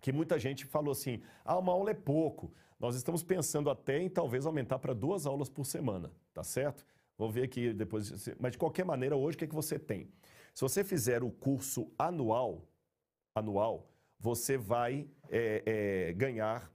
que 0.00 0.10
muita 0.10 0.38
gente 0.38 0.64
falou 0.64 0.92
assim: 0.92 1.20
ah, 1.44 1.58
uma 1.58 1.72
aula 1.72 1.90
é 1.90 1.94
pouco. 1.94 2.50
Nós 2.80 2.96
estamos 2.96 3.22
pensando 3.22 3.68
até 3.68 4.00
em 4.00 4.08
talvez 4.08 4.46
aumentar 4.46 4.78
para 4.78 4.94
duas 4.94 5.26
aulas 5.26 5.50
por 5.50 5.66
semana, 5.66 6.10
tá 6.32 6.42
certo? 6.42 6.86
Vou 7.18 7.30
ver 7.30 7.42
aqui 7.42 7.74
depois. 7.74 8.10
Mas 8.40 8.52
de 8.52 8.58
qualquer 8.58 8.86
maneira, 8.86 9.14
hoje 9.14 9.34
o 9.34 9.38
que, 9.40 9.44
é 9.44 9.48
que 9.48 9.54
você 9.54 9.78
tem? 9.78 10.08
Se 10.54 10.62
você 10.62 10.82
fizer 10.82 11.22
o 11.22 11.30
curso 11.30 11.92
anual, 11.98 12.66
anual, 13.34 13.90
você 14.18 14.56
vai 14.56 15.06
é, 15.28 15.62
é, 15.66 16.12
ganhar 16.14 16.72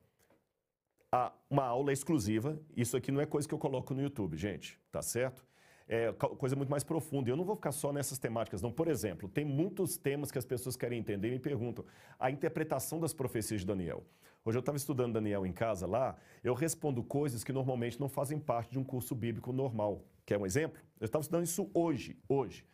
a, 1.11 1.33
uma 1.49 1.63
aula 1.63 1.91
exclusiva. 1.91 2.61
Isso 2.77 2.95
aqui 2.95 3.11
não 3.11 3.21
é 3.21 3.25
coisa 3.25 3.47
que 3.47 3.55
eu 3.55 3.59
coloco 3.59 3.95
no 3.95 4.03
YouTube, 4.03 4.37
gente, 4.37 4.79
tá 4.91 5.01
certo? 5.01 5.43
É, 5.87 6.11
coisa 6.13 6.55
muito 6.55 6.69
mais 6.69 6.83
profunda. 6.83 7.29
Eu 7.29 7.35
não 7.35 7.43
vou 7.43 7.55
ficar 7.55 7.71
só 7.71 7.91
nessas 7.91 8.17
temáticas, 8.17 8.61
não. 8.61 8.71
Por 8.71 8.87
exemplo, 8.87 9.27
tem 9.27 9.45
muitos 9.45 9.97
temas 9.97 10.31
que 10.31 10.37
as 10.37 10.45
pessoas 10.45 10.75
querem 10.75 10.99
entender 10.99 11.29
e 11.29 11.31
me 11.31 11.39
perguntam. 11.39 11.85
A 12.19 12.31
interpretação 12.31 12.99
das 12.99 13.13
profecias 13.13 13.61
de 13.61 13.67
Daniel. 13.67 14.03
Hoje 14.45 14.57
eu 14.57 14.59
estava 14.59 14.77
estudando 14.77 15.13
Daniel 15.13 15.45
em 15.45 15.53
casa 15.53 15.87
lá, 15.87 16.17
eu 16.43 16.53
respondo 16.53 17.01
coisas 17.01 17.45
que 17.45 17.53
normalmente 17.53 17.97
não 17.97 18.09
fazem 18.09 18.37
parte 18.37 18.71
de 18.71 18.79
um 18.79 18.83
curso 18.83 19.15
bíblico 19.15 19.53
normal. 19.53 20.03
Quer 20.25 20.37
um 20.37 20.45
exemplo? 20.45 20.81
Eu 20.99 21.05
estava 21.05 21.21
estudando 21.21 21.45
isso 21.45 21.69
hoje, 21.73 22.17
hoje. 22.27 22.65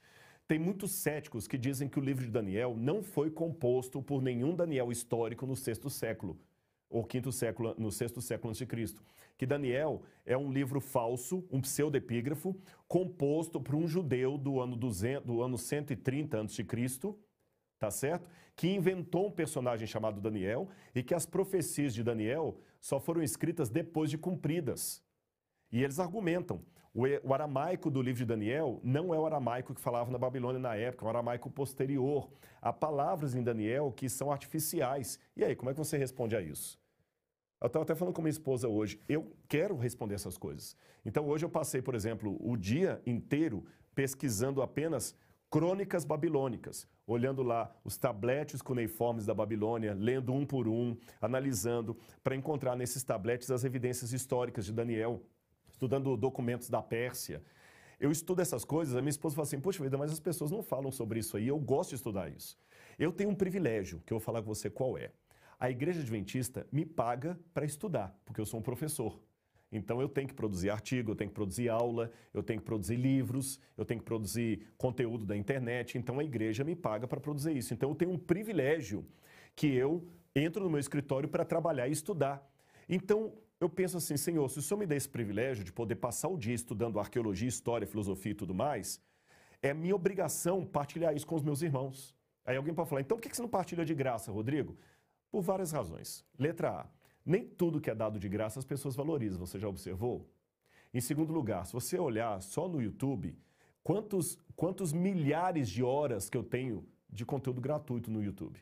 Tem 0.48 0.58
muitos 0.58 0.94
céticos 0.94 1.48
que 1.48 1.60
dizem 1.60 1.88
que 1.88 2.00
o 2.00 2.02
livro 2.02 2.26
de 2.26 2.32
Daniel 2.32 2.76
não 2.76 3.04
foi 3.04 3.30
composto 3.30 4.02
por 4.02 4.20
nenhum 4.20 4.56
Daniel 4.56 4.92
histórico 4.92 5.46
no 5.46 5.56
sexto 5.56 5.92
século, 5.92 6.40
ou 6.90 7.04
quinto 7.04 7.32
século, 7.32 7.76
no 7.78 7.92
sexto 7.92 8.22
século 8.22 8.50
antes 8.50 8.60
de 8.60 8.66
Cristo. 8.66 9.04
Que 9.38 9.46
Daniel 9.46 10.02
é 10.26 10.38
um 10.38 10.52
livro 10.52 10.82
falso, 10.82 11.48
um 11.52 11.62
pseudepígrafo, 11.62 12.56
composto 12.88 13.62
por 13.62 13.76
um 13.76 13.88
judeu 13.88 14.38
do 14.38 14.60
ano, 14.60 14.76
200, 14.76 15.26
do 15.26 15.42
ano 15.42 15.58
130 15.58 16.38
antes 16.38 16.56
de 16.56 16.64
Cristo, 16.64 17.18
tá 17.78 17.90
certo? 17.90 18.28
Que 18.56 18.68
inventou 18.68 19.28
um 19.28 19.32
personagem 19.32 19.88
chamado 19.88 20.20
Daniel 20.20 20.68
e 20.94 21.02
que 21.02 21.14
as 21.14 21.26
profecias 21.26 21.94
de 21.94 22.04
Daniel 22.04 22.60
só 22.82 23.00
foram 23.00 23.22
escritas 23.22 23.70
depois 23.70 24.10
de 24.10 24.18
cumpridas. 24.18 25.02
E 25.72 25.84
eles 25.84 26.00
argumentam, 26.00 26.62
o 26.94 27.34
aramaico 27.34 27.90
do 27.92 28.02
livro 28.02 28.20
de 28.20 28.26
Daniel 28.26 28.80
não 28.84 29.14
é 29.14 29.20
o 29.20 29.26
aramaico 29.26 29.74
que 29.74 29.82
falava 29.82 30.12
na 30.12 30.18
Babilônia 30.18 30.60
na 30.60 30.76
época, 30.76 31.06
é 31.06 31.08
um 31.08 31.10
aramaico 31.10 31.50
posterior. 31.50 32.30
Há 32.62 32.74
palavras 32.74 33.36
em 33.36 33.44
Daniel 33.44 33.92
que 33.92 34.10
são 34.10 34.32
artificiais. 34.32 35.20
E 35.36 35.44
aí, 35.44 35.56
como 35.56 35.70
é 35.70 35.74
que 35.74 35.80
você 35.80 35.98
responde 35.98 36.36
a 36.36 36.42
isso? 36.42 36.80
Eu 37.62 37.68
estava 37.68 37.84
até 37.84 37.94
falando 37.94 38.14
com 38.14 38.22
minha 38.22 38.32
esposa 38.32 38.70
hoje, 38.70 39.02
eu 39.08 39.36
quero 39.48 39.76
responder 39.76 40.16
essas 40.16 40.38
coisas. 40.38 40.76
Então, 41.06 41.28
hoje 41.28 41.46
eu 41.46 41.50
passei, 41.50 41.82
por 41.82 41.94
exemplo, 41.94 42.38
o 42.40 42.56
dia 42.56 43.02
inteiro 43.06 43.66
pesquisando 43.94 44.62
apenas 44.62 45.14
crônicas 45.50 46.06
babilônicas, 46.06 46.88
olhando 47.06 47.44
lá 47.44 47.76
os 47.84 47.98
tabletes 47.98 48.62
cuneiformes 48.62 49.26
da 49.26 49.34
Babilônia, 49.34 49.94
lendo 49.94 50.32
um 50.32 50.46
por 50.46 50.68
um, 50.68 50.96
analisando, 51.20 51.98
para 52.24 52.36
encontrar 52.36 52.76
nesses 52.76 53.04
tabletes 53.04 53.52
as 53.52 53.64
evidências 53.64 54.14
históricas 54.14 54.66
de 54.66 54.72
Daniel 54.72 55.22
estudando 55.80 56.18
documentos 56.18 56.70
da 56.70 56.82
Pérsia. 56.82 57.42
Eu 58.00 58.12
estudo 58.12 58.42
essas 58.42 58.66
coisas, 58.66 58.96
a 58.98 59.02
minha 59.02 59.10
esposa 59.10 59.36
fala 59.36 59.48
assim, 59.48 59.62
poxa 59.62 59.82
vida, 59.82 59.98
mas 59.98 60.12
as 60.12 60.20
pessoas 60.20 60.52
não 60.52 60.62
falam 60.62 60.92
sobre 60.92 61.20
isso 61.20 61.38
aí, 61.38 61.48
eu 61.48 61.58
gosto 61.58 61.92
de 61.92 61.96
estudar 61.96 62.30
isso. 62.30 62.58
Eu 62.98 63.14
tenho 63.14 63.30
um 63.30 63.36
privilégio, 63.36 64.02
que 64.06 64.12
eu 64.12 64.20
vou 64.20 64.24
falar 64.24 64.42
com 64.42 64.54
você 64.54 64.70
qual 64.70 64.98
é. 64.98 65.12
A 65.58 65.70
Igreja 65.70 66.02
Adventista 66.02 66.68
me 66.70 66.86
paga 66.86 67.40
para 67.54 67.66
estudar, 67.66 68.14
porque 68.26 68.42
eu 68.42 68.46
sou 68.46 68.60
um 68.60 68.64
professor. 68.64 69.22
Então 69.72 70.02
eu 70.02 70.10
tenho 70.10 70.28
que 70.28 70.34
produzir 70.34 70.70
artigo, 70.70 71.12
eu 71.12 71.16
tenho 71.16 71.30
que 71.30 71.36
produzir 71.36 71.70
aula, 71.70 72.12
eu 72.34 72.44
tenho 72.44 72.60
que 72.60 72.66
produzir 72.66 72.96
livros, 72.96 73.60
eu 73.78 73.86
tenho 73.86 74.00
que 74.00 74.06
produzir 74.06 74.68
conteúdo 74.78 75.26
da 75.26 75.38
internet. 75.38 75.98
Então 75.98 76.20
a 76.20 76.24
igreja 76.24 76.64
me 76.64 76.76
paga 76.76 77.08
para 77.08 77.20
produzir 77.20 77.56
isso. 77.56 77.74
Então 77.74 77.90
eu 77.90 77.96
tenho 77.96 78.12
um 78.12 78.18
privilégio 78.18 79.06
que 79.56 79.68
eu 79.68 80.06
entro 80.36 80.64
no 80.64 80.70
meu 80.70 80.80
escritório 80.80 81.30
para 81.30 81.46
trabalhar 81.46 81.88
e 81.88 81.92
estudar. 81.92 82.46
Então 82.88 83.34
eu 83.60 83.70
penso 83.70 83.98
assim, 83.98 84.16
Senhor, 84.16 84.50
se 84.50 84.60
o 84.60 84.62
Senhor 84.62 84.80
me 84.80 84.86
der 84.86 84.96
esse 84.96 85.10
privilégio 85.10 85.64
de 85.64 85.72
poder 85.72 85.96
passar 85.96 86.30
o 86.30 86.38
dia 86.38 86.56
estudando 86.56 87.00
arqueologia, 87.00 87.48
história, 87.48 87.86
filosofia 87.86 88.32
e 88.32 88.36
tudo 88.36 88.54
mais, 88.54 89.02
é 89.62 89.74
minha 89.74 89.96
obrigação 89.96 90.66
partilhar 90.66 91.14
isso 91.14 91.28
com 91.28 91.36
os 91.36 91.44
meus 91.44 91.62
irmãos. 91.62 92.16
Aí 92.46 92.56
alguém 92.56 92.74
pode 92.74 92.90
falar, 92.90 93.02
então 93.02 93.18
por 93.18 93.22
que 93.22 93.36
você 93.36 93.42
não 93.42 93.50
partilha 93.50 93.84
de 93.84 93.94
graça, 93.94 94.32
Rodrigo? 94.32 94.78
Por 95.30 95.42
várias 95.42 95.72
razões. 95.72 96.26
Letra 96.38 96.70
A, 96.70 96.86
nem 97.26 97.46
tudo 97.46 97.82
que 97.82 97.90
é 97.90 97.96
dado 97.96 98.18
de 98.18 98.30
graça 98.30 98.60
as 98.60 98.66
pessoas 98.66 98.96
valorizam, 98.96 99.40
você 99.40 99.60
já 99.60 99.68
observou? 99.68 100.28
Em 100.94 101.02
segundo 101.02 101.34
lugar, 101.34 101.66
se 101.66 101.74
você 101.74 102.00
olhar 102.00 102.42
só 102.42 102.68
no 102.68 102.82
YouTube, 102.82 103.38
quantos, 103.84 104.38
quantos 104.56 104.94
milhares 104.94 105.70
de 105.70 105.84
horas 105.84 106.30
que 106.30 106.38
eu 106.38 106.44
tenho 106.44 106.88
de 107.10 107.26
conteúdo 107.26 107.62
gratuito 107.62 108.10
no 108.10 108.24
YouTube? 108.24 108.60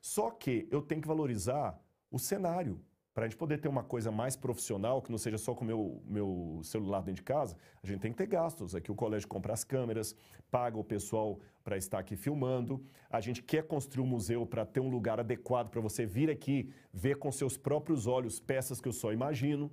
Só 0.00 0.30
que 0.30 0.66
eu 0.70 0.82
tenho 0.82 1.02
que 1.02 1.06
valorizar 1.06 1.80
o 2.10 2.18
cenário, 2.18 2.80
para 3.14 3.24
a 3.24 3.28
gente 3.28 3.36
poder 3.36 3.58
ter 3.58 3.68
uma 3.68 3.84
coisa 3.84 4.10
mais 4.10 4.36
profissional, 4.36 5.02
que 5.02 5.10
não 5.10 5.18
seja 5.18 5.36
só 5.36 5.54
com 5.54 5.64
o 5.64 5.66
meu, 5.66 6.02
meu 6.06 6.60
celular 6.62 7.00
dentro 7.00 7.16
de 7.16 7.22
casa, 7.22 7.56
a 7.82 7.86
gente 7.86 8.00
tem 8.00 8.10
que 8.10 8.16
ter 8.16 8.26
gastos. 8.26 8.74
Aqui 8.74 8.90
o 8.90 8.94
colégio 8.94 9.28
compra 9.28 9.52
as 9.52 9.64
câmeras, 9.64 10.16
paga 10.50 10.78
o 10.78 10.84
pessoal 10.84 11.38
para 11.62 11.76
estar 11.76 11.98
aqui 11.98 12.16
filmando. 12.16 12.84
A 13.10 13.20
gente 13.20 13.42
quer 13.42 13.66
construir 13.66 14.02
um 14.02 14.08
museu 14.08 14.46
para 14.46 14.64
ter 14.64 14.80
um 14.80 14.88
lugar 14.88 15.20
adequado 15.20 15.68
para 15.68 15.80
você 15.80 16.06
vir 16.06 16.30
aqui 16.30 16.72
ver 16.92 17.16
com 17.16 17.30
seus 17.30 17.56
próprios 17.56 18.06
olhos 18.06 18.40
peças 18.40 18.80
que 18.80 18.88
eu 18.88 18.92
só 18.92 19.12
imagino. 19.12 19.70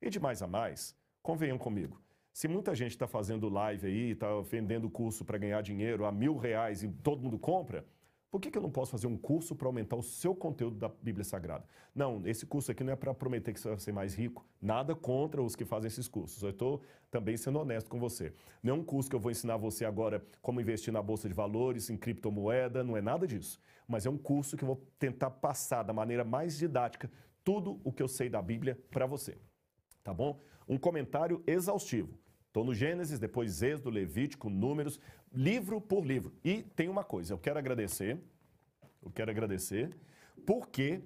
E 0.00 0.10
de 0.10 0.18
mais 0.18 0.42
a 0.42 0.48
mais, 0.48 0.96
convenham 1.22 1.56
comigo. 1.56 2.02
Se 2.32 2.48
muita 2.48 2.74
gente 2.74 2.92
está 2.92 3.06
fazendo 3.06 3.48
live 3.48 3.86
aí, 3.86 4.10
está 4.10 4.26
vendendo 4.40 4.90
curso 4.90 5.24
para 5.24 5.38
ganhar 5.38 5.62
dinheiro 5.62 6.04
a 6.04 6.10
mil 6.10 6.36
reais 6.36 6.82
e 6.82 6.88
todo 6.88 7.22
mundo 7.22 7.38
compra, 7.38 7.84
por 8.32 8.40
que, 8.40 8.50
que 8.50 8.56
eu 8.56 8.62
não 8.62 8.70
posso 8.70 8.90
fazer 8.90 9.06
um 9.06 9.16
curso 9.16 9.54
para 9.54 9.68
aumentar 9.68 9.94
o 9.94 10.02
seu 10.02 10.34
conteúdo 10.34 10.78
da 10.78 10.88
Bíblia 10.88 11.22
Sagrada? 11.22 11.66
Não, 11.94 12.26
esse 12.26 12.46
curso 12.46 12.72
aqui 12.72 12.82
não 12.82 12.94
é 12.94 12.96
para 12.96 13.12
prometer 13.12 13.52
que 13.52 13.60
você 13.60 13.68
vai 13.68 13.78
ser 13.78 13.92
mais 13.92 14.14
rico. 14.14 14.42
Nada 14.58 14.94
contra 14.94 15.42
os 15.42 15.54
que 15.54 15.66
fazem 15.66 15.88
esses 15.88 16.08
cursos. 16.08 16.42
Eu 16.42 16.48
estou 16.48 16.80
também 17.10 17.36
sendo 17.36 17.58
honesto 17.58 17.90
com 17.90 18.00
você. 18.00 18.32
Não 18.62 18.74
é 18.74 18.78
um 18.78 18.82
curso 18.82 19.10
que 19.10 19.14
eu 19.14 19.20
vou 19.20 19.30
ensinar 19.30 19.58
você 19.58 19.84
agora 19.84 20.24
como 20.40 20.62
investir 20.62 20.90
na 20.90 21.02
Bolsa 21.02 21.28
de 21.28 21.34
Valores, 21.34 21.90
em 21.90 21.96
criptomoeda, 21.98 22.82
não 22.82 22.96
é 22.96 23.02
nada 23.02 23.26
disso. 23.26 23.60
Mas 23.86 24.06
é 24.06 24.10
um 24.10 24.16
curso 24.16 24.56
que 24.56 24.64
eu 24.64 24.68
vou 24.68 24.82
tentar 24.98 25.28
passar 25.32 25.82
da 25.82 25.92
maneira 25.92 26.24
mais 26.24 26.56
didática 26.56 27.10
tudo 27.44 27.82
o 27.84 27.92
que 27.92 28.02
eu 28.02 28.08
sei 28.08 28.30
da 28.30 28.40
Bíblia 28.40 28.82
para 28.90 29.04
você. 29.04 29.36
Tá 30.02 30.14
bom? 30.14 30.40
Um 30.66 30.78
comentário 30.78 31.44
exaustivo. 31.46 32.18
Estou 32.52 32.64
no 32.64 32.74
Gênesis, 32.74 33.18
depois 33.18 33.62
Êxodo, 33.62 33.88
Levítico, 33.88 34.50
Números, 34.50 35.00
livro 35.32 35.80
por 35.80 36.04
livro. 36.04 36.34
E 36.44 36.62
tem 36.62 36.86
uma 36.86 37.02
coisa, 37.02 37.32
eu 37.32 37.38
quero 37.38 37.58
agradecer, 37.58 38.20
eu 39.02 39.10
quero 39.10 39.30
agradecer, 39.30 39.96
porque 40.44 41.00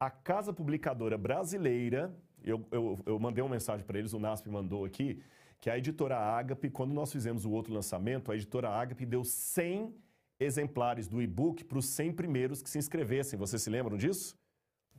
a 0.00 0.10
Casa 0.10 0.52
Publicadora 0.52 1.16
Brasileira, 1.16 2.12
eu, 2.42 2.66
eu, 2.72 2.98
eu 3.06 3.20
mandei 3.20 3.40
uma 3.40 3.50
mensagem 3.50 3.86
para 3.86 4.00
eles, 4.00 4.12
o 4.12 4.18
NASP 4.18 4.48
mandou 4.48 4.84
aqui, 4.84 5.22
que 5.60 5.70
a 5.70 5.78
editora 5.78 6.18
Agape, 6.18 6.68
quando 6.68 6.92
nós 6.92 7.12
fizemos 7.12 7.44
o 7.44 7.52
outro 7.52 7.72
lançamento, 7.72 8.32
a 8.32 8.34
editora 8.34 8.70
Agape 8.70 9.06
deu 9.06 9.22
100 9.22 9.94
exemplares 10.40 11.06
do 11.06 11.22
e-book 11.22 11.62
para 11.66 11.78
os 11.78 11.86
100 11.86 12.14
primeiros 12.14 12.62
que 12.62 12.68
se 12.68 12.78
inscrevessem. 12.78 13.38
Vocês 13.38 13.62
se 13.62 13.70
lembram 13.70 13.96
disso? 13.96 14.36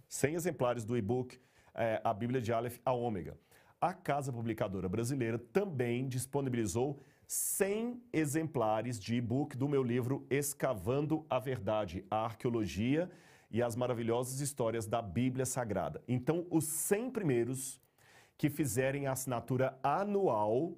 100 0.08 0.36
exemplares 0.36 0.86
do 0.86 0.96
e-book, 0.96 1.38
é, 1.76 2.00
a 2.02 2.14
Bíblia 2.14 2.42
de 2.42 2.54
Aleph 2.54 2.80
a 2.86 2.94
Ômega 2.94 3.38
a 3.82 3.94
Casa 3.94 4.32
Publicadora 4.32 4.88
Brasileira 4.88 5.40
também 5.40 6.08
disponibilizou 6.08 7.02
100 7.26 8.00
exemplares 8.14 9.00
de 9.00 9.16
e-book 9.16 9.58
do 9.58 9.68
meu 9.68 9.82
livro 9.82 10.28
Escavando 10.30 11.26
a 11.28 11.40
Verdade, 11.40 12.06
a 12.12 12.26
Arqueologia 12.26 13.10
e 13.50 13.60
as 13.60 13.76
Maravilhosas 13.76 14.40
Histórias 14.40 14.86
da 14.86 15.02
Bíblia 15.02 15.48
Sagrada. 15.48 16.04
Então, 16.08 16.46
os 16.52 16.66
100 16.66 17.10
primeiros 17.10 17.82
que 18.38 18.52
fizerem 18.52 19.08
a 19.08 19.14
assinatura 19.14 19.80
anual, 19.82 20.78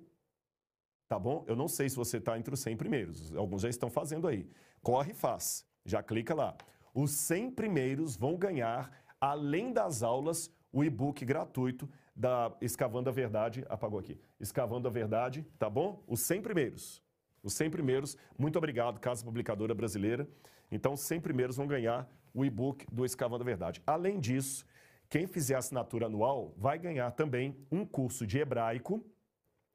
tá 1.09 1.19
bom? 1.19 1.43
Eu 1.45 1.57
não 1.57 1.67
sei 1.67 1.89
se 1.89 1.97
você 1.97 2.17
está 2.17 2.37
entre 2.39 2.53
os 2.53 2.61
100 2.61 2.77
primeiros, 2.77 3.35
alguns 3.35 3.63
já 3.63 3.69
estão 3.69 3.89
fazendo 3.89 4.29
aí. 4.29 4.49
Corre 4.81 5.11
e 5.11 5.15
faz, 5.15 5.65
já 5.85 6.01
clica 6.01 6.33
lá. 6.33 6.55
Os 6.93 7.11
100 7.11 7.51
primeiros 7.51 8.15
vão 8.15 8.37
ganhar, 8.37 8.91
além 9.19 9.73
das 9.73 10.03
aulas, 10.03 10.49
o 10.71 10.83
e-book 10.83 11.25
gratuito 11.25 11.89
da 12.15 12.55
Escavando 12.61 13.09
a 13.09 13.13
Verdade, 13.13 13.65
apagou 13.69 13.99
aqui, 13.99 14.19
Escavando 14.39 14.87
a 14.87 14.91
Verdade, 14.91 15.45
tá 15.57 15.69
bom? 15.69 16.03
Os 16.07 16.21
100 16.21 16.41
primeiros, 16.41 17.03
os 17.41 17.53
100 17.53 17.69
primeiros, 17.69 18.17
muito 18.37 18.57
obrigado, 18.57 18.99
Casa 18.99 19.23
Publicadora 19.23 19.73
Brasileira. 19.73 20.27
Então, 20.71 20.93
os 20.93 21.01
100 21.01 21.21
primeiros 21.21 21.57
vão 21.57 21.67
ganhar 21.67 22.09
o 22.33 22.45
e-book 22.45 22.85
do 22.91 23.05
Escavando 23.05 23.43
a 23.43 23.45
Verdade. 23.45 23.81
Além 23.85 24.19
disso, 24.19 24.65
quem 25.09 25.27
fizer 25.27 25.55
assinatura 25.55 26.07
anual 26.07 26.53
vai 26.57 26.79
ganhar 26.79 27.11
também 27.11 27.55
um 27.71 27.85
curso 27.85 28.25
de 28.25 28.39
hebraico, 28.39 29.03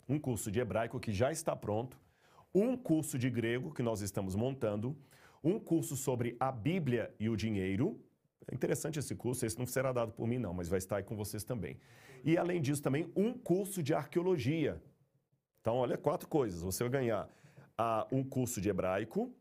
um 0.08 0.18
curso 0.18 0.50
de 0.50 0.58
hebraico 0.58 0.98
que 0.98 1.12
já 1.12 1.30
está 1.30 1.54
pronto, 1.54 2.00
um 2.54 2.76
curso 2.76 3.18
de 3.18 3.30
grego 3.30 3.72
que 3.72 3.82
nós 3.82 4.00
estamos 4.00 4.34
montando, 4.34 4.96
um 5.44 5.60
curso 5.60 5.94
sobre 5.94 6.36
a 6.40 6.50
Bíblia 6.50 7.14
e 7.20 7.28
o 7.28 7.36
dinheiro. 7.36 8.00
É 8.46 8.54
interessante 8.54 8.98
esse 8.98 9.14
curso, 9.14 9.44
esse 9.44 9.58
não 9.58 9.66
será 9.66 9.92
dado 9.92 10.12
por 10.12 10.26
mim 10.26 10.38
não, 10.38 10.54
mas 10.54 10.68
vai 10.68 10.78
estar 10.78 10.96
aí 10.96 11.02
com 11.02 11.16
vocês 11.16 11.44
também. 11.44 11.78
E, 12.24 12.36
além 12.36 12.60
disso, 12.60 12.82
também 12.82 13.10
um 13.16 13.32
curso 13.32 13.82
de 13.82 13.92
arqueologia. 13.92 14.80
Então, 15.60 15.76
olha, 15.76 15.98
quatro 15.98 16.28
coisas. 16.28 16.62
Você 16.62 16.84
vai 16.84 16.90
ganhar 16.90 17.28
ah, 17.76 18.06
um 18.10 18.24
curso 18.24 18.60
de 18.60 18.68
hebraico, 18.68 19.32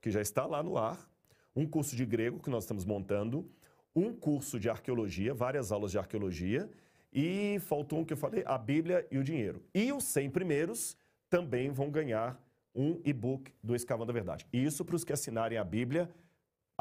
que 0.00 0.10
já 0.10 0.20
está 0.20 0.44
lá 0.44 0.62
no 0.62 0.76
ar, 0.76 1.08
um 1.54 1.66
curso 1.66 1.96
de 1.96 2.04
grego, 2.04 2.40
que 2.40 2.50
nós 2.50 2.64
estamos 2.64 2.84
montando, 2.84 3.48
um 3.94 4.12
curso 4.14 4.58
de 4.58 4.68
arqueologia, 4.68 5.34
várias 5.34 5.70
aulas 5.70 5.90
de 5.90 5.98
arqueologia, 5.98 6.70
e 7.12 7.58
faltou 7.60 8.00
um 8.00 8.04
que 8.04 8.12
eu 8.12 8.16
falei, 8.16 8.42
a 8.46 8.56
Bíblia 8.56 9.06
e 9.10 9.18
o 9.18 9.24
dinheiro. 9.24 9.62
E 9.74 9.92
os 9.92 10.04
100 10.04 10.30
primeiros 10.30 10.96
também 11.28 11.70
vão 11.70 11.90
ganhar 11.90 12.42
um 12.74 13.00
e-book 13.04 13.52
do 13.62 13.74
Escavando 13.74 14.10
a 14.10 14.14
Verdade. 14.14 14.46
Isso 14.52 14.84
para 14.84 14.96
os 14.96 15.04
que 15.04 15.12
assinarem 15.12 15.58
a 15.58 15.64
Bíblia 15.64 16.10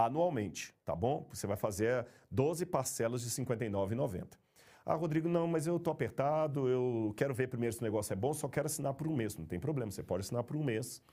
anualmente, 0.05 0.73
tá 0.85 0.95
bom? 0.95 1.27
Você 1.31 1.47
vai 1.47 1.57
fazer 1.57 2.05
12 2.29 2.65
parcelas 2.65 3.21
de 3.21 3.27
R$ 3.29 3.45
59,90. 3.45 4.37
Ah, 4.85 4.95
Rodrigo, 4.95 5.29
não, 5.29 5.47
mas 5.47 5.67
eu 5.67 5.77
estou 5.77 5.91
apertado, 5.91 6.67
eu 6.67 7.13
quero 7.15 7.33
ver 7.33 7.47
primeiro 7.47 7.73
se 7.73 7.81
o 7.81 7.83
negócio 7.83 8.13
é 8.13 8.15
bom, 8.15 8.33
só 8.33 8.47
quero 8.47 8.65
assinar 8.65 8.93
por 8.95 9.07
um 9.07 9.15
mês. 9.15 9.37
Não 9.37 9.45
tem 9.45 9.59
problema, 9.59 9.91
você 9.91 10.01
pode 10.01 10.21
assinar 10.21 10.43
por 10.43 10.55
um 10.55 10.63
mês. 10.63 11.03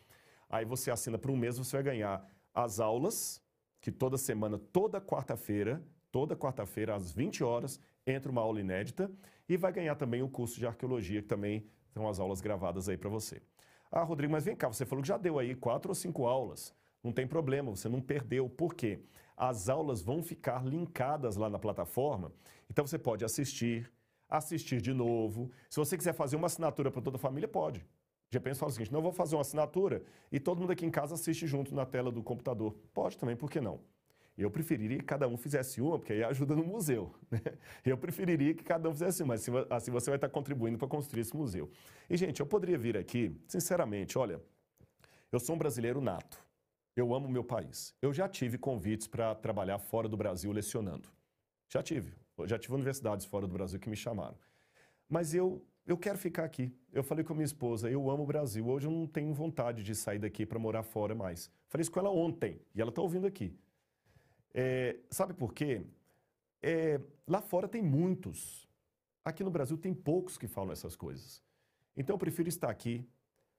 Aí 0.48 0.64
você 0.64 0.90
assina 0.90 1.18
por 1.18 1.30
um 1.30 1.36
mês, 1.36 1.58
você 1.58 1.76
vai 1.76 1.82
ganhar 1.82 2.26
as 2.54 2.80
aulas, 2.80 3.42
que 3.80 3.92
toda 3.92 4.16
semana, 4.16 4.58
toda 4.58 5.00
quarta-feira, 5.00 5.82
toda 6.10 6.34
quarta-feira 6.34 6.94
às 6.94 7.12
20 7.12 7.44
horas, 7.44 7.78
entra 8.06 8.32
uma 8.32 8.40
aula 8.40 8.60
inédita 8.60 9.10
e 9.48 9.56
vai 9.56 9.72
ganhar 9.72 9.94
também 9.96 10.22
o 10.22 10.28
curso 10.28 10.58
de 10.58 10.66
arqueologia, 10.66 11.20
que 11.20 11.28
também 11.28 11.66
são 11.90 12.08
as 12.08 12.18
aulas 12.18 12.40
gravadas 12.40 12.88
aí 12.88 12.96
para 12.96 13.10
você. 13.10 13.42
Ah, 13.90 14.02
Rodrigo, 14.02 14.32
mas 14.32 14.44
vem 14.44 14.56
cá, 14.56 14.68
você 14.68 14.84
falou 14.86 15.02
que 15.02 15.08
já 15.08 15.16
deu 15.16 15.38
aí 15.38 15.54
quatro 15.54 15.90
ou 15.90 15.94
cinco 15.94 16.26
aulas. 16.26 16.74
Não 17.02 17.12
tem 17.12 17.26
problema, 17.26 17.70
você 17.70 17.88
não 17.88 18.00
perdeu. 18.00 18.48
Por 18.48 18.74
quê? 18.74 19.00
As 19.36 19.68
aulas 19.68 20.02
vão 20.02 20.22
ficar 20.22 20.64
linkadas 20.66 21.36
lá 21.36 21.48
na 21.48 21.58
plataforma, 21.58 22.32
então 22.68 22.86
você 22.86 22.98
pode 22.98 23.24
assistir, 23.24 23.90
assistir 24.28 24.80
de 24.80 24.92
novo. 24.92 25.50
Se 25.70 25.78
você 25.78 25.96
quiser 25.96 26.12
fazer 26.12 26.36
uma 26.36 26.46
assinatura 26.46 26.90
para 26.90 27.00
toda 27.00 27.16
a 27.16 27.20
família, 27.20 27.48
pode. 27.48 27.86
Já 28.30 28.40
pensa 28.40 28.66
o 28.66 28.70
seguinte: 28.70 28.92
não 28.92 29.00
vou 29.00 29.12
fazer 29.12 29.36
uma 29.36 29.42
assinatura 29.42 30.02
e 30.30 30.38
todo 30.38 30.60
mundo 30.60 30.72
aqui 30.72 30.84
em 30.84 30.90
casa 30.90 31.14
assiste 31.14 31.46
junto 31.46 31.74
na 31.74 31.86
tela 31.86 32.10
do 32.10 32.22
computador. 32.22 32.74
Pode 32.92 33.16
também, 33.16 33.36
por 33.36 33.50
que 33.50 33.60
não? 33.60 33.80
Eu 34.36 34.50
preferiria 34.50 34.98
que 34.98 35.04
cada 35.04 35.26
um 35.26 35.36
fizesse 35.36 35.80
uma, 35.80 35.98
porque 35.98 36.12
aí 36.12 36.22
ajuda 36.22 36.54
no 36.54 36.64
museu. 36.64 37.12
Né? 37.30 37.40
Eu 37.84 37.98
preferiria 37.98 38.54
que 38.54 38.62
cada 38.62 38.88
um 38.88 38.92
fizesse 38.92 39.22
uma, 39.22 39.34
assim 39.68 39.90
você 39.90 40.10
vai 40.10 40.16
estar 40.16 40.28
contribuindo 40.28 40.78
para 40.78 40.86
construir 40.86 41.22
esse 41.22 41.36
museu. 41.36 41.68
E, 42.08 42.16
gente, 42.16 42.38
eu 42.38 42.46
poderia 42.46 42.78
vir 42.78 42.96
aqui, 42.96 43.34
sinceramente, 43.48 44.16
olha, 44.16 44.40
eu 45.32 45.40
sou 45.40 45.56
um 45.56 45.58
brasileiro 45.58 46.00
nato. 46.00 46.47
Eu 46.98 47.14
amo 47.14 47.28
meu 47.28 47.44
país. 47.44 47.94
Eu 48.02 48.12
já 48.12 48.28
tive 48.28 48.58
convites 48.58 49.06
para 49.06 49.32
trabalhar 49.32 49.78
fora 49.78 50.08
do 50.08 50.16
Brasil 50.16 50.50
lecionando. 50.50 51.08
Já 51.68 51.80
tive. 51.80 52.12
já 52.44 52.58
tive 52.58 52.74
universidades 52.74 53.24
fora 53.24 53.46
do 53.46 53.52
Brasil 53.52 53.78
que 53.78 53.88
me 53.88 53.94
chamaram. 53.94 54.36
Mas 55.08 55.32
eu, 55.32 55.64
eu 55.86 55.96
quero 55.96 56.18
ficar 56.18 56.44
aqui. 56.44 56.74
Eu 56.92 57.04
falei 57.04 57.24
com 57.24 57.32
a 57.32 57.36
minha 57.36 57.44
esposa, 57.44 57.88
eu 57.88 58.10
amo 58.10 58.24
o 58.24 58.26
Brasil. 58.26 58.66
Hoje 58.66 58.88
eu 58.88 58.90
não 58.90 59.06
tenho 59.06 59.32
vontade 59.32 59.84
de 59.84 59.94
sair 59.94 60.18
daqui 60.18 60.44
para 60.44 60.58
morar 60.58 60.82
fora 60.82 61.14
mais. 61.14 61.48
Falei 61.68 61.82
isso 61.82 61.90
com 61.92 62.00
ela 62.00 62.10
ontem 62.10 62.60
e 62.74 62.80
ela 62.80 62.90
está 62.90 63.00
ouvindo 63.00 63.28
aqui. 63.28 63.56
É, 64.52 64.96
sabe 65.08 65.34
por 65.34 65.54
quê? 65.54 65.86
É, 66.60 67.00
lá 67.28 67.40
fora 67.40 67.68
tem 67.68 67.80
muitos. 67.80 68.68
Aqui 69.24 69.44
no 69.44 69.52
Brasil 69.52 69.78
tem 69.78 69.94
poucos 69.94 70.36
que 70.36 70.48
falam 70.48 70.72
essas 70.72 70.96
coisas. 70.96 71.44
Então 71.96 72.14
eu 72.14 72.18
prefiro 72.18 72.48
estar 72.48 72.68
aqui, 72.68 73.08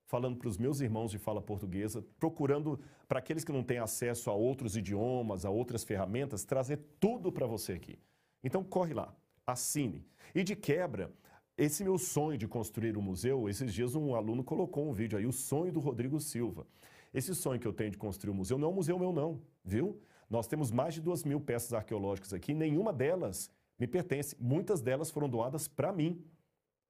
falando 0.10 0.38
para 0.38 0.50
os 0.50 0.58
meus 0.58 0.82
irmãos 0.82 1.12
de 1.12 1.20
fala 1.20 1.40
portuguesa, 1.40 2.04
procurando, 2.20 2.80
para 3.08 3.20
aqueles 3.20 3.44
que 3.44 3.52
não 3.52 3.64
têm 3.64 3.78
acesso 3.78 4.32
a 4.32 4.34
outros 4.34 4.76
idiomas, 4.76 5.46
a 5.46 5.52
outras 5.52 5.84
ferramentas, 5.84 6.44
trazer 6.44 6.80
tudo 7.00 7.32
para 7.32 7.46
você 7.46 7.74
aqui. 7.74 8.00
Então 8.44 8.64
corre 8.64 8.92
lá, 8.92 9.16
assine. 9.46 10.04
E 10.34 10.44
de 10.44 10.56
quebra, 10.56 11.14
esse 11.56 11.84
meu 11.84 12.00
sonho 12.00 12.40
de 12.40 12.48
construir 12.48 12.98
um 12.98 13.04
museu, 13.04 13.48
esses 13.48 13.72
dias 13.72 13.94
um 13.94 14.16
aluno 14.16 14.44
colocou 14.44 14.90
um 14.90 14.94
vídeo 14.94 15.16
aí, 15.16 15.28
o 15.28 15.32
sonho 15.32 15.72
do 15.72 15.80
Rodrigo 15.80 16.20
Silva. 16.20 16.66
Esse 17.14 17.36
sonho 17.36 17.60
que 17.60 17.68
eu 17.68 17.74
tenho 17.74 17.92
de 17.92 17.98
construir 17.98 18.32
um 18.32 18.38
museu 18.38 18.58
não 18.58 18.70
é 18.70 18.72
um 18.72 18.76
museu 18.76 18.98
meu 18.98 19.14
não, 19.14 19.40
viu? 19.64 20.02
Nós 20.28 20.48
temos 20.48 20.72
mais 20.72 20.96
de 20.96 21.02
duas 21.02 21.24
mil 21.24 21.40
peças 21.40 21.72
arqueológicas 21.72 22.34
aqui, 22.34 22.56
nenhuma 22.56 22.92
delas 22.92 23.52
me 23.78 23.86
pertence. 23.86 24.36
Muitas 24.40 24.82
delas 24.82 25.12
foram 25.12 25.30
doadas 25.30 25.68
para 25.68 25.94
mim, 25.94 26.20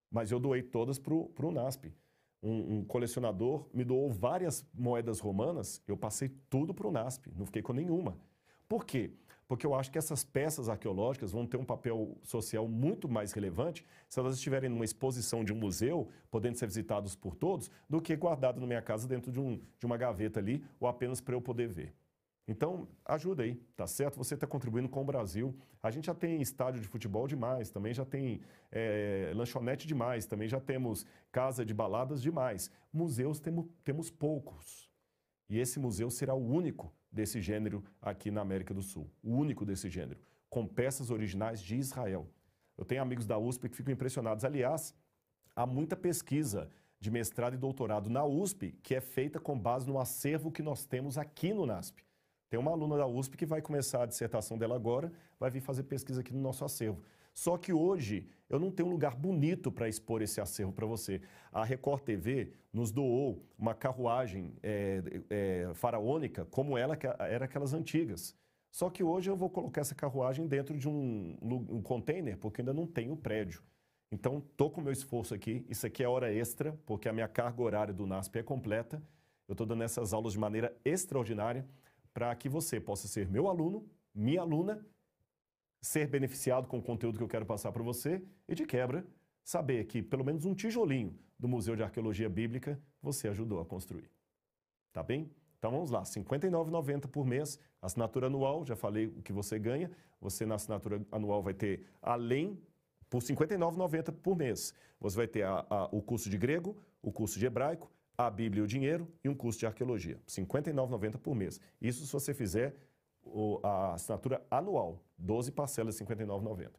mas 0.10 0.32
eu 0.32 0.40
doei 0.40 0.64
todas 0.64 0.98
para 0.98 1.14
o 1.14 1.52
NASP. 1.52 1.94
Um, 2.42 2.78
um, 2.78 2.86
colecionador 2.86 3.68
me 3.74 3.84
doou 3.84 4.10
várias 4.10 4.66
moedas 4.74 5.20
romanas, 5.20 5.82
eu 5.86 5.98
passei 5.98 6.32
tudo 6.50 6.74
para 6.74 6.88
o 6.88 6.92
NASP, 6.92 7.30
não 7.36 7.46
fiquei 7.46 7.62
com 7.62 7.74
nenhuma. 7.74 8.18
Por 8.68 8.86
quê? 8.86 9.12
Porque 9.50 9.66
eu 9.66 9.74
acho 9.74 9.92
que 9.92 9.98
essas 9.98 10.24
peças 10.24 10.70
arqueológicas 10.70 11.32
vão 11.32 11.46
ter 11.46 11.58
um 11.58 11.66
papel 11.66 12.16
social 12.22 12.68
muito 12.68 13.10
mais 13.10 13.32
relevante 13.34 13.84
se 14.08 14.20
elas 14.20 14.36
estiverem 14.36 14.70
numa 14.70 14.86
exposição 14.86 15.44
de 15.44 15.52
um 15.52 15.56
museu, 15.56 16.08
podendo 16.30 16.56
ser 16.56 16.68
visitados 16.68 17.16
por 17.16 17.36
todos, 17.36 17.70
do 17.90 18.00
que 18.00 18.16
guardado 18.16 18.62
na 18.62 18.68
minha 18.68 18.82
casa 18.82 19.08
dentro 19.08 19.32
de, 19.32 19.40
um, 19.40 19.60
de 19.80 19.86
uma 19.88 19.98
gaveta 19.98 20.40
ali, 20.40 20.64
ou 20.80 20.88
apenas 20.88 21.20
para 21.20 21.34
eu 21.34 21.42
poder 21.42 21.68
ver. 21.68 21.96
Então, 22.50 22.88
ajuda 23.06 23.44
aí, 23.44 23.58
tá 23.76 23.86
certo? 23.86 24.18
Você 24.18 24.34
está 24.34 24.48
contribuindo 24.48 24.90
com 24.90 25.02
o 25.02 25.06
Brasil. 25.06 25.56
A 25.84 25.92
gente 25.92 26.08
já 26.08 26.16
tem 26.16 26.42
estádio 26.42 26.82
de 26.82 26.88
futebol 26.88 27.28
demais, 27.28 27.70
também 27.70 27.94
já 27.94 28.04
tem 28.04 28.42
é, 28.72 29.32
lanchonete 29.36 29.86
demais, 29.86 30.26
também 30.26 30.48
já 30.48 30.60
temos 30.60 31.06
casa 31.32 31.64
de 31.64 31.76
baladas 31.76 32.24
demais. 32.24 32.72
Museus 32.92 33.40
temos, 33.40 33.68
temos 33.84 34.10
poucos. 34.10 34.90
E 35.48 35.60
esse 35.60 35.80
museu 35.80 36.10
será 36.10 36.34
o 36.34 36.44
único 36.44 36.92
desse 37.12 37.40
gênero 37.40 37.84
aqui 38.02 38.32
na 38.32 38.42
América 38.42 38.74
do 38.74 38.82
Sul. 38.82 39.08
O 39.22 39.30
único 39.36 39.64
desse 39.64 39.88
gênero, 39.88 40.20
com 40.50 40.66
peças 40.66 41.12
originais 41.12 41.62
de 41.62 41.76
Israel. 41.76 42.28
Eu 42.76 42.84
tenho 42.84 43.04
amigos 43.04 43.28
da 43.28 43.38
USP 43.38 43.70
que 43.70 43.76
ficam 43.76 43.94
impressionados. 43.94 44.44
Aliás, 44.44 44.96
há 45.56 45.68
muita 45.68 45.96
pesquisa 45.96 46.68
de 47.00 47.12
mestrado 47.12 47.54
e 47.54 47.58
doutorado 47.58 48.10
na 48.10 48.26
USP 48.26 48.72
que 48.82 48.96
é 48.96 49.02
feita 49.02 49.40
com 49.40 49.58
base 49.58 49.88
no 49.88 50.00
acervo 50.00 50.52
que 50.52 50.64
nós 50.64 50.84
temos 50.84 51.16
aqui 51.16 51.54
no 51.54 51.68
NASP. 51.68 52.09
Tem 52.50 52.60
uma 52.60 52.72
aluna 52.72 52.98
da 52.98 53.06
USP 53.06 53.38
que 53.38 53.46
vai 53.46 53.62
começar 53.62 54.04
a 54.04 54.06
dissertação 54.08 54.58
dela 54.58 54.76
agora, 54.76 55.12
vai 55.40 55.52
vir 55.52 55.62
fazer 55.62 55.84
pesquisa 55.84 56.22
aqui 56.22 56.34
no 56.34 56.42
nosso 56.42 56.66
acervo. 56.66 57.02
Só 57.34 57.58
que 57.58 57.72
hoje 57.72 58.28
eu 58.50 58.60
não 58.60 58.72
tenho 58.72 58.90
um 58.90 58.92
lugar 58.92 59.16
bonito 59.16 59.72
para 59.72 59.88
expor 59.88 60.22
esse 60.22 60.42
acervo 60.42 60.74
para 60.74 60.86
você. 60.86 61.22
A 61.52 61.64
Record 61.64 62.02
TV 62.02 62.52
nos 62.74 62.92
doou 62.92 63.46
uma 63.58 63.76
carruagem 63.76 64.56
é, 64.64 65.02
é, 65.30 65.72
faraônica, 65.76 66.46
como 66.46 66.78
ela 66.78 66.98
era 67.20 67.46
aquelas 67.46 67.74
antigas. 67.74 68.36
Só 68.72 68.90
que 68.90 69.04
hoje 69.04 69.30
eu 69.30 69.36
vou 69.36 69.50
colocar 69.50 69.82
essa 69.82 69.96
carruagem 69.96 70.48
dentro 70.48 70.78
de 70.78 70.90
um, 70.90 71.38
um 71.42 71.82
container, 71.82 72.38
porque 72.38 72.62
ainda 72.62 72.74
não 72.74 72.88
tem 72.88 73.12
o 73.12 73.16
prédio. 73.16 73.64
Então, 74.12 74.40
estou 74.40 74.72
com 74.72 74.82
o 74.82 74.84
meu 74.84 74.94
esforço 74.94 75.36
aqui. 75.36 75.66
Isso 75.70 75.86
aqui 75.86 76.04
é 76.04 76.08
hora 76.08 76.34
extra, 76.34 76.78
porque 76.86 77.08
a 77.08 77.14
minha 77.14 77.28
carga 77.28 77.62
horária 77.62 77.94
do 77.94 78.08
NASP 78.08 78.40
é 78.40 78.44
completa. 78.44 79.02
Eu 79.48 79.54
estou 79.54 79.66
dando 79.66 79.84
essas 79.84 80.14
aulas 80.14 80.34
de 80.34 80.40
maneira 80.40 80.76
extraordinária 80.84 81.66
para 82.20 82.36
que 82.36 82.50
você 82.50 82.82
possa 82.82 83.08
ser 83.08 83.30
meu 83.30 83.48
aluno, 83.48 83.88
minha 84.14 84.42
aluna, 84.42 84.86
ser 85.82 86.06
beneficiado 86.06 86.68
com 86.68 86.78
o 86.78 86.82
conteúdo 86.82 87.18
que 87.18 87.24
eu 87.24 87.30
quero 87.30 87.46
passar 87.46 87.72
para 87.72 87.82
você 87.82 88.22
e, 88.46 88.54
de 88.54 88.66
quebra, 88.66 89.08
saber 89.42 89.86
que 89.86 90.04
pelo 90.04 90.26
menos 90.26 90.44
um 90.44 90.54
tijolinho 90.54 91.18
do 91.40 91.48
Museu 91.48 91.78
de 91.78 91.82
Arqueologia 91.82 92.28
Bíblica 92.28 92.78
você 93.02 93.30
ajudou 93.30 93.62
a 93.62 93.66
construir. 93.66 94.12
Tá 94.92 95.02
bem? 95.02 95.32
Então 95.58 95.72
vamos 95.72 95.92
lá, 95.92 96.00
R$ 96.00 96.06
59,90 96.08 97.08
por 97.08 97.26
mês, 97.26 97.58
assinatura 97.82 98.28
anual, 98.28 98.66
já 98.66 98.76
falei 98.76 99.08
o 99.08 99.22
que 99.22 99.32
você 99.32 99.58
ganha. 99.58 99.90
Você 100.20 100.46
na 100.46 100.56
assinatura 100.56 101.02
anual 101.14 101.42
vai 101.42 101.54
ter, 101.54 101.86
além, 102.02 102.62
por 103.10 103.22
R$ 103.22 103.30
59,90 103.30 104.12
por 104.12 104.36
mês, 104.36 104.74
você 105.00 105.16
vai 105.16 105.28
ter 105.28 105.44
a, 105.44 105.66
a, 105.70 105.86
o 105.86 106.02
curso 106.02 106.30
de 106.30 106.38
grego, 106.38 106.76
o 107.02 107.14
curso 107.14 107.40
de 107.40 107.46
hebraico, 107.46 107.90
a 108.20 108.30
Bíblia 108.30 108.60
e 108.60 108.64
o 108.66 108.68
dinheiro 108.68 109.08
e 109.24 109.30
um 109.30 109.34
curso 109.34 109.60
de 109.60 109.66
arqueologia. 109.66 110.16
R$ 110.16 110.44
59,90 110.44 111.18
por 111.18 111.34
mês. 111.34 111.62
Isso 111.82 112.06
se 112.06 112.12
você 112.12 112.34
fizer 112.34 112.76
a 113.64 113.94
assinatura 113.94 114.46
anual, 114.52 115.02
12 115.18 115.54
parcelas 115.54 115.96
de 115.96 116.04
R$ 116.04 116.16
59,90. 116.16 116.70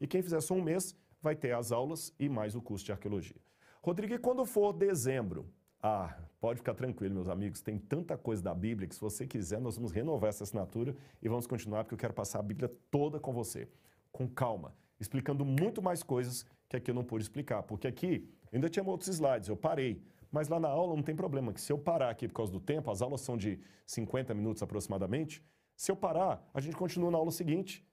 E 0.00 0.08
quem 0.08 0.20
fizer 0.22 0.40
só 0.40 0.54
um 0.54 0.62
mês 0.62 0.96
vai 1.22 1.36
ter 1.36 1.54
as 1.54 1.70
aulas 1.70 2.12
e 2.18 2.28
mais 2.28 2.56
o 2.56 2.60
curso 2.60 2.84
de 2.84 2.90
arqueologia. 2.90 3.36
Rodrigo, 3.80 4.12
e 4.12 4.18
quando 4.18 4.44
for 4.44 4.72
dezembro? 4.72 5.46
Ah, 5.80 6.18
pode 6.40 6.58
ficar 6.58 6.74
tranquilo, 6.74 7.14
meus 7.14 7.28
amigos, 7.28 7.60
tem 7.60 7.78
tanta 7.78 8.18
coisa 8.18 8.42
da 8.42 8.52
Bíblia 8.52 8.88
que 8.88 8.94
se 8.96 9.00
você 9.00 9.24
quiser, 9.24 9.60
nós 9.60 9.76
vamos 9.76 9.92
renovar 9.92 10.30
essa 10.30 10.42
assinatura 10.42 10.96
e 11.22 11.28
vamos 11.28 11.46
continuar, 11.46 11.84
porque 11.84 11.94
eu 11.94 11.98
quero 11.98 12.12
passar 12.12 12.40
a 12.40 12.42
Bíblia 12.42 12.68
toda 12.90 13.20
com 13.20 13.32
você, 13.32 13.68
com 14.10 14.28
calma, 14.28 14.74
explicando 14.98 15.44
muito 15.44 15.80
mais 15.80 16.02
coisas 16.02 16.44
que 16.68 16.76
aqui 16.76 16.90
eu 16.90 16.94
não 16.96 17.04
pude 17.04 17.22
explicar, 17.22 17.62
porque 17.62 17.86
aqui 17.86 18.28
ainda 18.52 18.68
tinha 18.68 18.84
outros 18.84 19.08
slides, 19.08 19.48
eu 19.48 19.56
parei. 19.56 20.02
Mas 20.30 20.48
lá 20.48 20.60
na 20.60 20.68
aula 20.68 20.94
não 20.94 21.02
tem 21.02 21.16
problema, 21.16 21.52
que 21.52 21.60
se 21.60 21.72
eu 21.72 21.78
parar 21.78 22.10
aqui 22.10 22.28
por 22.28 22.34
causa 22.34 22.52
do 22.52 22.60
tempo, 22.60 22.90
as 22.90 23.00
aulas 23.00 23.20
são 23.20 23.36
de 23.36 23.58
50 23.86 24.34
minutos 24.34 24.62
aproximadamente, 24.62 25.42
se 25.76 25.90
eu 25.90 25.96
parar, 25.96 26.46
a 26.52 26.60
gente 26.60 26.76
continua 26.76 27.10
na 27.10 27.18
aula 27.18 27.30
seguinte. 27.30 27.86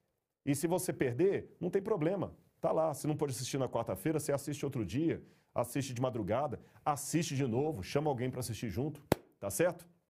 E 0.45 0.53
se 0.55 0.67
você 0.67 0.91
perder, 0.91 1.55
não 1.59 1.69
tem 1.69 1.81
problema. 1.81 2.35
Tá 2.59 2.71
lá, 2.71 2.93
se 2.93 3.07
não 3.07 3.15
pode 3.15 3.31
assistir 3.33 3.57
na 3.57 3.69
quarta-feira, 3.69 4.19
você 4.19 4.31
assiste 4.31 4.65
outro 4.65 4.85
dia, 4.85 5.23
assiste 5.53 5.93
de 5.93 6.01
madrugada, 6.01 6.59
assiste 6.83 7.35
de 7.35 7.45
novo, 7.45 7.83
chama 7.83 8.09
alguém 8.09 8.29
para 8.29 8.39
assistir 8.39 8.69
junto, 8.69 9.03
tá 9.39 9.49
certo? 9.49 9.87